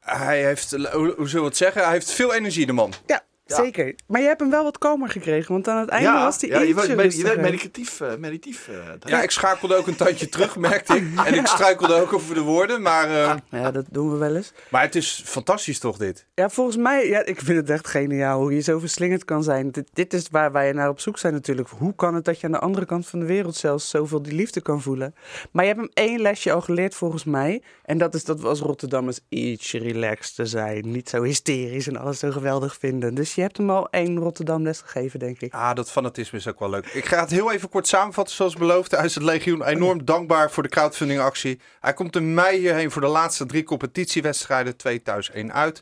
hij 0.01 0.43
heeft, 0.43 0.71
hoe, 0.71 1.13
zullen 1.17 1.41
we 1.41 1.47
het 1.47 1.57
zeggen? 1.57 1.83
Hij 1.83 1.91
heeft 1.91 2.11
veel 2.11 2.33
energie, 2.33 2.65
de 2.65 2.73
man. 2.73 2.93
Ja, 3.05 3.23
zeker. 3.55 3.95
Maar 4.07 4.21
je 4.21 4.27
hebt 4.27 4.39
hem 4.39 4.49
wel 4.49 4.63
wat 4.63 4.77
kalmer 4.77 5.09
gekregen, 5.09 5.51
want 5.53 5.67
aan 5.67 5.79
het 5.79 5.89
einde 5.89 6.07
Ja, 6.09 6.23
was 6.23 6.41
hij 6.41 6.49
ja 6.49 6.59
je, 6.59 6.67
ietsje 6.67 6.73
werd, 6.75 6.87
je 6.87 6.95
werd 6.95 7.09
rustiger. 7.11 7.39
medicatief. 7.39 7.99
eh, 7.99 8.77
eh, 8.77 8.93
Ja, 9.05 9.21
ik 9.21 9.31
schakelde 9.31 9.75
ook 9.75 9.87
een 9.87 9.95
tandje 9.95 10.29
terug, 10.29 10.55
merkte 10.57 10.95
ik. 10.95 11.03
En 11.25 11.33
ik 11.33 11.47
struikelde 11.47 11.93
ook 12.01 12.13
over 12.13 12.33
de 12.35 12.41
woorden, 12.41 12.81
maar, 12.81 13.09
eh, 13.09 13.33
Ja, 13.49 13.71
dat 13.71 13.85
doen 13.89 14.11
we 14.11 14.17
wel 14.17 14.35
eens. 14.35 14.51
maar 14.69 14.81
het 14.81 14.95
is 14.95 15.21
fantastisch 15.25 15.79
toch, 15.79 15.97
dit? 15.97 16.25
Ja, 16.35 16.49
volgens 16.49 16.77
mij, 16.77 17.07
ja, 17.07 17.25
ik 17.25 17.41
vind 17.41 17.57
het 17.57 17.69
echt 17.69 17.87
geniaal 17.87 18.39
hoe 18.39 18.53
je 18.55 18.61
zo 18.61 18.79
verslingerd 18.79 19.25
kan 19.25 19.43
zijn. 19.43 19.71
Dit, 19.71 19.89
dit 19.93 20.13
is 20.13 20.27
waar 20.31 20.51
wij 20.51 20.71
naar 20.71 20.89
op 20.89 20.99
zoek 20.99 21.17
zijn 21.17 21.33
natuurlijk. 21.33 21.69
Hoe 21.69 21.95
kan 21.95 22.15
het 22.15 22.25
dat 22.25 22.39
je 22.39 22.45
aan 22.45 22.51
de 22.51 22.59
andere 22.59 22.85
kant 22.85 23.07
van 23.07 23.19
de 23.19 23.25
wereld 23.25 23.55
zelfs 23.55 23.89
zoveel 23.89 24.21
die 24.21 24.33
liefde 24.33 24.61
kan 24.61 24.81
voelen? 24.81 25.15
Maar 25.51 25.65
je 25.65 25.69
hebt 25.73 25.81
hem 25.81 26.05
één 26.07 26.21
lesje 26.21 26.51
al 26.51 26.61
geleerd 26.61 26.95
volgens 26.95 27.23
mij. 27.23 27.61
En 27.83 27.97
dat 27.97 28.13
is 28.13 28.23
dat 28.25 28.39
we 28.41 28.47
als 28.47 28.59
Rotterdammers 28.59 29.19
iets 29.29 29.71
relaxed 29.71 30.49
zijn. 30.49 30.91
Niet 30.91 31.09
zo 31.09 31.23
hysterisch 31.23 31.87
en 31.87 31.97
alles 31.97 32.19
zo 32.19 32.31
geweldig 32.31 32.77
vinden. 32.79 33.15
Dus 33.15 33.35
je 33.35 33.40
hebt 33.41 33.57
hem 33.57 33.69
al 33.69 33.89
één 33.89 34.17
Rotterdam 34.17 34.63
les 34.63 34.81
gegeven, 34.81 35.19
denk 35.19 35.41
ik. 35.41 35.53
Ah, 35.53 35.75
dat 35.75 35.91
fanatisme 35.91 36.37
is 36.37 36.47
ook 36.47 36.59
wel 36.59 36.69
leuk. 36.69 36.85
Ik 36.85 37.05
ga 37.05 37.19
het 37.19 37.29
heel 37.29 37.51
even 37.51 37.69
kort 37.69 37.87
samenvatten, 37.87 38.35
zoals 38.35 38.55
beloofd. 38.55 38.91
Hij 38.91 39.05
is 39.05 39.15
het 39.15 39.23
legioen 39.23 39.65
enorm 39.65 40.05
dankbaar 40.05 40.51
voor 40.51 40.63
de 40.63 40.69
crowdfunding 40.69 41.19
actie. 41.19 41.59
Hij 41.79 41.93
komt 41.93 42.15
in 42.15 42.33
mei 42.33 42.57
hierheen 42.57 42.91
voor 42.91 43.01
de 43.01 43.07
laatste 43.07 43.45
drie 43.45 43.63
competitiewedstrijden, 43.63 44.77
twee 44.77 45.01
thuis, 45.01 45.31
één 45.31 45.53
uit. 45.53 45.81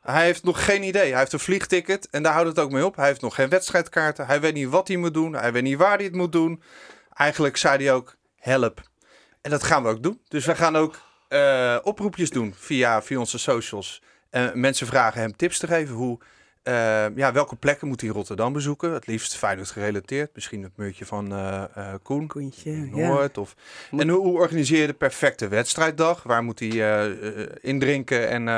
Hij 0.00 0.24
heeft 0.24 0.44
nog 0.44 0.64
geen 0.64 0.82
idee. 0.82 1.10
Hij 1.10 1.18
heeft 1.18 1.32
een 1.32 1.38
vliegticket 1.38 2.08
en 2.10 2.22
daar 2.22 2.32
houdt 2.32 2.48
het 2.48 2.58
ook 2.58 2.70
mee 2.70 2.84
op. 2.84 2.96
Hij 2.96 3.06
heeft 3.06 3.20
nog 3.20 3.34
geen 3.34 3.48
wedstrijdkaarten. 3.48 4.26
Hij 4.26 4.40
weet 4.40 4.54
niet 4.54 4.68
wat 4.68 4.88
hij 4.88 4.96
moet 4.96 5.14
doen. 5.14 5.32
Hij 5.32 5.52
weet 5.52 5.62
niet 5.62 5.78
waar 5.78 5.96
hij 5.96 6.04
het 6.04 6.14
moet 6.14 6.32
doen. 6.32 6.62
Eigenlijk 7.12 7.56
zei 7.56 7.84
hij 7.84 7.94
ook, 7.94 8.16
help. 8.36 8.80
En 9.40 9.50
dat 9.50 9.62
gaan 9.62 9.82
we 9.82 9.88
ook 9.88 10.02
doen. 10.02 10.20
Dus 10.28 10.46
we 10.46 10.54
gaan 10.54 10.76
ook 10.76 11.00
eh, 11.28 11.78
oproepjes 11.82 12.30
doen 12.30 12.54
via, 12.56 13.02
via 13.02 13.18
onze 13.18 13.38
socials. 13.38 14.02
Eh, 14.30 14.52
mensen 14.52 14.86
vragen 14.86 15.20
hem 15.20 15.36
tips 15.36 15.58
te 15.58 15.66
geven. 15.66 15.94
Hoe, 15.94 16.18
eh, 16.64 17.16
ja, 17.16 17.32
welke 17.32 17.56
plekken 17.56 17.88
moet 17.88 18.00
hij 18.00 18.10
Rotterdam 18.10 18.52
bezoeken? 18.52 18.92
Het 18.92 19.06
liefst 19.06 19.36
Feyenoord 19.36 19.70
gerelateerd. 19.70 20.30
Misschien 20.34 20.62
het 20.62 20.76
muurtje 20.76 21.06
van 21.06 21.32
eh 21.32 21.64
eh, 21.74 21.94
Koen. 22.02 22.26
Koentje, 22.26 22.70
ja. 22.70 23.06
Noord. 23.06 23.38
Of... 23.38 23.54
En 23.90 24.08
hoe, 24.08 24.20
hoe 24.20 24.38
organiseer 24.38 24.80
je 24.80 24.86
de 24.86 24.92
perfecte 24.92 25.48
wedstrijddag? 25.48 26.22
Waar 26.22 26.42
moet 26.42 26.58
hij 26.58 26.70
eh, 26.70 27.46
indrinken 27.60 28.28
en, 28.28 28.48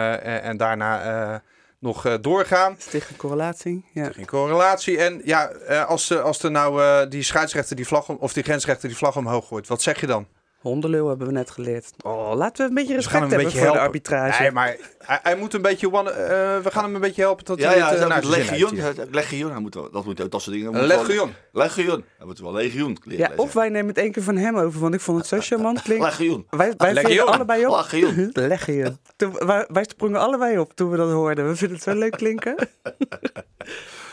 en, 0.42 0.56
daarna 0.56 1.42
nog 1.78 2.20
doorgaan? 2.20 2.76
Sticht 2.78 3.16
correlatie. 3.16 3.84
Ja. 3.92 4.12
Geen 4.12 4.26
correlatie. 4.26 4.98
En 4.98 5.20
ja, 5.24 5.44
als, 5.86 6.18
als 6.18 6.42
er 6.42 6.50
nou 6.50 7.08
die 7.08 7.22
scheidsrechter 7.22 7.76
die 7.76 7.86
vlag 7.86 8.08
om, 8.08 8.16
of 8.20 8.32
die 8.32 8.42
grensrechter 8.42 8.88
die 8.88 8.96
vlag 8.96 9.16
omhoog 9.16 9.46
gooit, 9.46 9.66
wat 9.66 9.82
zeg 9.82 10.00
je 10.00 10.06
dan? 10.06 10.26
Hondenleeuw 10.66 11.08
hebben 11.08 11.26
we 11.26 11.32
net 11.32 11.50
geleerd. 11.50 11.90
Oh, 12.02 12.34
laten 12.34 12.62
we 12.64 12.68
een 12.68 12.74
beetje 12.74 12.94
Dus 12.94 13.04
we 13.04 13.10
gaan 13.10 13.20
respect 13.20 13.20
hem 13.20 13.22
een 13.22 13.30
hebben 13.30 13.38
beetje 13.44 13.58
voor 13.58 13.66
de 13.66 13.72
helpen. 13.72 13.86
arbitrage. 13.86 14.42
Nee, 14.42 14.50
maar 14.50 14.76
hij, 14.98 15.18
hij 15.22 15.36
moet 15.36 15.54
een 15.54 15.62
beetje 15.62 15.92
one, 15.92 16.10
eh, 16.10 16.26
we 16.62 16.70
gaan 16.70 16.84
hem 16.84 16.94
een 16.94 17.00
beetje 17.00 17.22
helpen 17.22 17.44
tot 17.44 17.58
Ja, 17.58 17.68
hij 17.68 17.76
ja, 17.76 17.88
het, 17.90 17.98
dat 17.98 18.08
naar 18.08 18.24
legioen. 18.24 18.78
Legioen, 19.10 19.50
hij 19.50 19.60
moet 19.60 19.74
wel, 19.74 19.90
dat 19.90 20.04
moet 20.04 20.16
dat 20.30 20.42
soort 20.42 20.56
dingen. 20.56 20.66
Moet 20.72 20.80
wel- 20.86 20.88
legioen. 20.98 21.32
Legioen. 21.52 22.04
Hij 22.18 22.26
moet 22.26 22.38
wel 22.38 22.52
legioen 22.52 22.96
leren 23.02 23.18
Ja, 23.24 23.28
lezen. 23.28 23.44
of 23.44 23.52
wij 23.52 23.68
nemen 23.68 23.88
het 23.88 23.98
één 23.98 24.12
keer 24.12 24.22
van 24.22 24.36
hem 24.36 24.56
over, 24.58 24.80
want 24.80 24.94
ik 24.94 25.00
vond 25.00 25.18
het 25.18 25.26
zo 25.26 25.36
charmant 25.40 25.82
klinken. 25.82 26.06
Legioen. 26.06 26.46
Wij, 26.50 26.74
wij 26.76 26.92
Legioen. 26.92 27.26
allebei 27.26 27.66
op. 27.66 27.74
Legioen. 27.76 28.30
Legioen. 28.48 28.98
Toen, 29.16 29.32
wij, 29.46 29.66
wij 29.72 29.84
sprongen 29.88 30.20
allebei 30.20 30.58
op 30.58 30.72
toen 30.74 30.90
we 30.90 30.96
dat 30.96 31.10
hoorden. 31.10 31.48
We 31.48 31.56
vinden 31.56 31.76
het 31.76 31.86
zo 31.86 31.94
leuk 31.94 32.12
klinken. 32.12 32.54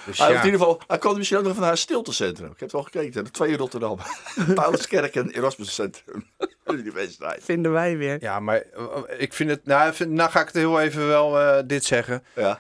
Dus 0.06 0.18
Hij, 0.18 0.32
ja. 0.32 0.40
in 0.40 0.46
ieder 0.46 0.60
geval, 0.60 0.82
hij 0.88 0.98
kwam 0.98 1.18
misschien 1.18 1.38
ook 1.38 1.44
nog 1.44 1.56
van 1.56 1.64
haar 1.64 1.78
stiltecentrum. 1.78 2.46
Ik 2.52 2.60
heb 2.60 2.72
het 2.72 2.74
al 2.74 2.84
gekeken. 2.84 3.24
De 3.24 3.32
twee 3.32 3.52
in 3.52 3.58
Rotterdam. 3.58 3.98
Pauluskerk 4.56 5.16
en 5.16 5.30
Erasmus 5.32 5.74
Centrum. 5.74 6.28
Universiteit. 6.66 7.44
Vinden 7.44 7.72
wij 7.72 7.98
weer. 7.98 8.18
Ja, 8.22 8.40
maar 8.40 8.62
eh, 8.62 8.86
ik 9.18 9.34
vind 9.34 9.50
het, 9.50 9.66
nou, 9.66 9.94
vind- 9.94 10.12
nou 10.12 10.30
ga 10.32 10.40
ik 10.40 10.46
het 10.48 10.56
heel 10.56 10.80
even 10.82 11.08
wel 11.08 11.40
eh, 11.40 11.64
dit 11.66 11.86
zeggen. 11.86 12.24
Ja. 12.36 12.60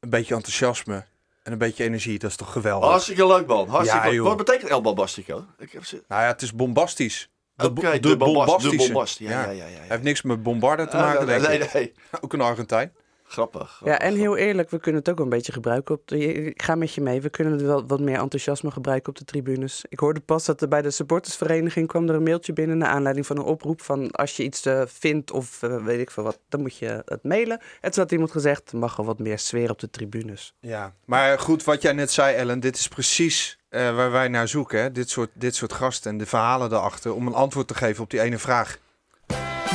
Een 0.00 0.10
beetje 0.10 0.34
enthousiasme 0.34 1.04
en 1.42 1.52
een 1.52 1.58
beetje 1.58 1.84
energie, 1.84 2.18
dat 2.18 2.30
is 2.30 2.36
toch 2.36 2.52
geweldig? 2.52 2.88
Hartstikke 2.90 3.26
leuk, 3.26 3.46
man. 3.46 3.68
Hartstikke 3.68 4.06
Ja, 4.06 4.12
leuk. 4.12 4.22
Wat 4.22 4.36
betekent 4.36 4.70
El 4.70 4.80
Bombastico? 4.80 5.44
Ik 5.58 5.72
heb 5.72 5.84
ze... 5.84 6.02
Nou 6.08 6.22
ja, 6.22 6.28
het 6.28 6.42
is 6.42 6.54
bombastisch. 6.54 7.28
De, 7.56 7.70
bo- 7.70 7.80
de 7.80 7.88
bombast- 8.00 8.02
de 8.02 8.16
bombastische. 8.16 8.76
bombast. 8.92 9.18
Ja, 9.18 9.30
ja, 9.30 9.42
ja, 9.42 9.50
ja, 9.50 9.64
ja. 9.68 9.76
Hij 9.78 9.86
heeft 9.88 10.02
niks 10.02 10.22
met 10.22 10.42
bombarden 10.42 10.88
te 10.88 10.96
Ah, 10.96 11.02
maken, 11.02 11.26
nee, 11.26 11.38
denk 11.40 11.48
nee, 11.48 11.60
ik. 11.66 11.72
nee. 11.72 11.94
Ook 12.20 12.32
een 12.32 12.40
Argentijn. 12.40 12.92
Grappig. 13.34 13.80
Ja, 13.84 13.98
en 13.98 14.14
heel 14.14 14.36
eerlijk, 14.36 14.70
we 14.70 14.78
kunnen 14.78 15.00
het 15.00 15.10
ook 15.10 15.18
een 15.20 15.28
beetje 15.28 15.52
gebruiken. 15.52 15.94
Op 15.94 16.08
de, 16.08 16.18
ik 16.34 16.62
ga 16.62 16.74
met 16.74 16.94
je 16.94 17.00
mee. 17.00 17.20
We 17.20 17.30
kunnen 17.30 17.52
het 17.52 17.62
wel 17.62 17.86
wat 17.86 18.00
meer 18.00 18.18
enthousiasme 18.18 18.70
gebruiken 18.70 19.08
op 19.08 19.18
de 19.18 19.24
tribunes. 19.24 19.84
Ik 19.88 19.98
hoorde 19.98 20.20
pas 20.20 20.44
dat 20.44 20.62
er 20.62 20.68
bij 20.68 20.82
de 20.82 20.90
supportersvereniging 20.90 21.88
kwam 21.88 22.08
er 22.08 22.14
een 22.14 22.22
mailtje 22.22 22.52
binnen 22.52 22.78
naar 22.78 22.88
aanleiding 22.88 23.26
van 23.26 23.36
een 23.36 23.44
oproep 23.44 23.82
van 23.82 24.10
als 24.10 24.36
je 24.36 24.42
iets 24.42 24.66
eh, 24.66 24.82
vindt 24.86 25.30
of 25.30 25.62
eh, 25.62 25.84
weet 25.84 26.00
ik 26.00 26.10
veel 26.10 26.22
wat, 26.22 26.38
dan 26.48 26.60
moet 26.60 26.76
je 26.76 27.02
het 27.04 27.22
mailen. 27.22 27.60
En 27.80 27.90
toen 27.90 28.02
had 28.02 28.12
iemand 28.12 28.30
gezegd, 28.30 28.72
er 28.72 28.78
mag 28.78 28.98
er 28.98 29.04
wat 29.04 29.18
meer 29.18 29.38
sfeer 29.38 29.70
op 29.70 29.78
de 29.78 29.90
tribunes. 29.90 30.54
Ja, 30.60 30.94
maar 31.04 31.38
goed, 31.38 31.64
wat 31.64 31.82
jij 31.82 31.92
net 31.92 32.10
zei, 32.10 32.34
Ellen, 32.36 32.60
dit 32.60 32.76
is 32.76 32.88
precies 32.88 33.58
eh, 33.68 33.94
waar 33.94 34.10
wij 34.10 34.28
naar 34.28 34.48
zoeken. 34.48 34.80
Hè? 34.80 34.92
Dit, 34.92 35.10
soort, 35.10 35.30
dit 35.32 35.54
soort 35.54 35.72
gasten 35.72 36.10
en 36.10 36.18
de 36.18 36.26
verhalen 36.26 36.70
daarachter 36.70 37.14
om 37.14 37.26
een 37.26 37.34
antwoord 37.34 37.68
te 37.68 37.74
geven 37.74 38.02
op 38.02 38.10
die 38.10 38.20
ene 38.20 38.38
vraag. 38.38 38.78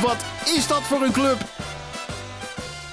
Wat 0.02 0.24
is 0.56 0.66
dat 0.66 0.82
voor 0.82 1.02
een 1.02 1.12
club? 1.12 1.38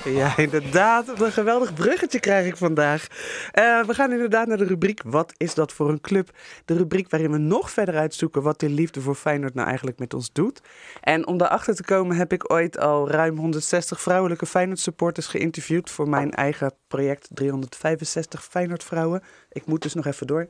Ja, 0.04 0.38
inderdaad. 0.38 1.22
Een 1.22 1.32
geweldig 1.32 1.74
bruggetje 1.74 2.20
krijg 2.20 2.46
ik 2.46 2.58
vandaag. 2.58 3.08
Eh, 3.52 3.84
we 3.84 3.94
gaan 3.94 4.12
inderdaad 4.12 4.48
naar 4.48 4.58
de 4.58 4.66
rubriek 4.66 5.02
Wat 5.06 5.34
is 5.38 5.54
dat 5.54 5.74
voor 5.74 5.90
een 5.90 6.02
club? 6.02 6.30
De 6.66 6.74
rubriek 6.74 7.10
waarin 7.10 7.32
we 7.32 7.38
nog 7.38 7.72
verder 7.72 7.96
uitzoeken 7.96 8.42
wat 8.42 8.60
de 8.60 8.70
liefde 8.70 9.02
voor 9.02 9.16
Feyenoord 9.16 9.54
nou 9.54 9.68
eigenlijk 9.68 10.00
met 10.00 10.14
ons 10.14 10.32
doet. 10.32 10.62
En 11.02 11.28
om 11.28 11.38
daarachter 11.38 11.76
te 11.76 11.84
komen 11.84 12.16
heb 12.16 12.34
ik 12.34 12.52
ooit 12.52 12.80
al 12.80 13.10
ruim 13.10 13.38
160 13.38 14.02
vrouwelijke 14.02 14.46
Feyenoord 14.46 14.80
supporters 14.80 15.28
geïnterviewd 15.28 15.90
voor 15.90 16.10
mijn 16.10 16.32
eigen 16.32 16.74
project 16.88 17.28
365 17.34 18.44
Feyenoord 18.44 18.84
vrouwen. 18.84 19.24
Ik 19.52 19.66
moet 19.66 19.82
dus 19.82 19.94
nog 19.94 20.06
even 20.06 20.28
door. 20.28 20.48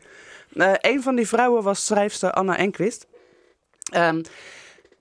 Eh 0.53 0.71
een 0.81 1.01
van 1.01 1.15
die 1.15 1.27
vrouwen 1.27 1.63
was 1.63 1.85
schrijfster 1.85 2.31
Anna 2.31 2.57
Enquist. 2.57 3.07
Ehm, 3.91 4.21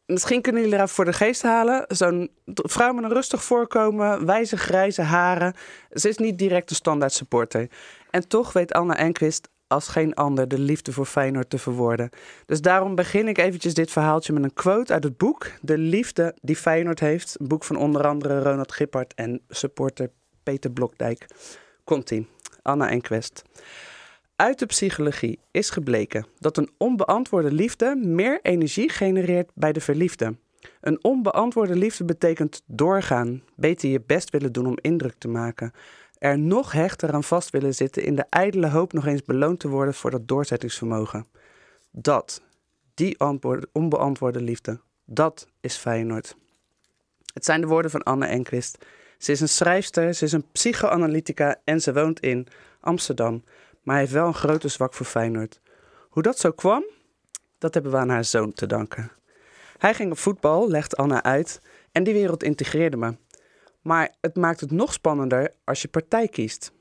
misschien 0.07 0.43
kunnen 0.43 0.63
jullie 0.63 0.79
haar 0.79 0.89
voor 0.89 1.05
de 1.05 1.13
geest 1.13 1.43
halen. 1.43 1.85
Zo'n 1.89 2.31
vrouw 2.45 2.93
met 2.93 3.05
een 3.05 3.13
rustig 3.13 3.45
voorkomen, 3.45 4.27
wijze 4.27 4.57
grijze 4.57 5.03
haren. 5.03 5.55
Ze 5.93 6.09
is 6.09 6.17
niet 6.17 6.39
direct 6.39 6.71
een 6.71 6.77
standaard 6.77 7.13
supporter. 7.13 7.71
En 8.11 8.29
toch 8.29 8.53
weet 8.53 8.73
Anna 8.73 8.97
Enquist 8.97 9.49
als 9.67 9.89
geen 9.89 10.15
ander 10.15 10.49
de 10.49 10.59
liefde 10.59 10.93
voor 10.93 11.07
Feyenoord 11.07 11.51
te 11.51 11.59
verwoorden. 11.59 12.11
Dus 12.47 12.61
daarom 12.61 12.95
begin 12.95 13.29
ik 13.29 13.39
eventjes 13.39 13.75
dit 13.75 13.91
verhaaltje 13.91 14.33
met 14.33 14.45
een 14.45 14.55
quote 14.55 14.93
uit 14.93 15.05
het 15.05 15.17
boek 15.17 15.51
De 15.61 15.79
liefde 15.79 16.37
die 16.41 16.57
Feyenoord 16.57 17.01
heeft. 17.01 17.37
Een 17.41 17.49
boek 17.49 17.65
van 17.65 17.77
onder 17.77 18.07
andere 18.07 18.43
Ronald 18.43 18.73
Gippard 18.73 19.15
en 19.15 19.41
supporter 19.49 20.11
Peter 20.43 20.71
Blokdijk. 20.71 21.27
Komt-ie. 21.85 22.29
Anna 22.63 22.89
Enquist. 22.91 23.43
Uit 24.37 24.59
de 24.59 24.67
psychologie 24.67 25.39
is 25.51 25.71
gebleken 25.71 26.27
dat 26.39 26.57
een 26.57 26.71
onbeantwoorde 26.79 27.53
liefde 27.53 27.95
meer 27.95 28.39
energie 28.43 28.89
genereert 28.89 29.51
bij 29.55 29.73
de 29.73 29.81
verliefde. 29.81 30.37
Een 30.81 31.05
onbeantwoorde 31.05 31.77
liefde 31.77 32.05
betekent 32.05 32.63
doorgaan, 32.67 33.43
beter 33.55 33.89
je 33.89 34.01
best 34.07 34.31
willen 34.31 34.53
doen 34.53 34.67
om 34.67 34.79
indruk 34.81 35.15
te 35.19 35.29
maken. 35.29 35.73
Er 36.19 36.39
nog 36.39 36.73
hechter 36.73 37.13
aan 37.13 37.25
vast 37.25 37.51
willen 37.51 37.75
zitten 37.75 38.05
in 38.05 38.15
de 38.17 38.25
ijdele 38.29 38.69
hoop 38.69 38.93
nog 38.93 39.07
eens 39.07 39.23
beloond 39.23 39.61
te 39.61 39.69
worden 39.69 39.95
voor 39.95 40.11
dat 40.11 40.29
doorzettingsvermogen. 40.29 41.27
Dat, 41.91 42.43
die 42.95 43.19
antwoord- 43.19 43.67
onbeantwoorde 43.73 44.41
liefde, 44.41 44.81
dat 45.05 45.49
is 45.61 45.77
Feyenoord. 45.77 46.37
Het 47.33 47.45
zijn 47.45 47.61
de 47.61 47.67
woorden 47.67 47.91
van 47.91 48.03
Anne 48.03 48.27
Enquist. 48.27 48.85
Ze 49.19 49.33
is 49.33 49.41
een 49.41 49.49
schrijfster, 49.49 50.15
ze 50.15 50.25
is 50.25 50.33
een 50.33 50.51
psychoanalytica 50.53 51.61
en 51.65 51.81
ze 51.81 51.93
woont 51.93 52.21
in 52.21 52.47
Amsterdam 52.81 53.43
maar 53.87 53.95
hij 53.95 54.05
heeft 54.05 54.17
wel 54.17 54.27
een 54.27 54.35
grote 54.35 54.69
zwak 54.69 54.95
voor 54.95 55.07
Feyenoord. 55.07 55.61
Hoe 56.09 56.23
dat 56.23 56.39
zo 56.39 56.51
kwam, 56.51 56.85
dat 57.59 57.75
hebben 57.75 57.93
we 57.93 57.99
aan 57.99 58.09
haar 58.09 58.25
zoon 58.25 58.53
te 58.53 58.67
danken. 58.67 59.13
Hij 59.79 59.95
ging 59.95 60.11
op 60.11 60.19
voetbal, 60.19 60.69
legt 60.69 60.97
Anna 60.97 61.23
uit 61.23 61.61
en 61.93 62.05
die 62.05 62.15
wereld 62.15 62.43
integreerde 62.43 62.97
me. 62.97 63.17
Maar 63.83 64.15
het 64.21 64.37
maakt 64.37 64.61
het 64.61 64.71
nog 64.71 64.93
spannender 64.93 65.55
als 65.65 65.83
je 65.83 65.89
partij 65.89 66.29
kiest. 66.29 66.73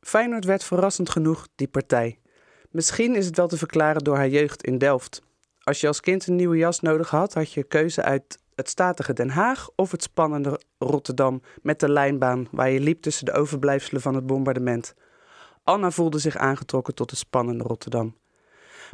Feyenoord 0.00 0.44
werd 0.44 0.64
verrassend 0.64 1.10
genoeg 1.10 1.48
die 1.54 1.68
partij. 1.68 2.18
Misschien 2.70 3.14
is 3.14 3.26
het 3.26 3.36
wel 3.36 3.48
te 3.48 3.58
verklaren 3.58 4.04
door 4.04 4.16
haar 4.16 4.28
jeugd 4.28 4.64
in 4.64 4.78
Delft. 4.78 5.22
Als 5.62 5.80
je 5.80 5.86
als 5.86 6.00
kind 6.00 6.26
een 6.26 6.36
nieuwe 6.36 6.56
jas 6.56 6.80
nodig 6.80 7.10
had, 7.10 7.34
had 7.34 7.52
je 7.52 7.62
keuze 7.62 8.02
uit 8.02 8.38
het 8.54 8.68
statige 8.68 9.12
Den 9.12 9.30
Haag 9.30 9.68
of 9.76 9.90
het 9.90 10.02
spannende 10.02 10.60
Rotterdam 10.78 11.42
met 11.62 11.80
de 11.80 11.88
lijnbaan 11.88 12.48
waar 12.50 12.70
je 12.70 12.80
liep 12.80 13.02
tussen 13.02 13.24
de 13.24 13.32
overblijfselen 13.32 14.02
van 14.02 14.14
het 14.14 14.26
bombardement. 14.26 14.94
Anna 15.66 15.90
voelde 15.90 16.18
zich 16.18 16.36
aangetrokken 16.36 16.94
tot 16.94 17.10
het 17.10 17.18
spannende 17.18 17.64
Rotterdam. 17.64 18.16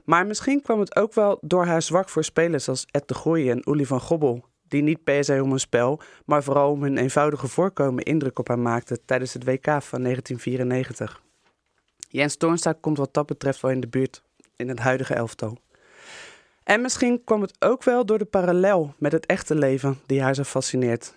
Maar 0.04 0.26
misschien 0.26 0.62
kwam 0.62 0.80
het 0.80 0.96
ook 0.96 1.14
wel 1.14 1.38
door 1.40 1.64
haar 1.64 1.82
zwak 1.82 2.08
voor 2.08 2.24
spelers 2.24 2.68
als 2.68 2.86
Ed 2.90 3.08
de 3.08 3.14
Goeie 3.14 3.50
en 3.50 3.70
Uli 3.70 3.86
van 3.86 4.00
Gobbel, 4.00 4.44
die 4.68 4.82
niet 4.82 5.04
per 5.04 5.24
se 5.24 5.42
om 5.42 5.50
hun 5.50 5.60
spel, 5.60 6.00
maar 6.24 6.42
vooral 6.42 6.70
om 6.70 6.82
hun 6.82 6.98
eenvoudige 6.98 7.48
voorkomen 7.48 8.04
indruk 8.04 8.38
op 8.38 8.48
haar 8.48 8.58
maakten 8.58 9.04
tijdens 9.04 9.32
het 9.32 9.44
WK 9.44 9.64
van 9.64 10.02
1994. 10.02 11.22
Jens 12.08 12.36
Toornstra 12.36 12.72
komt 12.80 12.98
wat 12.98 13.14
dat 13.14 13.26
betreft 13.26 13.60
wel 13.60 13.70
in 13.70 13.80
de 13.80 13.88
buurt 13.88 14.22
in 14.56 14.68
het 14.68 14.78
huidige 14.78 15.14
elftal. 15.14 15.58
En 16.64 16.80
misschien 16.80 17.24
kwam 17.24 17.40
het 17.40 17.56
ook 17.58 17.82
wel 17.84 18.06
door 18.06 18.18
de 18.18 18.24
parallel 18.24 18.94
met 18.98 19.12
het 19.12 19.26
echte 19.26 19.54
leven 19.54 20.00
die 20.06 20.22
haar 20.22 20.34
zo 20.34 20.42
fascineert. 20.42 21.14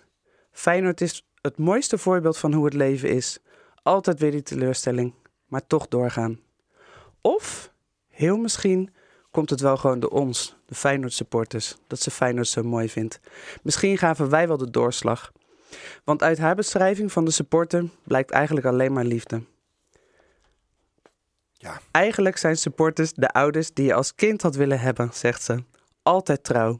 Feyenoord 0.51 1.01
is 1.01 1.26
het 1.41 1.58
mooiste 1.58 1.97
voorbeeld 1.97 2.38
van 2.38 2.53
hoe 2.53 2.66
het 2.66 2.74
leven 2.74 3.10
is. 3.10 3.39
Altijd 3.84 4.20
weer 4.20 4.32
die 4.32 4.43
teleurstelling, 4.43 5.14
maar 5.48 5.68
toch 5.68 5.88
doorgaan. 5.88 6.39
Of, 7.22 7.74
heel 8.08 8.38
misschien, 8.38 8.93
komt 9.32 9.50
het 9.50 9.60
wel 9.60 9.78
gewoon 9.78 10.00
door 10.00 10.10
ons, 10.10 10.56
de 10.66 10.76
Feyenoord 10.76 11.14
supporters, 11.14 11.76
dat 11.88 12.00
ze 12.00 12.12
Feyenoord 12.12 12.48
zo 12.48 12.64
mooi 12.64 12.89
vindt. 12.89 13.20
Misschien 13.64 13.98
gaven 13.98 14.30
wij 14.30 14.48
wel 14.48 14.58
de 14.58 14.70
doorslag. 14.70 15.32
Want 16.04 16.24
uit 16.24 16.38
haar 16.38 16.56
beschrijving 16.56 17.12
van 17.12 17.26
de 17.26 17.32
supporter 17.32 17.89
blijkt 18.04 18.32
eigenlijk 18.32 18.66
alleen 18.66 18.93
maar 18.93 19.06
liefde. 19.06 19.43
Ja. 21.52 21.82
Eigenlijk 21.91 22.38
zijn 22.38 22.58
supporters 22.58 23.14
de 23.14 23.30
ouders 23.30 23.74
die 23.74 23.86
je 23.86 23.93
als 23.93 24.16
kind 24.16 24.41
had 24.41 24.56
willen 24.56 24.80
hebben, 24.80 25.10
zegt 25.14 25.43
ze. 25.43 25.64
Altijd 26.04 26.43
trouw. 26.43 26.80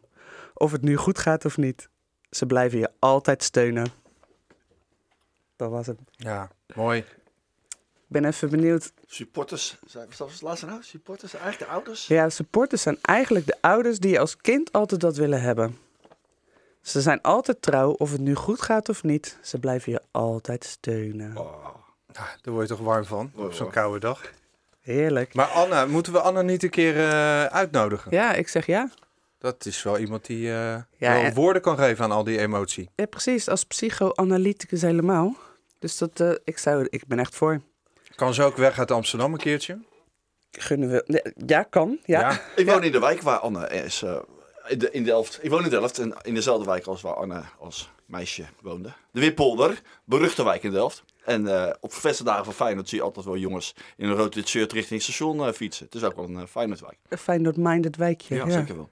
Of 0.54 0.72
het 0.72 0.82
nu 0.82 0.96
goed 0.96 1.20
gaat 1.20 1.46
of 1.46 1.58
niet. 1.58 1.90
Ze 2.30 2.46
blijven 2.46 2.80
je 2.80 2.92
altijd 3.00 3.44
steunen. 3.44 3.88
Dat 5.56 5.70
was 5.70 5.88
het. 5.88 6.00
Ja, 6.12 6.50
mooi. 6.76 7.06
Ik 8.08 8.22
ben 8.22 8.26
even 8.26 8.50
benieuwd. 8.50 8.92
Supporters, 9.06 9.78
zijn- 9.88 10.08
was 10.18 10.32
het 10.32 10.42
laatste 10.42 10.66
nou? 10.66 10.84
Supporters, 10.84 11.32
zijn 11.32 11.44
eigenlijk 11.44 11.72
de 11.72 11.78
ouders? 11.78 12.08
Ja, 12.08 12.30
supporters 12.30 12.82
zijn 12.82 12.98
eigenlijk 13.02 13.46
de 13.46 13.58
ouders 13.62 14.00
die 14.00 14.12
je 14.12 14.20
als 14.20 14.38
kind 14.38 14.72
altijd 14.72 15.02
dat 15.02 15.16
willen 15.16 15.42
hebben. 15.42 15.78
Ze 16.82 17.02
zijn 17.02 17.22
altijd 17.22 17.62
trouw, 17.62 17.92
of 17.92 18.12
het 18.12 18.22
nu 18.22 18.36
goed 18.36 18.62
gaat 18.62 18.90
of 18.90 19.04
niet. 19.04 19.38
Ze 19.42 19.60
blijven 19.60 19.92
je 19.92 20.02
altijd 20.12 20.64
steunen. 20.64 21.34
Daar 21.34 22.54
word 22.54 22.68
je 22.68 22.76
toch 22.76 22.84
warm 22.86 23.06
van, 23.06 23.32
op 23.36 23.54
zo'n 23.54 23.70
koude 23.72 24.00
dag. 24.00 24.32
Heerlijk. 24.82 25.34
Maar 25.34 25.46
Anna, 25.48 25.86
moeten 25.86 26.14
we 26.14 26.20
Anna 26.20 26.42
niet 26.42 26.64
een 26.64 26.70
keer 26.70 26.96
eh, 26.98 27.46
uitnodigen? 27.46 28.12
Ja, 28.12 28.34
ik 28.34 28.48
zeg 28.48 28.66
ja. 28.66 28.90
Dat 29.38 29.66
is 29.66 29.84
wel 29.84 29.98
iemand 29.98 30.26
die 30.26 30.48
eh, 30.48 30.54
Ja, 30.98 31.14
wel 31.14 31.24
en- 31.24 31.34
woorden 31.34 31.62
kan 31.62 31.78
geven 31.78 32.04
aan 32.04 32.12
al 32.12 32.24
die 32.24 32.40
emotie. 32.40 32.90
Ja, 32.96 33.06
precies. 33.06 33.48
Als 33.48 33.64
psychoanalyticus 33.64 34.82
helemaal. 34.82 35.36
Dus 35.80 35.98
dat, 35.98 36.20
eh, 36.20 36.32
ik, 36.44 36.58
zou, 36.58 36.88
ik 36.90 37.08
ben 37.08 37.20
echt 37.20 37.36
voor. 37.36 37.62
Kan 38.16 38.34
ze 38.34 38.44
ook 38.44 38.58
weg 38.58 38.80
uit 38.80 38.92
Amsterdam 38.92 39.34
een 39.34 39.40
keertje? 39.40 39.80
Gunnen 40.52 40.90
we... 40.90 41.34
Ja, 41.46 41.64
kan. 41.64 42.00
Ja. 42.06 42.42
Ik 42.56 42.66
woon 42.66 42.84
in 42.84 42.92
de 42.92 43.00
wijk 43.00 43.22
waar 43.22 43.40
Anne 43.40 43.68
is. 43.70 44.02
eh, 44.02 44.18
in, 44.68 44.80
de, 44.80 44.92
in 44.92 45.04
Delft. 45.04 45.40
Ik 45.42 45.50
woon 45.50 45.64
in 45.64 45.70
Delft 45.70 46.00
en 46.00 46.14
in 46.22 46.34
dezelfde 46.34 46.66
wijk 46.66 46.86
als 46.86 47.02
waar 47.02 47.14
Anne 47.14 47.42
als 47.60 47.90
meisje 48.06 48.46
woonde. 48.62 48.92
De 49.12 49.20
Wippolder, 49.20 49.82
beruchte 50.06 50.44
wijk 50.44 50.64
in 50.64 50.72
Delft. 50.72 51.04
En 51.26 51.48
eh, 51.48 51.74
op 51.80 51.92
festivaldagen 51.92 52.46
van 52.46 52.54
Feyenoord 52.54 52.90
zie 52.90 52.98
je 52.98 53.04
altijd 53.04 53.26
wel 53.26 53.38
jongens 53.38 53.76
in 53.98 54.10
een 54.10 54.16
rood-wit 54.16 54.48
shirt 54.48 54.72
richting 54.72 54.94
het 55.02 55.10
station 55.10 55.48
eh, 55.48 55.54
fietsen. 55.54 55.86
Het 55.86 55.96
is 55.96 56.04
ook 56.04 56.16
wel 56.16 56.26
een 56.26 56.36
uh, 56.36 56.44
Feyenoordwijk. 56.50 56.98
Een 57.10 57.18
Feyenoord-minded 57.18 57.96
wijkje. 57.96 58.36
Ja, 58.36 58.50
zeker 58.50 58.76
wel. 58.76 58.90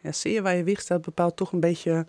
Ja, 0.00 0.12
zie 0.12 0.32
je 0.32 0.42
waar 0.42 0.56
je 0.56 0.64
wieg 0.64 0.80
staat 0.80 1.02
bepaalt 1.02 1.36
toch 1.36 1.52
een 1.52 1.60
beetje 1.60 2.06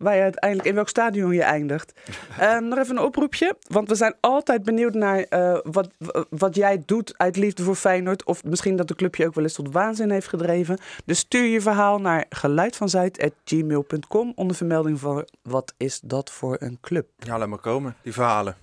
waar 0.00 0.16
je 0.16 0.22
uiteindelijk 0.22 0.68
in 0.68 0.74
welk 0.74 0.88
stadion 0.88 1.32
je 1.32 1.42
eindigt. 1.42 1.92
Ehm, 2.38 2.68
nog 2.68 2.78
even 2.78 2.96
een 2.96 3.02
oproepje, 3.02 3.56
want 3.68 3.88
we 3.88 3.94
zijn 3.94 4.14
altijd 4.20 4.62
benieuwd 4.62 4.94
naar 4.94 5.18
eh, 5.18 5.58
wat, 5.62 5.90
wat 6.30 6.54
jij 6.54 6.82
doet 6.86 7.14
uit 7.16 7.36
liefde 7.36 7.62
voor 7.62 7.74
Feyenoord. 7.74 8.24
Of 8.24 8.44
misschien 8.44 8.76
dat 8.76 8.88
de 8.88 8.94
club 8.94 9.14
je 9.14 9.26
ook 9.26 9.34
wel 9.34 9.44
eens 9.44 9.54
tot 9.54 9.72
waanzin 9.72 10.10
heeft 10.10 10.28
gedreven. 10.28 10.78
Dus 11.04 11.18
stuur 11.18 11.44
je 11.44 11.60
verhaal 11.60 11.98
naar 11.98 12.24
geluidvanzuid.gmail.com 12.28 14.32
onder 14.34 14.56
vermelding 14.56 15.00
van 15.00 15.28
wat 15.42 15.74
is 15.76 16.00
dat 16.02 16.30
voor 16.30 16.56
een 16.60 16.78
club. 16.80 17.08
Ja, 17.16 17.38
laat 17.38 17.48
maar 17.48 17.58
komen, 17.58 17.96
die 18.02 18.12
verhalen. 18.12 18.56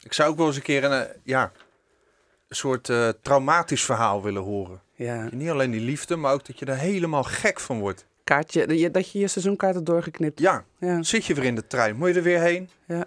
Ik 0.00 0.12
zou 0.12 0.30
ook 0.30 0.36
wel 0.36 0.46
eens 0.46 0.56
een 0.56 0.62
keer 0.62 0.84
een, 0.84 0.92
eh, 0.92 1.14
ja, 1.22 1.52
een 2.48 2.56
soort 2.56 2.88
eh, 2.88 3.08
traumatisch 3.22 3.84
verhaal 3.84 4.22
willen 4.22 4.42
horen. 4.42 4.80
Ja. 4.94 5.28
Niet 5.30 5.50
alleen 5.50 5.70
die 5.70 5.80
liefde, 5.80 6.16
maar 6.16 6.32
ook 6.32 6.46
dat 6.46 6.58
je 6.58 6.66
er 6.66 6.76
helemaal 6.76 7.22
gek 7.22 7.60
van 7.60 7.78
wordt. 7.78 8.06
Kaartje, 8.26 8.90
dat 8.90 9.10
je- 9.10 9.18
je 9.18 9.28
seizoenkaart 9.28 9.74
hebt 9.74 9.86
doorgeknipt. 9.86 10.40
Ja, 10.40 10.64
Ja. 10.78 11.02
zit 11.02 11.24
je 11.24 11.34
weer 11.34 11.44
in 11.44 11.54
de 11.54 11.66
trein. 11.66 11.96
Moet 11.96 12.08
je 12.08 12.14
er 12.14 12.22
weer 12.22 12.40
heen? 12.40 12.70
Ja. 12.86 13.04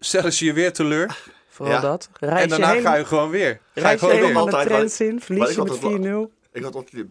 Stellen 0.00 0.32
ze 0.32 0.44
je 0.44 0.52
weer 0.52 0.72
teleur? 0.72 1.22
Vooral 1.48 1.74
Ja. 1.74 1.80
dat. 1.80 2.08
Reis 2.20 2.42
en 2.42 2.48
daarna 2.48 2.72
je 2.72 2.80
ga 2.80 2.94
je 2.94 3.04
gewoon 3.04 3.30
weer. 3.30 3.60
Ga 3.74 3.90
je 3.90 3.98
gewoon 3.98 4.14
weer. 4.14 4.22
helemaal 4.22 4.44
de 4.44 4.50
Altijd, 4.50 4.68
trends 4.74 5.00
in, 5.00 5.20
verlies 5.20 5.48
je 5.48 5.54
had 5.56 5.64
met 5.64 5.72
het 5.72 5.82
wel- 5.82 5.90
4-0. 5.90 6.32
Ik 6.52 6.62
had, 6.62 6.74
altijd, 6.74 7.04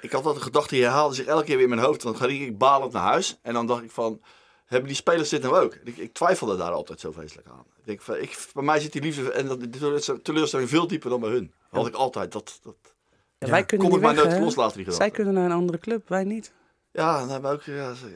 ik 0.00 0.12
had 0.12 0.24
altijd 0.24 0.44
gedachte, 0.44 0.74
die 0.74 0.82
herhaalde 0.84 1.14
zich 1.14 1.26
elke 1.26 1.44
keer 1.44 1.54
weer 1.54 1.64
in 1.64 1.70
mijn 1.70 1.82
hoofd. 1.82 2.02
Dan 2.02 2.16
ging 2.16 2.42
ik 2.46 2.58
balend 2.58 2.92
naar 2.92 3.02
huis. 3.02 3.38
En 3.42 3.52
dan 3.54 3.66
dacht 3.66 3.82
ik 3.82 3.90
van, 3.90 4.20
hebben 4.66 4.86
die 4.88 4.96
spelers 4.96 5.28
dit 5.28 5.42
nou 5.42 5.56
ook? 5.58 5.74
Ik, 5.84 5.96
ik 5.96 6.12
twijfelde 6.12 6.56
daar 6.56 6.70
altijd 6.72 7.00
zo 7.00 7.12
vreselijk 7.12 7.48
aan. 7.48 7.64
Ik 7.78 7.84
denk 7.84 8.00
van, 8.02 8.16
ik, 8.16 8.38
bij 8.54 8.62
mij 8.62 8.80
zit 8.80 8.92
die 8.92 9.02
liefde 9.02 9.32
en 9.32 9.46
dat, 9.46 9.60
die 9.60 10.20
teleurstelling 10.22 10.68
veel 10.68 10.86
dieper 10.86 11.10
dan 11.10 11.20
bij 11.20 11.30
hun. 11.30 11.52
Had 11.70 11.86
ik 11.86 11.94
altijd. 11.94 12.32
Dat, 12.32 12.58
dat, 12.62 12.74
Ja, 13.38 13.48
wij 13.50 13.64
kunnen 13.64 13.86
kon 13.88 13.96
ik 13.96 14.02
maar 14.02 14.14
weg, 14.14 14.24
nooit 14.24 14.36
hè? 14.36 14.42
loslaten, 14.44 14.76
die 14.76 14.84
gedachte. 14.84 15.04
Zij 15.04 15.12
kunnen 15.12 15.34
naar 15.34 15.44
een 15.44 15.56
andere 15.56 15.78
club, 15.78 16.08
wij 16.08 16.24
niet. 16.24 16.52
Ja, 16.92 17.18
dan 17.18 17.28
hebben 17.30 17.50
we 17.50 17.56
ook, 17.56 17.62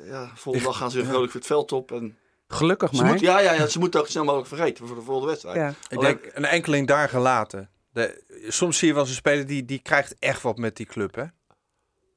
ja, 0.07 0.31
volgende 0.35 0.67
dag 0.69 0.77
gaan 0.77 0.91
ze 0.91 0.97
weer 0.97 1.07
vrolijk 1.07 1.31
voor 1.31 1.41
het 1.41 1.49
veld 1.49 1.73
op. 1.73 1.93
En 1.93 2.17
Gelukkig 2.47 2.91
ze 2.95 3.03
maar. 3.03 3.11
moet, 3.13 3.21
ja, 3.21 3.39
ja, 3.41 3.53
ja, 3.53 3.67
ze 3.67 3.79
moeten 3.79 4.01
ook 4.01 4.07
snel 4.09 4.25
mogelijk 4.25 4.49
vergeten 4.49 4.87
voor 4.87 4.97
de 4.97 5.03
volgende 5.03 5.29
wedstrijd. 5.31 5.57
Ja. 5.57 5.69
Ik 5.89 5.99
Alleen- 5.99 6.19
denk 6.21 6.31
een 6.37 6.45
enkeling 6.45 6.87
daar 6.87 7.09
gelaten. 7.09 7.71
De, 7.91 8.25
soms 8.49 8.79
zie 8.79 8.87
je 8.89 8.93
wel 8.95 9.03
eens 9.03 9.11
een 9.11 9.17
speler 9.17 9.47
die, 9.47 9.65
die 9.65 9.79
krijgt 9.79 10.17
echt 10.19 10.43
wat 10.43 10.59
met 10.59 10.77
die 10.77 10.87
club, 10.87 11.15
hè? 11.15 11.25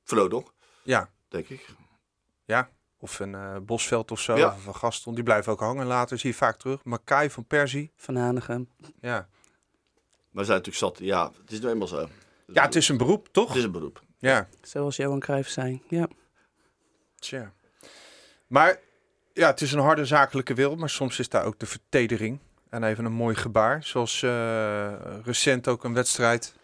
Vlodel, 0.03 0.49
Ja, 0.83 1.09
denk 1.27 1.47
ik. 1.49 1.65
ja. 2.45 2.69
Of 2.97 3.19
een 3.19 3.35
eh, 3.35 3.55
Bosveld 3.61 4.11
of 4.11 4.19
zo, 4.19 4.37
Ja. 4.37 4.47
of 4.47 4.65
een 4.65 4.75
Gaston. 4.75 5.15
Die 5.15 5.23
blijven 5.23 5.51
ook 5.51 5.59
hangen 5.59 5.85
later, 5.85 6.17
zie 6.19 6.29
je 6.29 6.35
vaak 6.35 6.57
terug. 6.57 6.83
Makai 6.83 7.29
van 7.29 7.45
Persie. 7.45 7.91
Van 7.95 8.15
Hanegem. 8.15 8.69
Ja. 9.01 9.27
Maar 10.31 10.43
we 10.43 10.43
zijn 10.43 10.57
natuurlijk 10.57 10.77
zat. 10.77 10.97
Ja, 10.99 11.31
het 11.41 11.51
is 11.51 11.59
nu 11.61 11.69
eenmaal 11.69 11.87
zo. 11.87 12.07
Ja, 12.45 12.63
het 12.63 12.75
is 12.75 12.89
een 12.89 12.97
beroep, 12.97 13.27
toch? 13.31 13.47
Het 13.47 13.57
is 13.57 13.63
een 13.63 13.71
beroep. 13.71 14.03
Ja. 14.17 14.47
Zoals 14.61 14.95
Johan 14.95 15.19
Cruijff 15.19 15.49
zei. 15.49 15.81
Ja. 15.89 16.07
Tja. 17.19 17.53
Maar 18.47 18.79
ja, 19.33 19.47
het 19.47 19.61
is 19.61 19.71
een 19.71 19.79
harde 19.79 20.05
zakelijke 20.05 20.53
wereld, 20.53 20.79
maar 20.79 20.89
soms 20.89 21.19
is 21.19 21.29
daar 21.29 21.45
ook 21.45 21.59
de 21.59 21.65
vertedering. 21.65 22.39
En 22.69 22.83
even 22.83 23.05
een 23.05 23.13
mooi 23.13 23.35
gebaar. 23.35 23.83
Zoals 23.83 24.23
eh, 24.23 24.93
recent 25.23 25.67
ook 25.67 25.83
een 25.83 25.93
wedstrijd 25.93 26.55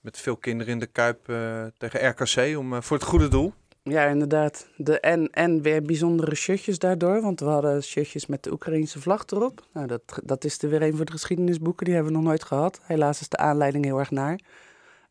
met 0.00 0.18
veel 0.18 0.36
kinderen 0.36 0.72
in 0.72 0.78
de 0.78 0.86
Kuip 0.86 1.28
eh, 1.28 1.64
tegen 1.78 2.08
RKC 2.08 2.58
om, 2.58 2.74
eh, 2.74 2.80
voor 2.80 2.96
het 2.96 3.06
goede 3.06 3.28
doel. 3.28 3.52
Ja, 3.82 4.04
inderdaad. 4.04 4.68
De, 4.76 5.00
en, 5.00 5.30
en 5.30 5.62
weer 5.62 5.82
bijzondere 5.82 6.34
shirtjes 6.34 6.78
daardoor. 6.78 7.20
Want 7.20 7.40
we 7.40 7.46
hadden 7.46 7.82
shirtjes 7.82 8.26
met 8.26 8.42
de 8.42 8.52
Oekraïnse 8.52 9.00
vlag 9.00 9.24
erop. 9.26 9.66
Nou, 9.72 9.86
dat, 9.86 10.02
dat 10.24 10.44
is 10.44 10.62
er 10.62 10.68
weer 10.68 10.82
een 10.82 10.96
voor 10.96 11.04
de 11.04 11.12
geschiedenisboeken. 11.12 11.84
Die 11.84 11.94
hebben 11.94 12.12
we 12.12 12.18
nog 12.18 12.28
nooit 12.28 12.44
gehad. 12.44 12.80
Helaas 12.82 13.20
is 13.20 13.28
de 13.28 13.36
aanleiding 13.36 13.84
heel 13.84 13.98
erg 13.98 14.10
naar. 14.10 14.40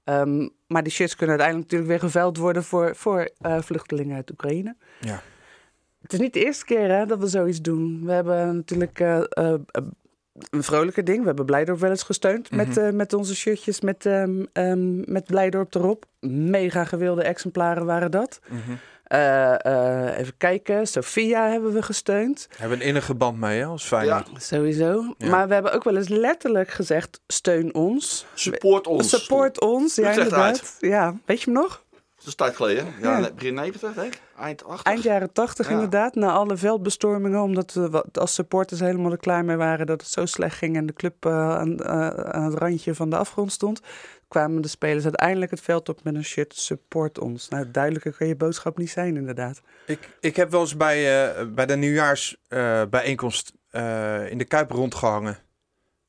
Ehm, 0.10 0.48
maar 0.68 0.84
die 0.84 0.92
shirts 0.92 1.16
kunnen 1.16 1.40
uiteindelijk 1.40 1.72
natuurlijk 1.72 2.02
weer 2.02 2.10
geveld 2.10 2.38
worden 2.38 2.64
voor, 2.64 2.96
voor 2.96 3.30
eh, 3.40 3.62
vluchtelingen 3.62 4.16
uit 4.16 4.32
Oekraïne. 4.32 4.76
Ja. 5.00 5.22
Het 6.02 6.14
is 6.14 6.20
niet 6.20 6.34
de 6.34 6.46
eerste 6.46 6.66
keer 6.66 6.90
hè, 6.90 7.06
dat 7.06 7.20
we 7.20 7.28
zoiets 7.28 7.62
doen. 7.62 8.06
We 8.06 8.12
hebben 8.12 8.56
natuurlijk 8.56 9.00
eh, 9.00 9.18
eh, 9.30 9.54
een 10.50 10.64
vrolijker 10.64 11.04
ding. 11.04 11.20
We 11.20 11.28
hebben 11.28 11.46
Blijdorp 11.46 11.80
wel 11.80 11.90
eens 11.90 12.04
gesteund 12.04 12.52
met, 12.52 12.76
Mhm. 12.76 12.96
met 12.96 13.14
onze 13.14 13.36
shirtjes 13.36 13.82
met, 13.82 14.06
ehm 14.06 14.44
ehm, 14.54 15.12
met 15.12 15.26
Blijdorp 15.26 15.76
erop. 15.76 16.06
Mega 16.20 16.84
gewilde 16.86 17.24
exemplaren 17.24 17.86
waren 17.86 18.12
dat. 18.12 18.40
Mhm. 18.48 18.76
Eh, 19.10 19.66
eh, 19.66 20.18
even 20.20 20.38
kijken, 20.38 20.88
Sophia 20.88 21.50
hebben 21.50 21.74
we 21.74 21.82
gesteund. 21.82 22.48
Hebben 22.58 22.80
een 22.80 22.86
innige 22.86 23.14
band 23.16 23.38
mee, 23.40 23.60
hè, 23.60 23.66
als 23.66 23.84
Feyenoord. 23.84 24.30
Sowieso. 24.38 25.14
Ja. 25.18 25.30
Maar 25.30 25.48
we 25.48 25.54
hebben 25.54 25.74
ook 25.74 25.84
wel 25.84 25.96
eens 25.96 26.08
letterlijk 26.08 26.70
gezegd, 26.70 27.20
steun 27.28 27.74
ons. 27.74 28.26
Support 28.34 28.88
ons. 28.88 29.10
Support 29.10 29.60
ons, 29.62 29.96
ja 29.96 30.10
inderdaad. 30.10 30.76
Ja, 30.80 31.16
weet 31.26 31.40
je 31.42 31.52
hem 31.52 31.54
nog? 31.62 31.84
Dat 31.92 32.28
is 32.28 32.34
een 32.34 32.36
tijd 32.36 32.56
geleden. 32.56 32.86
Ja, 33.02 33.18
Ja. 33.20 33.30
begin 33.36 33.54
90, 33.54 33.94
denk 33.94 34.14
ik. 34.14 34.22
Eind 34.40 34.58
80. 34.64 34.84
Eind 34.84 35.04
jaren 35.04 35.32
tachtig 35.34 35.68
Ja. 35.68 35.74
inderdaad, 35.74 36.16
na 36.16 36.32
alle 36.32 36.58
veldbestormingen, 36.58 37.42
omdat 37.42 37.74
we 37.74 38.04
als 38.14 38.34
supporters 38.34 38.80
helemaal 38.80 39.12
er 39.12 39.18
klaar 39.18 39.46
mee 39.46 39.56
waren 39.58 39.86
dat 39.86 40.02
het 40.02 40.10
zo 40.10 40.26
slecht 40.26 40.58
ging 40.58 40.76
en 40.76 40.86
de 40.86 40.94
club 40.94 41.26
eh, 41.26 41.58
aan, 41.58 41.80
eh, 41.80 42.08
aan 42.10 42.44
het 42.44 42.54
randje 42.54 42.96
van 42.96 43.10
de 43.10 43.16
afgrond 43.18 43.52
stond, 43.52 43.82
kwamen 44.30 44.62
de 44.62 44.68
spelers 44.68 45.04
uiteindelijk 45.04 45.52
het 45.52 45.62
veld 45.62 45.90
op 45.90 46.04
met 46.04 46.16
een 46.16 46.24
shirt 46.24 46.56
support 46.56 47.20
ons. 47.20 47.50
Nou, 47.50 47.72
duidelijker 47.72 48.14
kan 48.18 48.28
je 48.28 48.36
boodschap 48.36 48.78
niet 48.78 48.90
zijn 48.90 49.16
inderdaad. 49.18 49.62
Ik, 49.86 50.10
ik 50.20 50.36
heb 50.36 50.52
wel 50.52 50.62
eens 50.62 50.78
bij, 50.78 51.28
eh, 51.36 51.46
bij 51.48 51.66
de 51.66 51.76
nieuwjaarsbijeenkomst 51.76 53.54
eh 53.70 54.32
in 54.32 54.38
de 54.38 54.46
Kuip 54.46 54.72
rondgehangen. 54.72 55.38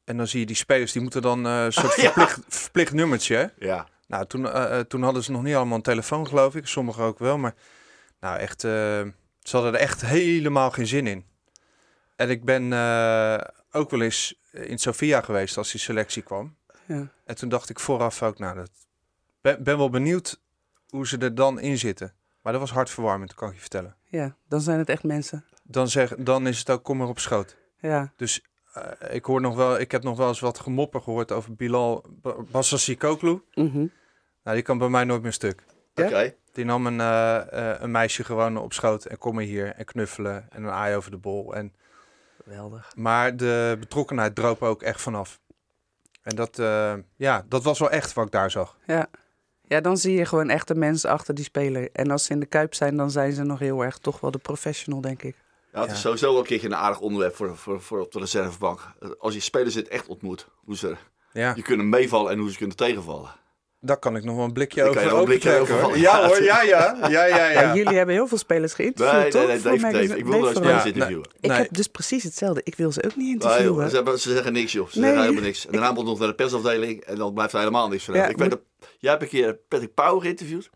En 0.04 0.16
dan 0.16 0.26
zie 0.26 0.40
je 0.40 0.46
die 0.46 0.56
spelers, 0.56 0.92
die 0.92 1.02
moeten 1.02 1.22
dan 1.22 1.46
eh, 1.46 1.64
een 1.64 1.72
soort 1.72 1.94
Ja. 2.00 2.02
verplicht, 2.02 2.40
verplicht 2.48 2.92
nummertje. 2.92 3.36
Hè? 3.36 3.46
Ja. 3.66 3.86
Nou, 4.06 4.26
toen, 4.26 4.52
eh, 4.52 4.78
eh, 4.78 4.84
toen 4.86 5.02
hadden 5.02 5.22
ze 5.22 5.30
nog 5.32 5.42
niet 5.42 5.54
allemaal 5.54 5.76
een 5.76 5.82
telefoon, 5.82 6.26
geloof 6.26 6.54
ik. 6.54 6.66
Sommigen 6.66 7.04
ook 7.04 7.18
wel, 7.18 7.38
maar 7.38 7.54
nou 8.20 8.38
echt, 8.38 8.64
eh, 8.64 8.70
ze 9.42 9.56
hadden 9.56 9.74
er 9.74 9.80
echt 9.80 10.00
helemaal 10.00 10.70
geen 10.70 10.86
zin 10.86 11.06
in. 11.06 11.24
En 12.16 12.30
ik 12.30 12.44
ben 12.44 12.72
eh, 12.72 13.38
ook 13.72 13.90
wel 13.90 14.00
eens 14.02 14.40
in 14.52 14.78
Sofia 14.78 15.20
geweest 15.20 15.56
als 15.56 15.70
die 15.70 15.80
selectie 15.80 16.22
kwam. 16.22 16.56
Ja. 16.94 17.08
En 17.24 17.34
toen 17.36 17.48
dacht 17.48 17.70
ik 17.70 17.80
vooraf 17.80 18.22
ook, 18.22 18.38
nou, 18.38 18.56
dat 18.56 18.70
ben, 19.40 19.62
ben 19.62 19.78
wel 19.78 19.90
benieuwd 19.90 20.40
hoe 20.88 21.06
ze 21.06 21.18
er 21.18 21.34
dan 21.34 21.60
in 21.60 21.78
zitten. 21.78 22.12
Maar 22.42 22.52
dat 22.52 22.60
was 22.60 22.70
hartverwarmend, 22.70 23.34
kan 23.34 23.48
ik 23.48 23.54
je 23.54 23.60
vertellen. 23.60 23.96
Ja, 24.04 24.36
dan 24.48 24.60
zijn 24.60 24.78
het 24.78 24.88
echt 24.88 25.02
mensen. 25.02 25.44
Dan, 25.62 25.88
zeg, 25.88 26.14
dan 26.16 26.46
is 26.46 26.58
het 26.58 26.70
ook 26.70 26.82
kom 26.82 26.96
maar 26.96 27.08
op 27.08 27.18
schoot. 27.18 27.56
Ja. 27.80 28.12
Dus 28.16 28.44
eh, 28.72 29.14
ik, 29.14 29.24
hoor 29.24 29.40
nog 29.40 29.54
wel, 29.56 29.78
ik 29.80 29.90
heb 29.90 30.02
nog 30.02 30.16
wel 30.16 30.28
eens 30.28 30.40
wat 30.40 30.58
gemopper 30.60 31.00
gehoord 31.00 31.32
over 31.32 31.54
Bilal 31.54 32.04
Ba- 32.08 32.42
Bassassi 32.50 32.96
Koklu. 32.96 33.42
Mhm. 33.54 33.86
Nou, 34.42 34.56
die 34.56 34.62
kan 34.62 34.78
bij 34.78 34.88
mij 34.88 35.04
nooit 35.04 35.22
meer 35.22 35.32
stuk. 35.32 35.62
Ja? 35.94 36.04
Oké. 36.06 36.34
Die 36.52 36.64
nam 36.64 36.86
een, 36.86 37.00
eh, 37.00 37.70
eh, 37.72 37.80
een 37.80 37.90
meisje 37.90 38.24
gewoon 38.24 38.56
op 38.56 38.72
schoot 38.72 39.04
en 39.04 39.18
kom 39.18 39.34
maar 39.34 39.44
hier 39.44 39.74
en 39.74 39.84
knuffelen 39.84 40.46
en 40.50 40.62
een 40.64 40.70
aai 40.70 40.96
over 40.96 41.10
de 41.10 41.16
bol. 41.16 41.54
En, 41.54 41.72
Geweldig. 42.44 42.92
maar 42.96 43.36
de 43.36 43.76
betrokkenheid 43.80 44.34
droop 44.34 44.62
ook 44.62 44.82
echt 44.82 45.00
vanaf. 45.00 45.40
En 46.22 46.36
dat, 46.36 46.58
eh, 46.58 46.94
ja, 47.16 47.44
dat 47.48 47.62
was 47.64 47.78
wel 47.78 47.90
echt 47.90 48.12
wat 48.12 48.24
ik 48.26 48.32
daar 48.32 48.50
zag. 48.50 48.76
Ja. 48.86 49.06
ja, 49.62 49.80
dan 49.80 49.96
zie 49.96 50.14
je 50.16 50.24
gewoon 50.24 50.50
echt 50.50 50.68
de 50.68 50.74
mensen 50.74 51.10
achter 51.10 51.34
die 51.34 51.44
speler. 51.44 51.88
En 51.92 52.10
als 52.10 52.24
ze 52.24 52.32
in 52.32 52.40
de 52.40 52.46
Kuip 52.46 52.74
zijn, 52.74 52.96
dan 52.96 53.10
zijn 53.10 53.32
ze 53.32 53.42
nog 53.42 53.58
heel 53.58 53.84
erg 53.84 53.98
toch 53.98 54.20
wel 54.20 54.30
de 54.30 54.38
professional, 54.38 55.00
denk 55.00 55.22
ik. 55.22 55.36
Ja, 55.72 55.80
het 55.80 55.90
is 55.90 56.00
sowieso 56.00 56.30
wel 56.30 56.40
een 56.40 56.46
keertje 56.46 56.66
een 56.66 56.74
aardig 56.76 57.00
onderwerp 57.00 57.36
voor, 57.36 57.56
voor, 57.56 57.80
voor 57.80 58.00
op 58.00 58.12
de 58.12 58.18
reservebank. 58.18 58.80
Als 59.18 59.34
je 59.34 59.40
spelers 59.40 59.74
het 59.74 59.88
echt 59.88 60.06
ontmoet, 60.06 60.46
hoe 60.64 60.76
ze 60.76 60.96
Ja. 61.32 61.52
je 61.56 61.62
kunnen 61.62 61.88
meevallen 61.88 62.32
en 62.32 62.38
hoe 62.38 62.50
ze 62.50 62.56
kunnen 62.58 62.76
tegenvallen. 62.76 63.30
Daar 63.82 63.98
kan 63.98 64.16
ik 64.16 64.24
nog 64.24 64.36
wel 64.36 64.44
een 64.44 64.52
blikje 64.52 64.84
over 64.84 65.08
kan 65.08 65.24
blikje. 65.24 65.50
Ja 65.94 66.26
hoor, 66.26 66.42
ja 66.42 66.62
ja. 66.62 66.96
Ja, 67.08 67.24
ja, 67.24 67.26
ja. 67.50 67.50
Ja, 67.50 67.74
jullie 67.74 67.96
hebben 67.96 68.14
heel 68.14 68.26
veel 68.26 68.38
spelers 68.38 68.72
geïnterviewd, 68.72 69.22
Nee, 69.22 69.30
toch? 69.30 69.80
nee, 69.80 69.92
nee. 69.92 70.16
Ik 70.16 70.24
wil 70.26 70.40
nooit 70.40 70.56
spelers 70.56 70.84
interviewen. 70.84 71.28
Ik 71.40 71.50
heb 71.50 71.68
dus 71.70 71.86
precies 71.86 72.22
hetzelfde. 72.22 72.60
Ik 72.64 72.74
wil 72.74 72.92
ze 72.92 73.04
ook 73.04 73.16
niet 73.16 73.32
interviewen. 73.32 73.74
joh, 73.74 73.88
ze, 73.88 73.94
hebben- 73.94 74.18
ze 74.18 74.32
zeggen 74.32 74.52
niks, 74.52 74.72
joh. 74.72 74.88
Ze 74.88 74.98
Nee. 74.98 75.04
zeggen 75.04 75.22
helemaal 75.24 75.44
niks. 75.48 75.66
En 75.66 75.72
daarna 75.72 75.92
moet 75.92 76.04
nog 76.04 76.18
naar 76.18 76.28
de 76.28 76.34
persafdeling 76.34 77.00
en 77.00 77.16
dan 77.16 77.34
blijft 77.34 77.52
er 77.52 77.58
helemaal 77.58 77.88
niks 77.88 78.04
van. 78.04 78.14
Ja, 78.14 78.26
ik 78.26 78.36
weet 78.36 78.50
dat, 78.50 78.60
jij 78.98 79.10
hebt 79.10 79.22
een 79.22 79.28
keer 79.28 79.58
Patrick 79.68 79.94
Pauw 79.94 80.18
geïnterviewd. 80.18 80.70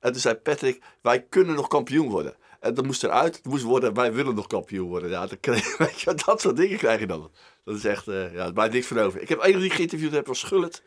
En 0.00 0.12
toen 0.12 0.20
zei 0.20 0.34
Patrick, 0.34 0.82
wij 1.02 1.26
kunnen 1.28 1.54
nog 1.54 1.68
kampioen 1.68 2.08
worden. 2.08 2.34
En 2.60 2.74
dat 2.74 2.84
moest 2.84 3.04
eruit. 3.04 3.36
Het 3.36 3.44
moest 3.46 3.62
worden, 3.62 3.94
wij 3.94 4.12
willen 4.12 4.34
nog 4.34 4.46
kampioen 4.46 4.88
worden. 4.88 5.10
Ja, 5.10 5.26
dan 5.26 5.40
krijg, 5.40 5.76
weet 5.78 6.00
je, 6.00 6.14
dat 6.24 6.40
soort 6.40 6.56
dingen 6.56 6.78
krijg 6.78 7.00
je 7.00 7.06
dan. 7.06 7.30
Dat 7.64 7.76
is 7.76 7.84
echt, 7.84 8.08
eh 8.08 8.34
ja, 8.34 8.44
er 8.46 8.52
blijft 8.52 8.72
niks 8.72 8.86
van 8.86 8.98
over. 8.98 9.20
Ik 9.20 9.28
heb 9.28 9.38
één 9.40 9.56
die 9.56 9.64
ik 9.64 9.72
geïnterviewd 9.72 10.12
heb, 10.12 10.26
was 10.26 10.38
Schullet 10.38 10.82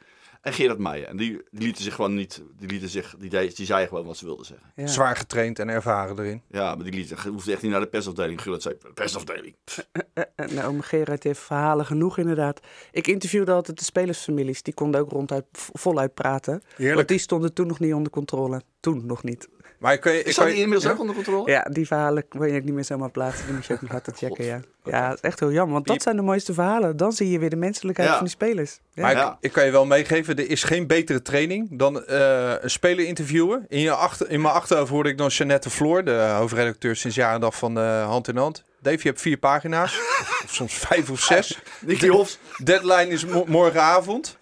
en 0.47 0.53
Gerard 0.53 0.79
Meijer. 0.79 1.07
En 1.07 1.17
die, 1.17 1.29
die 1.51 1.63
lieten 1.63 1.83
zich 1.83 1.95
gewoon 1.95 2.15
niet, 2.15 2.43
die 2.57 2.69
lieten 2.69 2.89
zich, 2.89 3.15
die, 3.17 3.65
zeiden 3.65 3.87
gewoon 3.87 4.05
wat 4.05 4.17
ze 4.17 4.25
wilden 4.25 4.45
zeggen. 4.45 4.71
Ja. 4.75 4.87
Zwaar 4.87 5.15
getraind 5.15 5.59
en 5.59 5.69
ervaren 5.69 6.19
erin. 6.19 6.41
Ja, 6.49 6.75
maar 6.75 6.83
die 6.83 6.93
lieten, 6.93 7.17
hoefde 7.29 7.51
echt 7.51 7.61
niet 7.61 7.71
naar 7.71 7.79
de 7.79 7.87
persafdeling. 7.87 8.41
Gullit 8.41 8.61
zei, 8.61 8.75
persafdeling. 8.93 9.55
Pff, 9.63 9.87
En 10.35 10.53
nou, 10.53 10.67
oom 10.67 10.81
Gerard 10.81 11.23
heeft 11.23 11.39
verhalen 11.39 11.85
genoeg, 11.85 12.17
inderdaad. 12.17 12.59
Ik 12.91 13.07
interviewde 13.07 13.51
altijd 13.51 13.77
de 13.77 13.83
spelersfamilies. 13.83 14.61
Die 14.63 14.73
konden 14.73 15.01
ook 15.01 15.11
ronduit 15.11 15.45
voluit 15.51 16.13
praten. 16.13 16.61
Heerlijk. 16.75 16.95
Want 16.95 17.07
die 17.07 17.17
stonden 17.17 17.53
toen 17.53 17.67
nog 17.67 17.79
niet 17.79 17.93
onder 17.93 18.11
controle. 18.11 18.61
Toen 18.79 19.05
nog 19.05 19.23
niet. 19.23 19.47
Maar 19.77 19.93
ik 19.93 20.01
kan 20.01 20.11
je, 20.13 20.19
ik 20.19 20.25
Is 20.25 20.35
kan 20.35 20.43
dat 20.45 20.53
je- 20.53 20.59
inmiddels 20.59 20.85
ja? 20.87 20.91
ook 20.95 20.99
onder 20.99 21.15
controle? 21.15 21.51
Ja, 21.51 21.61
die 21.71 21.87
verhalen 21.87 22.25
wil 22.29 22.43
je 22.47 22.57
ook 22.57 22.63
niet 22.63 22.73
meer 22.73 22.83
zomaar 22.83 23.09
plaatsen. 23.11 23.45
Die 23.45 23.55
moet 23.55 23.65
je 23.65 23.73
ook 23.73 23.81
nog 23.81 23.91
laten 23.91 24.15
checken, 24.15 24.45
ja. 24.45 24.59
Ja, 24.83 25.07
dat 25.07 25.15
is 25.15 25.21
echt 25.21 25.39
heel 25.39 25.51
jammer. 25.51 25.73
Want 25.73 25.87
dat 25.87 26.01
zijn 26.01 26.15
de 26.15 26.21
mooiste 26.21 26.53
verhalen. 26.53 26.97
Dan 26.97 27.11
zie 27.11 27.29
je 27.29 27.39
weer 27.39 27.49
de 27.49 27.55
menselijkheid 27.55 28.09
Ja. 28.09 28.15
van 28.15 28.23
die 28.25 28.33
spelers. 28.33 28.79
Ja. 28.93 29.01
Maar 29.01 29.15
ik, 29.17 29.35
ik 29.39 29.51
kan 29.51 29.65
je 29.65 29.71
wel 29.71 29.85
meegeven, 29.85 30.35
er 30.35 30.49
is 30.49 30.63
geen 30.63 30.87
betere 30.87 31.21
training 31.21 31.67
dan 31.79 32.05
eh, 32.05 32.53
een 32.61 32.69
speler 32.69 33.05
interviewen. 33.05 33.65
In, 33.67 33.79
je 33.79 33.91
achter, 33.91 34.29
in 34.29 34.41
mijn 34.41 34.53
achterhoofd 34.53 34.91
hoorde 34.91 35.09
ik 35.09 35.17
dan 35.17 35.27
Jeannette 35.27 35.69
Floor, 35.69 36.03
de 36.03 36.33
hoofdredacteur 36.37 36.95
sinds 36.95 37.15
jaar 37.15 37.33
en 37.33 37.39
dag 37.41 37.55
van 37.57 37.77
eh, 37.79 38.05
Hand 38.05 38.27
in 38.27 38.37
Hand. 38.37 38.63
Dave, 38.81 38.97
je 39.01 39.07
hebt 39.07 39.21
vier 39.21 39.37
pagina's, 39.37 39.97
of, 39.99 40.41
of 40.45 40.53
soms 40.53 40.73
vijf 40.73 41.09
of 41.09 41.19
zes. 41.19 41.59
Nicky 41.81 42.07
Hofs. 42.07 42.39
Deadline 42.63 43.07
is 43.07 43.25
mo- 43.25 43.45
morgenavond. 43.47 44.37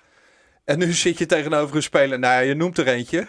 En 0.66 0.80
nu 0.80 0.92
zit 0.94 1.18
je 1.18 1.26
tegenover 1.26 1.76
een 1.76 1.84
speler, 1.84 2.20
nou 2.20 2.34
ja, 2.34 2.40
je 2.40 2.54
noemt 2.54 2.78
er 2.78 2.88
eentje. 2.88 3.28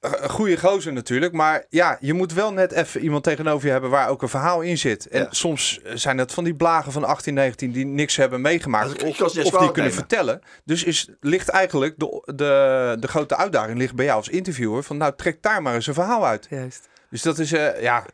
Een 0.00 0.30
goede 0.30 0.58
gozer 0.58 0.92
natuurlijk, 0.92 1.32
maar 1.32 1.64
ja, 1.68 1.96
je 2.00 2.12
moet 2.12 2.32
wel 2.32 2.52
net 2.52 2.72
even 2.72 3.00
iemand 3.00 3.24
tegenover 3.24 3.66
je 3.66 3.72
hebben 3.72 3.90
waar 3.90 4.08
ook 4.08 4.22
een 4.22 4.28
verhaal 4.28 4.60
in 4.60 4.78
zit. 4.78 5.08
En 5.08 5.20
Ja. 5.22 5.26
soms 5.30 5.80
zijn 5.94 6.18
het 6.18 6.32
van 6.32 6.44
die 6.44 6.54
blagen 6.54 6.92
van 6.92 7.04
18, 7.04 7.34
19 7.34 7.72
die 7.72 7.84
niks 7.86 8.16
hebben 8.16 8.40
meegemaakt 8.40 8.90
Ik- 8.90 9.02
ik 9.02 9.20
of, 9.24 9.32
die 9.32 9.50
kunnen 9.50 9.72
nemen. 9.74 9.92
vertellen. 9.92 10.40
Dus 10.64 10.84
is, 10.84 11.08
ligt 11.20 11.48
eigenlijk 11.48 11.94
de, 11.98 12.22
de, 12.34 12.96
de 13.00 13.08
grote 13.08 13.36
uitdaging 13.36 13.78
ligt 13.78 13.94
bij 13.94 14.04
jou 14.04 14.16
als 14.16 14.28
interviewer 14.28 14.82
van 14.82 14.96
nou 14.96 15.12
trek 15.16 15.42
daar 15.42 15.62
maar 15.62 15.74
eens 15.74 15.86
een 15.86 15.94
verhaal 15.94 16.26
uit. 16.26 16.46
Juist. 16.50 16.88
Dus 17.10 17.22
dat 17.22 17.38
is, 17.38 17.52
eh, 17.52 17.82
ja, 17.82 18.04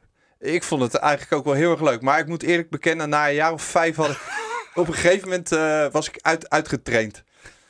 ik 0.41 0.63
vond 0.63 0.83
het 0.83 0.95
eigenlijk 0.95 1.33
ook 1.33 1.45
wel 1.45 1.55
heel 1.55 1.71
erg 1.71 1.81
leuk. 1.83 2.03
Maar 2.03 2.19
ik 2.19 2.27
moet 2.27 2.43
eerlijk 2.43 2.71
bekennen, 2.71 3.09
na 3.09 3.29
een 3.29 3.35
jaar 3.35 3.53
of 3.53 3.63
vijf 3.63 3.97
had 3.97 4.11
ik, 4.11 4.19
op 4.75 4.89
een 4.89 4.95
gegeven 4.95 5.29
moment 5.29 5.53
eh, 5.53 5.87
was 5.91 6.09
ik 6.09 6.19
uit, 6.21 6.51
uitgetraind. 6.51 7.23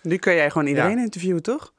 Nu 0.02 0.16
kun 0.16 0.34
jij 0.34 0.50
gewoon 0.50 0.66
iedereen 0.66 0.96
Ja. 0.96 1.02
interviewen, 1.02 1.42
toch? 1.42 1.72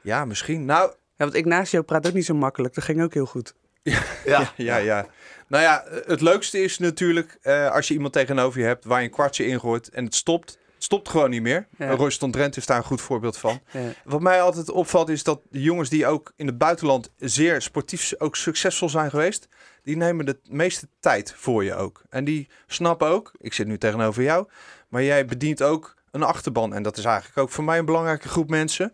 Ja, 0.00 0.24
misschien. 0.24 0.64
Nou, 0.64 0.92
Ja, 1.16 1.24
want 1.24 1.34
Ignacio 1.34 1.82
praat 1.82 2.06
ook 2.06 2.12
niet 2.12 2.24
zo 2.24 2.34
makkelijk. 2.34 2.74
Dat 2.74 2.84
ging 2.84 3.02
ook 3.02 3.14
heel 3.14 3.26
goed. 3.26 3.54
Ja. 3.82 4.02
ja, 4.56 4.76
ja. 4.76 5.06
Nou 5.48 5.62
ja, 5.62 5.84
het 6.06 6.20
leukste 6.20 6.62
is 6.62 6.78
natuurlijk 6.78 7.38
eh, 7.42 7.70
als 7.70 7.88
je 7.88 7.94
iemand 7.94 8.12
tegenover 8.12 8.60
je 8.60 8.66
hebt 8.66 8.84
waar 8.84 8.98
je 8.98 9.04
een 9.04 9.12
kwartje 9.12 9.46
ingooit 9.46 9.88
en 9.88 10.04
het 10.04 10.14
stopt. 10.14 10.50
Het 10.74 10.92
stopt 10.92 11.08
gewoon 11.08 11.30
niet 11.30 11.42
meer. 11.42 11.66
Ja. 11.78 11.86
Ja. 11.86 11.94
Royston 11.94 12.30
Drenthe 12.30 12.60
is 12.60 12.66
daar 12.66 12.76
een 12.76 12.84
goed 12.84 13.00
voorbeeld 13.00 13.36
van. 13.36 13.60
Ja. 13.70 13.80
Wat 14.04 14.20
mij 14.20 14.42
altijd 14.42 14.70
opvalt 14.70 15.08
is 15.08 15.22
dat 15.22 15.40
de 15.50 15.62
jongens 15.62 15.88
die 15.88 16.06
ook 16.06 16.32
in 16.36 16.46
het 16.46 16.58
buitenland 16.58 17.10
zeer 17.16 17.62
sportief 17.62 18.12
ook 18.18 18.36
succesvol 18.36 18.88
zijn 18.88 19.10
geweest, 19.10 19.48
die 19.82 19.96
nemen 19.96 20.26
de 20.26 20.38
meeste 20.48 20.88
tijd 21.00 21.34
voor 21.36 21.64
je 21.64 21.74
ook. 21.74 22.02
En 22.10 22.24
die 22.24 22.48
snappen 22.66 23.08
ook, 23.08 23.32
ik 23.38 23.52
zit 23.52 23.66
nu 23.66 23.78
tegenover 23.78 24.22
jou, 24.22 24.48
maar 24.88 25.02
jij 25.02 25.24
bedient 25.24 25.62
ook 25.62 25.94
een 26.10 26.22
achterban. 26.22 26.74
En 26.74 26.82
dat 26.82 26.96
is 26.96 27.04
eigenlijk 27.04 27.38
ook 27.38 27.50
voor 27.50 27.64
mij 27.64 27.78
een 27.78 27.84
belangrijke 27.84 28.28
groep 28.28 28.50
mensen. 28.50 28.92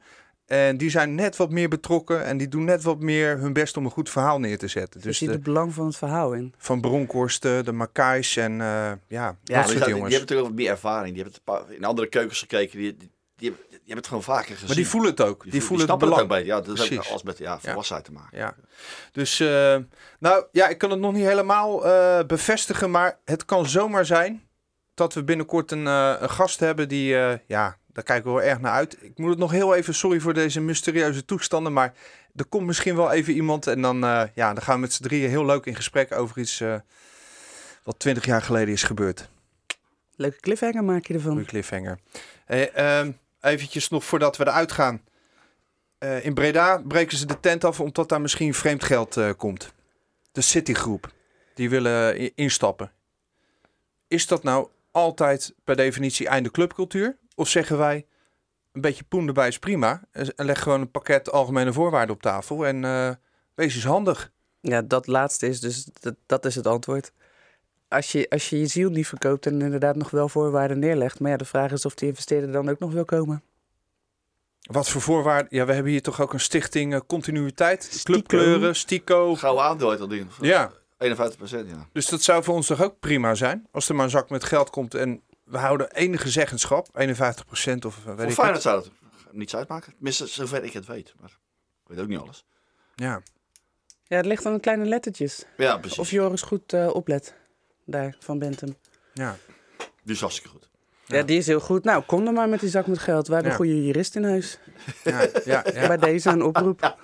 En 0.51 0.77
die 0.77 0.91
zijn 0.91 1.15
net 1.15 1.37
wat 1.37 1.51
meer 1.51 1.69
betrokken 1.69 2.25
en 2.25 2.37
die 2.37 2.49
doen 2.49 2.65
net 2.65 2.83
wat 2.83 3.01
meer 3.01 3.39
hun 3.39 3.53
best 3.53 3.77
om 3.77 3.85
een 3.85 3.91
goed 3.91 4.11
verhaal 4.11 4.39
neer 4.41 4.59
te 4.59 4.69
zetten. 4.69 5.01
Dus 5.01 5.11
je 5.11 5.13
ziet 5.19 5.29
de, 5.29 5.35
het 5.35 5.43
belang 5.43 5.75
van 5.75 5.87
het 5.87 5.97
verhaal 5.97 6.33
in. 6.33 6.55
van 6.59 6.81
Bronkhorst, 6.81 7.45
eh, 7.45 7.63
de 7.63 7.73
Makais 7.73 8.37
en 8.37 8.53
eh, 8.53 8.67
ja, 8.67 8.97
Ja, 9.09 9.17
dat 9.17 9.37
die, 9.45 9.57
soort 9.63 9.71
jongens. 9.71 9.85
die 9.85 9.93
hebben 9.93 10.11
natuurlijk 10.11 10.49
wat 10.49 10.57
meer 10.57 10.69
ervaring. 10.71 11.15
Die 11.15 11.25
hebben 11.25 11.77
in 11.77 11.85
andere 11.85 12.09
keukens 12.09 12.39
gekeken. 12.39 12.79
Die, 12.79 12.97
die, 12.97 13.11
die, 13.37 13.49
hebben, 13.49 13.67
die 13.69 13.79
hebben 13.79 13.97
het 13.97 14.07
gewoon 14.07 14.23
vaker 14.23 14.53
gezien. 14.53 14.67
maar 14.67 14.77
die 14.77 14.89
voelen 14.89 15.11
het 15.11 15.21
ook. 15.21 15.43
Die, 15.43 15.53
Die, 15.53 15.63
voelen 15.63 15.89
het 15.89 15.99
belang. 15.99 16.15
het 16.15 16.23
ook 16.25 16.37
bij. 16.37 16.45
Ja, 16.45 16.61
dat 16.61 16.67
heeft 16.79 16.89
Precies. 16.89 17.09
alles 17.11 17.23
met 17.23 17.39
ja, 17.39 17.61
volwassenheid 17.61 18.07
te 18.07 18.13
maken. 18.13 18.39
Ja. 18.39 18.55
Dus, 19.13 19.41
eh, 19.41 19.77
nou 20.19 20.45
ja, 20.53 20.69
ik 20.69 20.79
kan 20.79 20.91
het 20.91 21.01
nog 21.01 21.13
niet 21.13 21.25
helemaal 21.27 21.87
eh, 21.87 22.25
bevestigen, 22.27 22.91
maar 22.91 23.19
het 23.25 23.45
kan 23.45 23.67
zomaar 23.67 24.07
zijn 24.07 24.49
dat 24.95 25.15
we 25.15 25.25
binnenkort 25.25 25.71
een, 25.71 25.87
eh, 25.87 26.15
een 26.19 26.31
gast 26.31 26.61
hebben 26.61 26.89
die, 26.89 27.17
eh, 27.17 27.39
ja, 27.47 27.77
daar 27.93 28.05
kijken 28.05 28.25
we 28.25 28.37
wel 28.37 28.49
erg 28.49 28.61
naar 28.61 28.73
uit. 28.73 28.97
Ik 29.01 29.19
moet 29.19 29.31
het 29.31 29.39
nog 29.39 29.51
heel 29.51 29.75
even, 29.75 29.95
sorry 29.95 30.21
voor 30.21 30.35
deze 30.35 30.61
mysterieuze 30.61 31.25
toestanden, 31.25 31.73
maar 31.73 31.95
er 32.37 32.45
komt 32.45 32.67
misschien 32.67 32.97
wel 32.97 33.13
even 33.13 33.33
iemand 33.33 33.67
en 33.67 33.83
dan, 33.83 34.05
eh, 34.05 34.23
ja, 34.35 34.55
dan 34.55 34.63
gaan 34.63 34.75
we 34.75 34.81
met 34.81 34.93
z'n 34.93 35.03
drieën 35.03 35.29
heel 35.29 35.47
leuk 35.47 35.67
in 35.67 35.75
gesprek 35.75 36.13
over 36.13 36.39
iets 36.39 36.61
eh, 36.61 36.75
wat 37.83 37.99
twintig 37.99 38.25
jaar 38.25 38.43
geleden 38.43 38.75
is 38.75 38.83
gebeurd. 38.83 39.29
Leuke 40.17 40.41
cliffhanger 40.41 40.85
maak 40.85 41.07
je 41.07 41.15
ervan. 41.15 41.33
Goeie 41.33 41.47
cliffhanger. 41.47 41.99
Hey, 42.45 42.73
ehm, 42.73 43.13
eventjes 43.41 43.89
nog 43.89 44.05
voordat 44.05 44.37
we 44.37 44.47
eruit 44.47 44.73
gaan. 44.73 45.03
Eh, 45.99 46.25
in 46.25 46.35
Breda 46.35 46.83
breken 46.89 47.17
ze 47.17 47.27
de 47.27 47.41
tent 47.41 47.65
af 47.65 47.81
omdat 47.81 48.09
daar 48.09 48.21
misschien 48.21 48.55
vreemd 48.55 48.85
geld 48.85 49.37
komt. 49.37 49.73
De 50.33 50.41
Citygroep. 50.41 51.13
Die 51.55 51.71
willen 51.71 52.37
instappen. 52.37 52.93
Is 54.09 54.27
dat 54.27 54.43
nou 54.43 54.69
altijd 54.91 55.55
per 55.65 55.77
definitie 55.77 56.29
einde 56.29 56.51
clubcultuur? 56.51 57.17
Of 57.41 57.49
zeggen 57.49 57.79
wij, 57.79 58.07
een 58.73 58.81
beetje 58.81 59.05
poen 59.05 59.27
erbij 59.27 59.49
is 59.49 59.59
prima. 59.59 60.03
En 60.11 60.33
leg 60.37 60.63
gewoon 60.63 60.81
een 60.81 60.91
pakket 60.91 61.33
algemene 61.33 61.73
voorwaarden 61.73 62.15
op 62.15 62.23
tafel. 62.23 62.67
En 62.67 62.85
eh, 62.85 63.11
wees 63.55 63.75
eens 63.75 63.85
handig. 63.85 64.31
Ja, 64.61 64.83
dat 64.83 65.07
laatste 65.07 65.47
is 65.47 65.61
dus, 65.61 65.85
dat, 66.01 66.15
dat 66.27 66.45
is 66.45 66.55
het 66.55 66.67
antwoord. 66.67 67.13
Als 67.89 68.13
je, 68.13 68.27
als 68.29 68.51
je 68.51 68.59
je 68.59 68.67
ziel 68.67 68.91
niet 68.91 69.07
verkoopt 69.07 69.47
en 69.47 69.61
inderdaad 69.61 69.97
nog 69.97 70.11
wel 70.11 70.29
voorwaarden 70.29 70.79
neerlegt. 70.79 71.21
Maar 71.21 71.31
ja, 71.31 71.37
de 71.37 71.45
vraag 71.45 71.73
is 71.73 71.85
of 71.85 71.95
die 71.95 72.09
investeerder 72.09 72.53
dan 72.53 72.69
ook 72.69 72.79
nog 72.79 72.93
wil 72.93 73.05
komen. 73.05 73.43
Wat 74.61 74.89
voor 74.89 75.01
voorwaarden? 75.01 75.57
Ja, 75.57 75.67
we 75.67 75.73
hebben 75.73 75.93
hier 75.93 76.03
toch 76.03 76.21
ook 76.21 76.33
een 76.33 76.41
stichting 76.41 76.95
eh, 76.95 77.01
continuïteit. 77.07 77.83
Stico. 77.83 78.03
Clubkleuren, 78.05 78.77
Stico. 78.77 79.35
Gouden 79.35 79.65
aandeel 79.65 79.91
uit 79.91 79.99
dat 79.99 80.11
ding. 80.11 80.31
Ja, 80.41 80.73
51 80.99 81.39
procent, 81.39 81.71
ja. 81.71 81.87
Dus 81.93 82.07
dat 82.07 82.23
zou 82.23 82.45
voor 82.45 82.55
ons 82.55 82.67
toch 82.67 82.83
ook 82.83 83.01
prima 83.01 83.35
zijn? 83.35 83.67
Als 83.71 83.89
er 83.89 83.95
maar 83.95 84.05
een 84.05 84.11
zak 84.11 84.31
met 84.31 84.45
geld 84.45 84.71
komt 84.71 84.95
en 84.95 85.23
we 85.51 85.59
houden 85.59 85.93
enige 85.93 86.31
zeggenschap, 86.31 86.87
51% 86.89 86.93
of 86.93 86.97
eh, 86.97 87.71
weet 87.71 87.85
Voor 87.87 87.97
ik 88.07 88.17
Feyenoord 88.17 88.53
het. 88.53 88.63
zou 88.63 88.83
het 88.83 88.91
niets 89.33 89.57
uitmaken. 89.57 89.93
Tenminste, 89.95 90.27
zover 90.27 90.65
ik 90.65 90.73
het 90.73 90.87
weet. 90.87 91.15
Maar 91.21 91.31
ik 91.83 91.87
weet 91.89 91.99
ook 91.99 92.09
niet 92.09 92.19
alles. 92.19 92.45
Ja. 92.95 93.23
Ja, 94.05 94.17
het 94.17 94.27
ligt 94.27 94.47
aan 94.47 94.55
de 94.55 94.61
kleine 94.61 94.85
lettertjes. 94.85 95.45
Ja, 95.57 95.79
precies. 95.79 95.99
Of 95.99 96.11
Joris 96.11 96.43
goed 96.43 96.73
eh, 96.73 96.95
oplet. 96.95 97.35
Daar, 97.85 98.17
van 98.21 98.39
Bentham. 98.39 98.77
ja. 99.15 99.37
Die 100.03 100.15
is 100.15 100.21
hartstikke 100.21 100.51
goed. 100.51 100.69
Ja. 101.07 101.23
die 101.23 101.39
is 101.39 101.47
heel 101.47 101.61
goed. 101.61 101.85
Nou, 101.85 102.03
kom 102.05 102.25
dan 102.25 102.35
maar 102.35 102.49
met 102.49 102.61
die 102.61 102.69
zak 102.69 102.87
met 102.87 102.99
geld. 102.99 103.27
We 103.27 103.33
hebben 103.35 103.53
Ja. 103.53 103.59
een 103.59 103.65
goede 103.65 103.85
jurist 103.85 104.17
in 104.17 104.25
huis. 104.25 104.59
Ja, 105.05 105.21
ja, 105.45 105.65
ja. 105.75 105.87
Bij 105.87 105.97
deze 105.97 106.29
een 106.31 106.43
oproep. 106.43 106.97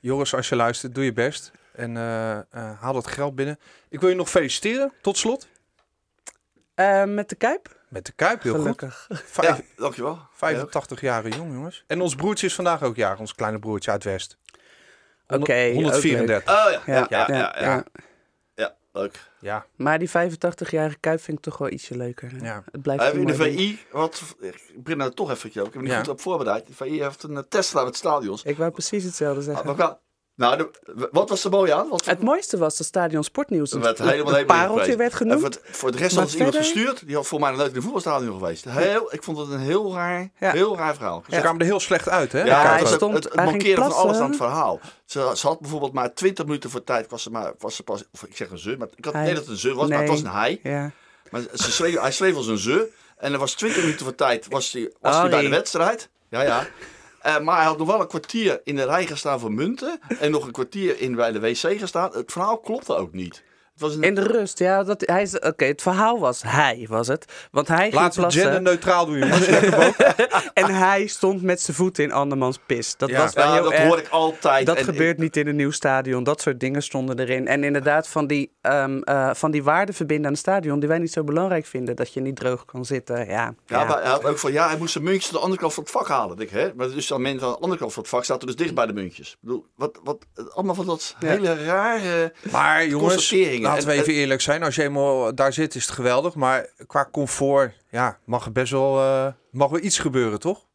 Joris, 0.00 0.34
als 0.34 0.48
je 0.48 0.56
luistert, 0.56 0.94
doe 0.94 1.04
je 1.04 1.12
best. 1.12 1.50
En 1.72 1.96
eh, 1.96 2.36
eh, 2.38 2.44
haal 2.80 2.92
dat 2.92 3.06
geld 3.06 3.34
binnen. 3.34 3.58
Ik 3.88 4.00
wil 4.00 4.08
je 4.08 4.14
nog 4.14 4.30
feliciteren, 4.30 4.92
tot 5.02 5.16
slot. 5.16 5.48
Eh, 6.74 7.04
met 7.04 7.28
de 7.28 7.34
Kuip? 7.34 7.77
Met 7.88 8.06
de 8.06 8.12
Kuip, 8.12 8.42
heel 8.42 8.54
Gelukkig. 8.54 9.04
goed. 9.08 9.22
Vijf- 9.26 9.56
Ja, 9.56 9.62
dankjewel. 9.76 10.18
85 10.32 11.00
jaar 11.00 11.28
jong, 11.28 11.52
jongens. 11.52 11.84
En 11.86 12.00
ons 12.00 12.14
broertje 12.14 12.46
is 12.46 12.54
vandaag 12.54 12.82
ook 12.82 12.96
jarig, 12.96 13.18
ons 13.18 13.34
kleine 13.34 13.58
broertje 13.58 13.90
uit 13.90 14.04
West. 14.04 14.38
Oké, 15.26 15.36
ook 15.68 15.74
134. 15.74 16.66
Oh 16.66 16.70
ja, 16.72 16.82
Ja, 16.86 16.94
ja, 16.96 17.06
ja, 17.10 17.26
ja, 17.28 17.36
ja. 17.36 17.60
ja, 17.64 17.84
ja. 18.54 18.74
leuk. 18.92 19.26
Ja, 19.40 19.66
Maar 19.76 19.98
die 19.98 20.08
85-jarige 20.08 20.96
Kuip 21.00 21.20
vind 21.20 21.38
ik 21.38 21.44
toch 21.44 21.58
wel 21.58 21.70
ietsje 21.70 21.96
leuker. 21.96 22.30
hè? 22.30 22.46
ja. 22.46 22.62
Het 22.72 22.82
blijft 22.82 23.02
We 23.02 23.08
een 23.08 23.26
hebben 23.26 23.46
in 23.46 23.52
de. 23.52 23.58
VI, 23.58 23.78
wat, 23.92 24.34
ik 24.40 24.82
begin 24.82 24.98
nou 24.98 25.14
toch 25.14 25.30
even, 25.30 25.48
ook. 25.60 25.66
ik 25.66 25.72
heb 25.72 25.74
me 25.74 25.82
niet 25.82 25.90
Ja. 25.90 25.98
goed 25.98 26.08
op 26.08 26.20
voorbereid. 26.20 26.66
De 26.66 26.72
VI 26.74 27.02
heeft 27.02 27.22
een 27.22 27.36
eh, 27.36 27.42
Tesla 27.48 27.84
met 27.84 27.96
stadions. 27.96 28.42
Ik 28.42 28.56
wou 28.56 28.70
precies 28.70 29.04
hetzelfde 29.04 29.38
Ah, 29.40 29.46
zeggen. 29.46 29.66
maar 29.66 29.76
wel- 29.76 30.00
nou, 30.38 30.56
de- 30.56 31.08
wat 31.12 31.28
was 31.28 31.44
er 31.44 31.50
mooi 31.50 31.70
aan? 31.72 31.88
Wat, 31.88 32.04
Het 32.04 32.22
mooiste 32.22 32.58
was 32.58 32.76
de 32.76 32.84
stadion 32.84 33.24
sportnieuws. 33.24 33.72
Werd 33.72 33.84
Het- 33.84 33.98
helemaal 33.98 34.26
het 34.26 34.34
helemaal 34.34 34.56
pareltje 34.56 34.80
geweest. 34.92 34.98
werd 34.98 35.12
En 35.12 35.16
genoemd. 35.18 35.40
voor, 35.40 35.50
het- 35.50 35.76
voor 35.76 35.90
de 35.92 35.98
rest 35.98 36.16
had 36.16 36.32
iemand 36.32 36.54
verder- 36.54 36.72
gestuurd. 36.72 37.06
Die 37.06 37.14
had 37.16 37.26
voor 37.26 37.40
mij 37.40 37.48
nog 37.50 37.58
nooit 37.58 37.70
in 37.70 37.76
een 37.76 37.82
voetbalstadion 37.82 38.38
geweest. 38.38 38.64
Heel, 38.64 39.14
ik 39.14 39.22
vond 39.22 39.38
het 39.38 39.48
een 39.50 39.58
heel 39.60 39.94
raar, 39.94 40.28
Ja. 40.38 40.50
heel 40.52 40.76
raar 40.76 40.94
verhaal. 40.94 41.24
Ze 41.30 41.40
kwamen 41.40 41.60
er 41.60 41.66
heel 41.66 41.80
slecht 41.80 42.08
uit, 42.08 42.32
hè? 42.32 42.42
Ja, 42.42 42.62
hij 42.70 42.78
het, 42.78 42.88
stond- 42.88 43.34
mankeren 43.34 43.84
van 43.84 43.92
alles 43.92 44.16
aan 44.18 44.28
het 44.28 44.36
verhaal. 44.36 44.80
Ze, 45.04 45.30
ze 45.34 45.46
had 45.46 45.60
bijvoorbeeld 45.60 45.92
maar 45.92 46.14
20 46.14 46.44
minuten 46.44 46.70
voor 46.70 46.84
tijd. 46.84 47.08
Was 47.10 47.22
ze 47.22 47.30
maar, 47.30 47.52
was 47.58 47.76
ze 47.76 47.82
pas, 47.82 48.04
of 48.12 48.22
ik 48.22 48.36
zeg 48.36 48.50
een 48.50 48.58
ze, 48.58 48.74
maar 48.78 48.88
ik 48.96 49.04
had 49.04 49.14
Hij. 49.14 49.22
nee 49.24 49.32
dat 49.34 49.42
het 49.42 49.52
een 49.52 49.58
ze 49.58 49.74
was, 49.74 49.88
maar 49.88 49.98
het 49.98 50.08
was 50.08 50.20
een 50.20 50.26
hij. 50.30 50.60
Ja. 50.62 50.90
Maar 51.30 51.40
ze 51.54 51.72
schreef, 51.72 52.00
hij 52.00 52.12
schreef 52.12 52.34
als 52.36 52.46
een 52.46 52.58
ze. 52.58 52.88
En 53.16 53.32
er 53.32 53.38
was 53.38 53.52
20 53.54 53.82
minuten 53.82 54.04
voor 54.04 54.14
tijd 54.14 54.46
was 54.48 54.72
hij 54.72 54.92
was 55.00 55.28
bij 55.28 55.42
de 55.42 55.48
wedstrijd. 55.48 56.08
Ja, 56.28 56.42
ja. 56.42 56.66
Eh, 57.20 57.40
maar 57.40 57.56
hij 57.56 57.66
had 57.66 57.78
nog 57.78 57.86
wel 57.86 58.00
een 58.00 58.06
kwartier 58.06 58.60
in 58.64 58.76
de 58.76 58.84
rij 58.84 59.06
gestaan 59.06 59.40
voor 59.40 59.52
munten. 59.52 60.00
En 60.20 60.30
nog 60.30 60.46
een 60.46 60.52
kwartier 60.52 61.00
in, 61.00 61.14
bij 61.14 61.32
de 61.32 61.40
wc 61.40 61.78
gestaan. 61.78 62.10
Het 62.12 62.32
verhaal 62.32 62.58
klopte 62.58 62.94
ook 62.94 63.12
niet. 63.12 63.42
Was 63.78 63.94
een, 63.94 64.02
In 64.02 64.14
de 64.14 64.22
rust, 64.26 64.58
ja. 64.58 64.82
Dat, 64.84 65.02
hij 65.06 65.22
is- 65.22 65.38
Oké, 65.38 65.64
het 65.64 65.82
verhaal 65.82 66.18
was 66.18 66.42
hij, 66.46 66.86
was 66.88 67.06
het. 67.08 67.24
Want 67.50 67.68
hij 67.68 67.78
ging 67.82 67.92
Laten 67.94 68.14
we 68.14 68.20
plassen 68.20 68.42
genderneutraal 68.42 69.06
doen, 69.06 69.18
jongens. 69.18 69.46
En 70.54 70.74
hij 70.74 71.06
stond 71.06 71.42
met 71.42 71.60
zijn 71.60 71.76
voeten 71.76 72.04
in 72.04 72.12
andermans 72.12 72.58
pis. 72.66 72.96
Dat 72.96 73.08
Ja. 73.08 73.18
was 73.22 73.32
wel 73.34 73.44
ja, 73.46 73.52
heel 73.52 73.62
dat 73.62 73.72
erg. 73.72 73.82
hoor 73.88 73.98
ik 73.98 74.08
altijd. 74.08 74.66
Dat 74.66 74.76
En 74.76 74.84
gebeurt 74.84 75.18
niet 75.18 75.36
in 75.36 75.46
een 75.46 75.56
nieuw 75.56 75.70
stadion. 75.70 76.22
Dat 76.24 76.40
soort 76.40 76.60
dingen 76.60 76.82
stonden 76.82 77.18
erin. 77.18 77.46
En 77.48 77.64
inderdaad, 77.64 78.08
van 78.08 78.26
die, 78.26 78.52
ehm, 78.60 79.00
eh, 79.02 79.30
van 79.34 79.50
die 79.50 79.62
waarden 79.62 79.94
verbinden 79.94 80.26
aan 80.26 80.32
het 80.32 80.40
stadion... 80.40 80.78
die 80.80 80.88
wij 80.88 80.98
niet 80.98 81.12
zo 81.12 81.24
belangrijk 81.24 81.66
vinden. 81.66 81.96
Dat 81.96 82.12
je 82.12 82.20
niet 82.20 82.36
droog 82.36 82.64
kan 82.64 82.84
zitten. 82.84 83.16
Ja, 83.16 83.24
Ja, 83.26 83.54
ja. 83.66 83.84
maar 83.84 84.00
hij 84.02 84.10
had 84.10 84.24
ook 84.24 84.38
van, 84.38 84.52
ja, 84.52 84.68
hij 84.68 84.78
moest 84.78 84.92
zijn 84.92 85.04
muntjes 85.04 85.26
aan 85.26 85.32
de 85.36 85.40
andere 85.42 85.60
kant 85.60 85.74
van 85.74 85.82
het 85.82 85.92
vak 85.92 86.08
halen. 86.08 86.38
Ik, 86.38 86.50
hè? 86.50 86.70
Maar 86.74 86.88
dus 86.90 87.06
dan 87.06 87.22
mensen 87.22 87.46
aan 87.46 87.52
de 87.52 87.58
andere 87.60 87.80
kant 87.80 87.92
van 87.92 88.02
het 88.02 88.10
vak 88.10 88.24
zaten 88.24 88.46
dus 88.46 88.56
dicht 88.56 88.74
bij 88.74 88.86
de 88.86 88.92
muntjes. 88.92 89.30
Ik 89.30 89.36
bedoel, 89.40 89.66
wat, 89.76 90.00
wat, 90.04 90.24
allemaal 90.54 90.74
van 90.74 90.86
dat 90.86 91.16
Ja. 91.20 91.28
hele 91.28 91.64
rare... 91.64 92.32
Maar 92.50 92.86
jongens. 92.86 93.28
Laten 93.68 93.86
we 93.88 93.92
En- 93.94 94.00
even 94.00 94.12
eerlijk 94.12 94.40
zijn. 94.40 94.62
Als 94.62 94.74
je 94.74 94.82
eenmaal 94.82 95.34
daar 95.34 95.52
zit, 95.52 95.74
is 95.74 95.84
het 95.86 95.94
geweldig. 95.94 96.34
Maar 96.34 96.66
qua 96.86 97.08
comfort, 97.12 97.74
ja, 97.88 98.18
mag 98.24 98.44
er 98.44 98.52
best 98.52 98.72
wel, 98.72 98.98
eh, 99.00 99.26
mag 99.50 99.70
wel 99.70 99.80
iets 99.80 99.98
gebeuren, 99.98 100.38
toch? 100.40 100.66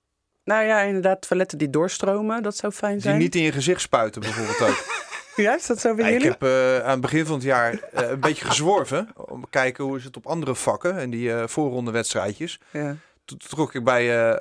Nou 0.43 0.63
ja, 0.65 0.79
inderdaad, 0.81 1.27
toiletten 1.27 1.57
die 1.57 1.69
doorstromen. 1.69 2.43
Dat 2.43 2.55
zou 2.57 2.73
fijn 2.73 2.93
Die 2.93 3.01
zijn. 3.01 3.17
niet 3.17 3.35
in 3.35 3.41
je 3.43 3.51
gezicht 3.51 3.81
spuiten, 3.81 4.21
bijvoorbeeld 4.21 4.61
ook. 4.61 4.83
Ja, 5.35 5.55
is 5.55 5.65
dat 5.65 5.79
zo 5.79 5.95
bij 5.95 6.11
Ja, 6.11 6.17
ik 6.17 6.23
heb 6.23 6.43
eh, 6.43 6.79
aan 6.79 6.89
het 6.91 7.01
begin 7.01 7.25
van 7.25 7.35
het 7.35 7.43
jaar 7.43 7.79
eh, 7.93 8.09
een 8.09 8.19
beetje 8.19 8.45
gezworven. 8.45 9.09
Om 9.15 9.41
te 9.41 9.47
kijken 9.49 9.83
hoe 9.83 9.97
is 9.97 10.03
het 10.03 10.17
op 10.17 10.27
andere 10.27 10.55
vakken. 10.55 10.97
En 10.97 11.09
die 11.09 11.33
eh 11.33 11.47
voorronde 11.47 11.91
wedstrijdjes. 11.91 12.59
Ja. 12.71 12.95
Toen 13.25 13.37
trok 13.37 13.73
ik 13.73 13.83
bij 13.83 14.39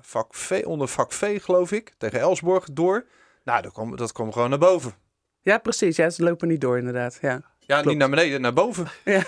vak 0.00 0.34
v, 0.34 0.62
onder 0.64 0.88
vak 0.88 1.12
V, 1.12 1.42
geloof 1.42 1.72
ik. 1.72 1.92
Tegen 1.98 2.20
Elsborg 2.20 2.64
door. 2.72 3.04
Nou, 3.44 3.62
dat 3.62 3.72
kwam, 3.72 3.96
dat 3.96 4.12
kwam 4.12 4.32
gewoon 4.32 4.50
naar 4.50 4.58
boven. 4.58 4.94
ja, 5.42 5.58
precies. 5.58 5.96
Ja, 5.96 6.10
ze 6.10 6.22
lopen 6.22 6.48
niet 6.48 6.60
door, 6.60 6.78
inderdaad. 6.78 7.18
Ja. 7.20 7.40
Ja, 7.66 7.74
Klopt. 7.74 7.86
niet 7.88 7.98
naar 7.98 8.10
beneden, 8.10 8.40
naar 8.40 8.52
boven. 8.52 8.86
Ja. 9.04 9.22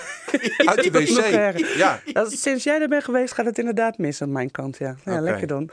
Uit 0.57 0.83
de 0.83 0.91
wc. 0.91 1.77
Ja, 1.77 2.01
Sinds 2.29 2.65
jij 2.65 2.81
er 2.81 2.89
bent 2.89 3.05
geweest, 3.05 3.35
gaat 3.35 3.47
het 3.47 3.59
inderdaad 3.59 3.99
mis 3.99 4.23
aan 4.23 4.33
mijn 4.33 4.51
kant. 4.51 4.79
Ja, 4.79 4.97
ja 5.05 5.21
lekker 5.21 5.47
dan. 5.47 5.71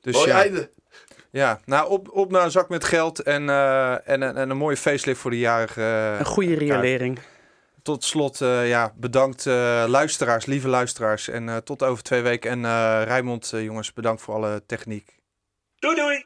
dus 0.00 0.14
Mooi 0.14 0.28
ja. 0.28 0.42
einde. 0.42 0.70
Ja, 1.30 1.60
nou 1.64 1.90
op, 1.90 2.10
op 2.12 2.30
naar 2.30 2.44
een 2.44 2.50
zak 2.50 2.68
met 2.68 2.84
geld 2.84 3.18
en, 3.22 3.48
eh, 3.48 3.92
en, 3.92 4.22
en, 4.22 4.36
en 4.36 4.50
een 4.50 4.56
mooie 4.56 4.76
facelift 4.76 5.20
voor 5.20 5.30
de 5.30 5.38
jarige. 5.38 5.80
eh, 5.80 6.18
Een 6.18 6.24
goede 6.24 6.54
riolering. 6.54 7.18
Tot 7.82 8.04
slot, 8.04 8.40
eh, 8.40 8.68
ja, 8.68 8.92
bedankt 8.96 9.46
eh, 9.46 9.84
luisteraars, 9.88 10.46
lieve 10.46 10.68
luisteraars. 10.68 11.28
En 11.28 11.48
eh, 11.48 11.56
tot 11.56 11.82
over 11.82 12.02
twee 12.02 12.22
weken. 12.22 12.50
En 12.50 12.64
eh 12.64 13.02
Rijmond, 13.04 13.52
jongens, 13.56 13.92
bedankt 13.92 14.22
voor 14.22 14.34
alle 14.34 14.62
techniek. 14.66 15.18
Doei 15.78 15.96
doei! 15.96 16.24